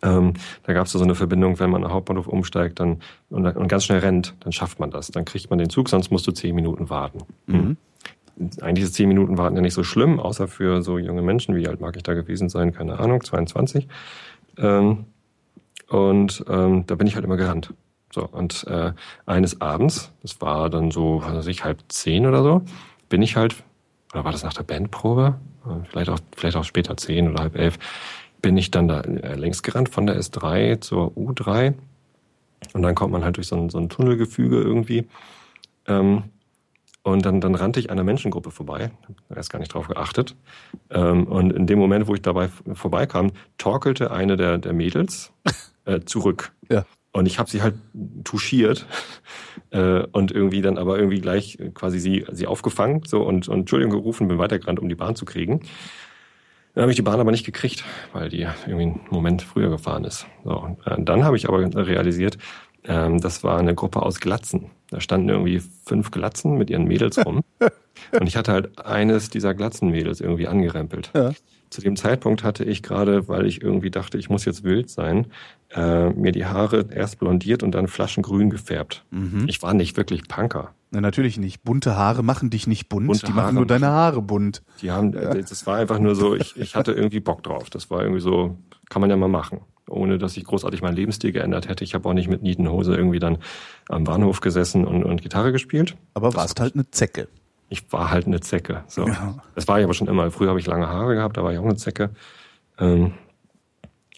[0.05, 0.33] Ähm,
[0.63, 3.85] da gab es so eine Verbindung, wenn man am Hauptbahnhof umsteigt dann und, und ganz
[3.85, 5.07] schnell rennt, dann schafft man das.
[5.07, 7.19] Dann kriegt man den Zug, sonst musst du zehn Minuten warten.
[7.47, 7.77] Mhm.
[8.61, 11.55] Eigentlich ist zehn Minuten warten ja nicht so schlimm, außer für so junge Menschen.
[11.55, 12.73] Wie alt mag ich da gewesen sein?
[12.73, 13.87] Keine Ahnung, 22.
[14.57, 15.05] Ähm,
[15.89, 17.73] und ähm, da bin ich halt immer gerannt.
[18.13, 18.93] So, und äh,
[19.25, 22.61] eines Abends, das war dann so, was weiß ich, halb zehn oder so,
[23.09, 23.55] bin ich halt,
[24.13, 25.35] oder war das nach der Bandprobe?
[25.65, 27.77] Äh, Vielleicht auch, vielleicht auch später zehn oder halb elf,
[28.45, 31.73] bin ich dann da äh, längs gerannt von der S3 zur U3.
[32.73, 35.07] Und dann kommt man halt durch so ein, so ein Tunnelgefüge irgendwie.
[35.87, 36.25] Ähm,
[37.01, 38.91] und dann, dann rannte ich einer Menschengruppe vorbei,
[39.29, 40.35] hab erst gar nicht drauf geachtet.
[40.91, 45.33] Ähm, und in dem Moment, wo ich dabei vorbeikam, torkelte eine der, der Mädels
[45.85, 46.51] äh, zurück.
[46.69, 46.85] Ja.
[47.13, 47.73] Und ich habe sie halt
[48.25, 48.85] touchiert
[49.71, 53.93] äh, und irgendwie dann aber irgendwie gleich quasi sie, sie aufgefangen so und, und Entschuldigung
[53.93, 55.61] gerufen, bin weitergerannt, um die Bahn zu kriegen.
[56.75, 60.03] Dann habe ich die Bahn aber nicht gekriegt, weil die irgendwie einen Moment früher gefahren
[60.03, 60.27] ist.
[60.43, 62.37] So, äh, dann habe ich aber realisiert,
[62.83, 64.69] ähm, das war eine Gruppe aus Glatzen.
[64.89, 67.41] Da standen irgendwie fünf Glatzen mit ihren Mädels rum.
[68.19, 71.11] und ich hatte halt eines dieser Glatzenmädels irgendwie angerempelt.
[71.15, 71.31] Ja.
[71.69, 75.27] Zu dem Zeitpunkt hatte ich gerade, weil ich irgendwie dachte, ich muss jetzt wild sein,
[75.73, 79.03] äh, mir die Haare erst blondiert und dann flaschengrün gefärbt.
[79.11, 79.45] Mhm.
[79.47, 80.73] Ich war nicht wirklich Punker.
[80.95, 81.61] Na, natürlich nicht.
[81.63, 84.63] Bunte Haare machen dich nicht bunt, Bunte die machen Haare nur deine Haare bunt.
[84.81, 87.69] Die haben, das war einfach nur so, ich, ich hatte irgendwie Bock drauf.
[87.69, 88.57] Das war irgendwie so,
[88.89, 89.59] kann man ja mal machen.
[89.89, 91.83] Ohne dass ich großartig meinen Lebensstil geändert hätte.
[91.83, 93.39] Ich habe auch nicht mit Nietenhose irgendwie dann
[93.89, 95.97] am Bahnhof gesessen und, und Gitarre gespielt.
[96.13, 97.27] Aber warst halt eine Zecke.
[97.67, 98.85] Ich war halt eine Zecke.
[98.87, 99.05] So.
[99.05, 99.35] Ja.
[99.53, 100.31] Das war ich aber schon immer.
[100.31, 102.11] Früher habe ich lange Haare gehabt, da war ich auch eine Zecke.
[102.79, 103.11] Ähm,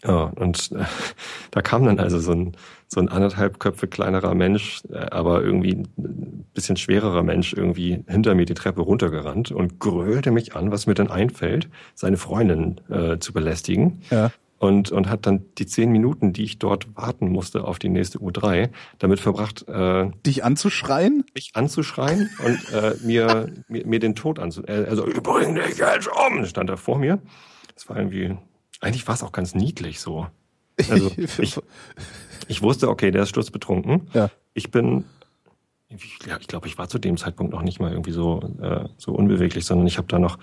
[0.04, 0.84] ja, und äh,
[1.50, 5.84] da kam dann also so ein, so ein anderthalb Köpfe kleinerer Mensch, äh, aber irgendwie
[5.98, 10.86] ein bisschen schwererer Mensch irgendwie hinter mir die Treppe runtergerannt und grölte mich an, was
[10.86, 14.02] mir denn einfällt, seine Freundin äh, zu belästigen.
[14.10, 14.30] Ja.
[14.60, 18.18] Und, und hat dann die zehn Minuten, die ich dort warten musste auf die nächste
[18.18, 21.24] U3, damit verbracht, äh, Dich anzuschreien?
[21.32, 24.64] mich anzuschreien und äh, mir, mir, mir den Tod anzu...
[24.64, 26.44] Äh, also, bring dich jetzt um!
[26.44, 27.20] stand da vor mir.
[27.74, 28.36] Das war irgendwie...
[28.80, 30.26] Eigentlich war es auch ganz niedlich so.
[30.90, 31.58] Also, ich,
[32.46, 34.08] ich wusste, okay, der ist sturzbetrunken.
[34.14, 34.30] Ja.
[34.54, 35.04] Ich bin...
[35.88, 38.84] Ich, ja, ich glaube, ich war zu dem Zeitpunkt noch nicht mal irgendwie so, äh,
[38.96, 40.38] so unbeweglich, sondern ich habe da noch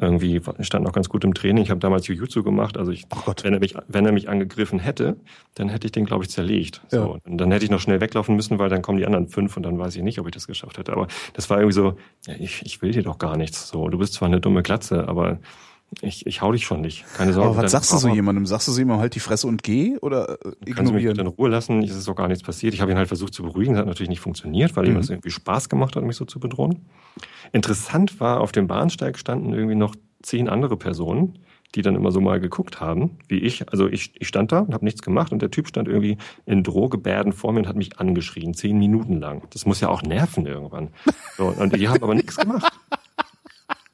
[0.00, 1.64] irgendwie, stand noch ganz gut im Training.
[1.64, 2.76] Ich habe damals Jiu-Jitsu gemacht.
[2.76, 3.44] Also ich, Gott.
[3.44, 5.16] wenn er mich, wenn er mich angegriffen hätte,
[5.54, 6.80] dann hätte ich den, glaube ich, zerlegt.
[6.88, 6.96] So.
[6.96, 7.04] Ja.
[7.24, 9.64] Und dann hätte ich noch schnell weglaufen müssen, weil dann kommen die anderen fünf und
[9.64, 10.92] dann weiß ich nicht, ob ich das geschafft hätte.
[10.92, 13.68] Aber das war irgendwie so, ja, ich, ich will dir doch gar nichts.
[13.68, 15.38] So, du bist zwar eine dumme Glatze, aber
[16.00, 17.04] ich, ich hau dich schon nicht.
[17.16, 17.50] Keine Sorge.
[17.50, 18.46] Aber was sagst du so jemandem?
[18.46, 21.20] Sagst du so jemandem halt die Fresse und geh oder äh, Kannst du mich bitte
[21.20, 21.26] in ignorieren?
[21.28, 21.82] Ruhe lassen?
[21.82, 22.72] Es ist doch gar nichts passiert.
[22.74, 23.74] Ich habe ihn halt versucht zu beruhigen.
[23.74, 24.98] Das hat natürlich nicht funktioniert, weil ihm Mhm.
[24.98, 26.86] das irgendwie Spaß gemacht hat, mich so zu bedrohen.
[27.52, 31.38] Interessant war, auf dem Bahnsteig standen irgendwie noch zehn andere Personen,
[31.74, 33.68] die dann immer so mal geguckt haben, wie ich.
[33.70, 36.62] Also ich, ich stand da und habe nichts gemacht und der Typ stand irgendwie in
[36.62, 39.42] Drohgebärden vor mir und hat mich angeschrien, zehn Minuten lang.
[39.50, 40.90] Das muss ja auch nerven irgendwann.
[41.36, 42.70] So, und die haben aber nichts gemacht.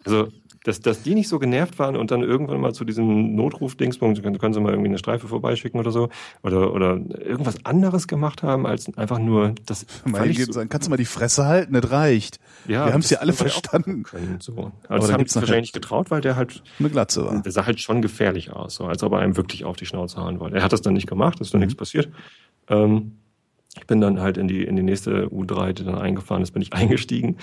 [0.05, 0.29] Also,
[0.69, 4.39] dass, dass die nicht so genervt waren und dann irgendwann mal zu diesem Notruf-Dingspunkt, können,
[4.39, 6.09] können sie mal irgendwie eine Streife vorbeischicken oder so,
[6.43, 9.87] oder, oder irgendwas anderes gemacht haben, als einfach nur das.
[10.05, 11.73] Meine so- sagen, kannst du mal die Fresse halten?
[11.73, 12.39] Das reicht.
[12.67, 14.03] ja, wir haben es ja alle verstanden.
[14.03, 14.53] Können, so.
[14.53, 17.43] Aber, Aber das da haben nachher- wahrscheinlich nicht getraut, weil der halt, Eine Glatze war.
[17.43, 20.19] der sah halt schon gefährlich aus, so, als ob er einem wirklich auf die Schnauze
[20.23, 20.57] hauen wollte.
[20.57, 21.67] Er hat das dann nicht gemacht, ist dann Mhm.
[21.67, 22.11] nichts passiert.
[22.69, 23.13] Ähm,
[23.77, 26.63] ich bin dann halt in die, in die nächste U3, die dann eingefahren ist, bin
[26.63, 27.37] ich eingestiegen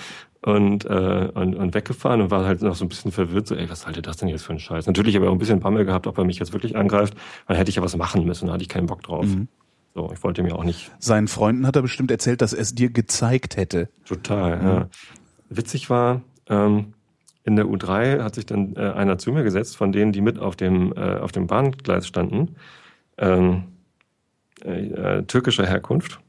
[0.46, 3.68] und, äh, und, und weggefahren und war halt noch so ein bisschen verwirrt, so, ey,
[3.68, 4.86] was halte das denn jetzt für ein Scheiß?
[4.86, 7.14] Natürlich habe ich auch ein bisschen Bammel gehabt, ob er mich jetzt wirklich angreift,
[7.48, 9.26] weil hätte ich ja was machen müssen, da hatte ich keinen Bock drauf.
[9.26, 9.48] Mhm.
[9.92, 10.92] So, ich wollte mir auch nicht.
[11.00, 13.88] Seinen Freunden hat er bestimmt erzählt, dass er es dir gezeigt hätte.
[14.04, 14.88] Total, ja.
[15.48, 16.94] Witzig war, ähm,
[17.42, 20.38] in der U3 hat sich dann äh, einer zu mir gesetzt, von denen, die mit
[20.38, 22.54] auf dem, äh, auf dem Bahngleis standen,
[23.18, 23.64] ähm,
[24.64, 26.20] äh, äh, türkischer Herkunft.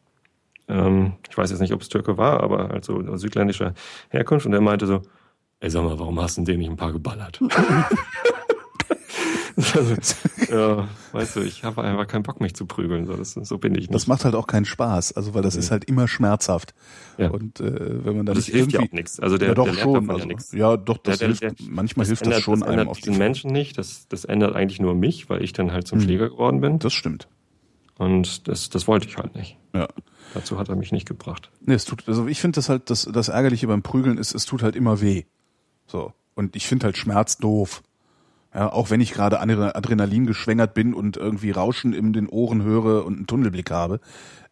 [0.67, 3.73] Ähm, ich weiß jetzt nicht, ob es Türke war, aber halt so südländischer
[4.09, 4.45] Herkunft.
[4.45, 5.01] Und der meinte so,
[5.59, 7.39] ey, sag mal, warum hast du den nicht ein paar geballert?
[9.73, 9.95] also,
[10.51, 13.07] ja, weißt du, ich habe einfach keinen Bock, mich zu prügeln.
[13.07, 13.93] So, das, so bin ich nicht.
[13.93, 15.61] Das macht halt auch keinen Spaß, also weil das Nee.
[15.61, 16.75] ist halt immer schmerzhaft.
[17.17, 17.29] Ja.
[17.31, 19.19] Und äh, wenn man dann das nicht hilft ja auch nichts.
[19.19, 20.09] Also der, ja, doch der schon.
[20.11, 20.51] Also, ja nichts.
[20.51, 21.67] ja, doch, das Der- der- hilft.
[21.71, 23.79] manchmal hilft ändert, das schon das einem auf diesen Menschen nicht.
[23.79, 26.05] Das, das ändert eigentlich nur mich, weil ich dann halt zum Hm.
[26.05, 26.77] Schläger geworden bin.
[26.77, 27.27] Das stimmt.
[27.97, 29.57] Und das, das wollte ich halt nicht.
[29.73, 29.87] Ja.
[30.39, 31.51] Dazu hat er mich nicht gebracht.
[31.61, 34.45] Nee, es tut, also ich finde das halt, das, das Ärgerliche beim Prügeln ist, es
[34.45, 35.23] tut halt immer weh.
[35.87, 36.13] So.
[36.35, 37.81] Und ich finde halt Schmerz doof.
[38.53, 42.63] Ja, auch wenn ich gerade Adre- Adrenalin geschwängert bin und irgendwie Rauschen in den Ohren
[42.63, 43.99] höre und einen Tunnelblick habe,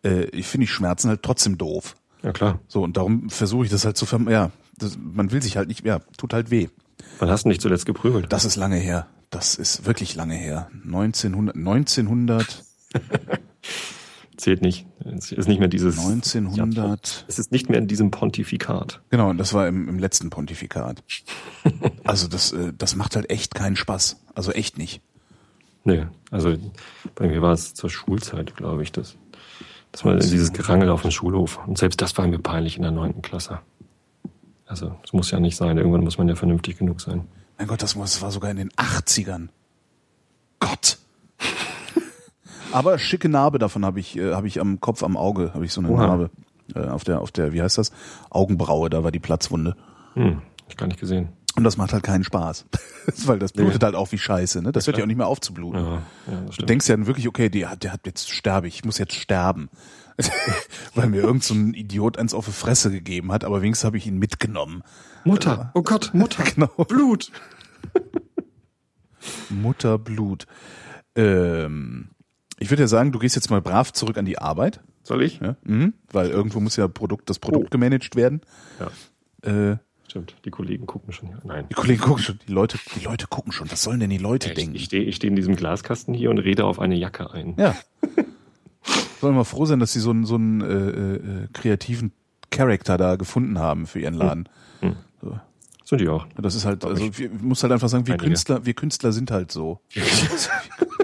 [0.04, 1.96] äh, ich finde die Schmerzen halt trotzdem doof.
[2.22, 2.60] Ja klar.
[2.68, 4.34] So, und darum versuche ich das halt zu vermeiden.
[4.34, 6.68] Ja, das, man will sich halt nicht, ja, tut halt weh.
[7.20, 8.32] Wann hast du dich zuletzt geprügelt?
[8.34, 9.08] Das ist lange her.
[9.30, 10.70] Das ist wirklich lange her.
[10.84, 12.64] 1900, 1900,
[14.38, 14.86] Zählt nicht.
[15.00, 15.98] Es ist nicht mehr dieses.
[16.00, 17.26] 1900.
[17.28, 19.02] Es ist nicht mehr in diesem Pontifikat.
[19.10, 21.04] Genau, das war im, im letzten Pontifikat.
[22.04, 24.18] Also das, äh, das macht halt echt keinen Spaß.
[24.36, 25.02] Also echt nicht.
[25.84, 26.56] Nee, also
[27.16, 29.18] bei mir war es zur Schulzeit, glaube ich, das.
[29.92, 31.60] Das war dieses Gerangel auf dem Schulhof.
[31.66, 33.62] Und selbst das war mir peinlich in der neunten Klasse.
[34.66, 35.78] Also, das muss ja nicht sein.
[35.78, 37.28] Irgendwann muss man ja vernünftig genug sein.
[37.58, 39.48] Mein Gott, das war sogar in den 80ern.
[40.60, 40.98] Gott.
[42.76, 45.72] Aber schicke Narbe davon habe ich, äh, habe ich am Kopf, am Auge, habe ich
[45.72, 46.08] so eine Oha.
[46.08, 46.30] Narbe.
[46.76, 47.94] Äh, auf der, auf der, wie heißt das?
[48.30, 49.78] Augenbraue, da war die Platzwunde.
[50.16, 51.30] Hm, hab ich gar nicht gesehen.
[51.56, 52.66] Und das macht halt keinen Spaß.
[53.26, 54.74] Weil das blutet halt auch wie Scheiße, ne?
[54.74, 55.80] Das hört ja auch nicht mehr auf zu bluten.
[55.80, 58.68] Ja, ja das Du denkst ja dann wirklich, okay, der hat, der hat jetzt sterbe
[58.68, 59.70] ich, ich muss jetzt sterben.
[60.96, 63.96] Weil mir irgend so ein Idiot eins auf die Fresse gegeben hat, aber wenigstens habe
[63.96, 64.84] ich ihn mitgenommen.
[65.24, 65.72] Mutter!
[65.76, 66.44] Oh Gott, Mutter!
[66.56, 66.68] Genau.
[66.68, 67.32] Blut!
[69.50, 70.46] Mutterblut.
[71.16, 72.10] Ähm,
[72.60, 75.40] ich würde ja sagen, du gehst jetzt mal brav zurück an die Arbeit, Soll ich?
[75.40, 75.56] ja?
[75.64, 75.94] mhm.
[76.12, 77.70] weil irgendwo muss ja Produkt, das Produkt Oh.
[77.70, 78.42] gemanagt werden.
[78.80, 78.92] Ja,
[79.72, 79.78] Äh,
[80.08, 80.36] stimmt.
[80.46, 81.30] Die Kollegen gucken schon.
[81.44, 81.66] Nein.
[81.70, 83.70] die Kollegen gucken schon, die Leute, die Leute gucken schon.
[83.72, 84.76] Was sollen denn die Leute Ich, denken?
[84.76, 87.56] ich stehe ich steh in diesem Glaskasten hier und rede auf eine Jacke ein.
[87.58, 87.76] Ja.
[89.22, 92.12] Sollen wir froh sein, dass sie so einen, so einen äh, äh, kreativen
[92.52, 94.48] Charakter da gefunden haben für ihren Laden.
[95.84, 96.26] Sind die auch.
[96.38, 97.30] Das ist halt, also ich.
[97.42, 98.28] muss halt einfach sagen, wir Einige.
[98.30, 99.80] Künstler, wir Künstler sind halt so.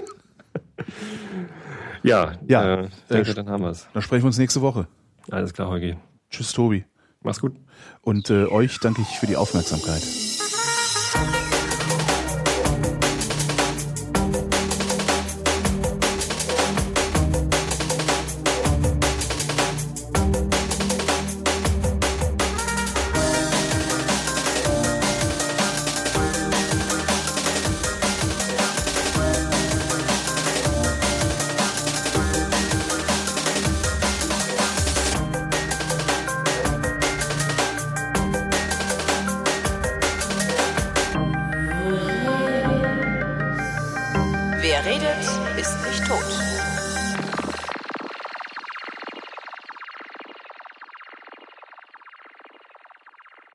[2.02, 3.86] Ja, Ja, Äh, danke, äh, dann haben wir's.
[3.92, 4.86] Dann sprechen wir uns nächste Woche.
[5.30, 5.96] Alles klar, Holgi.
[6.30, 6.84] Tschüss, Tobi.
[7.22, 7.54] Mach's gut.
[8.00, 10.02] Und äh, euch danke ich für die Aufmerksamkeit.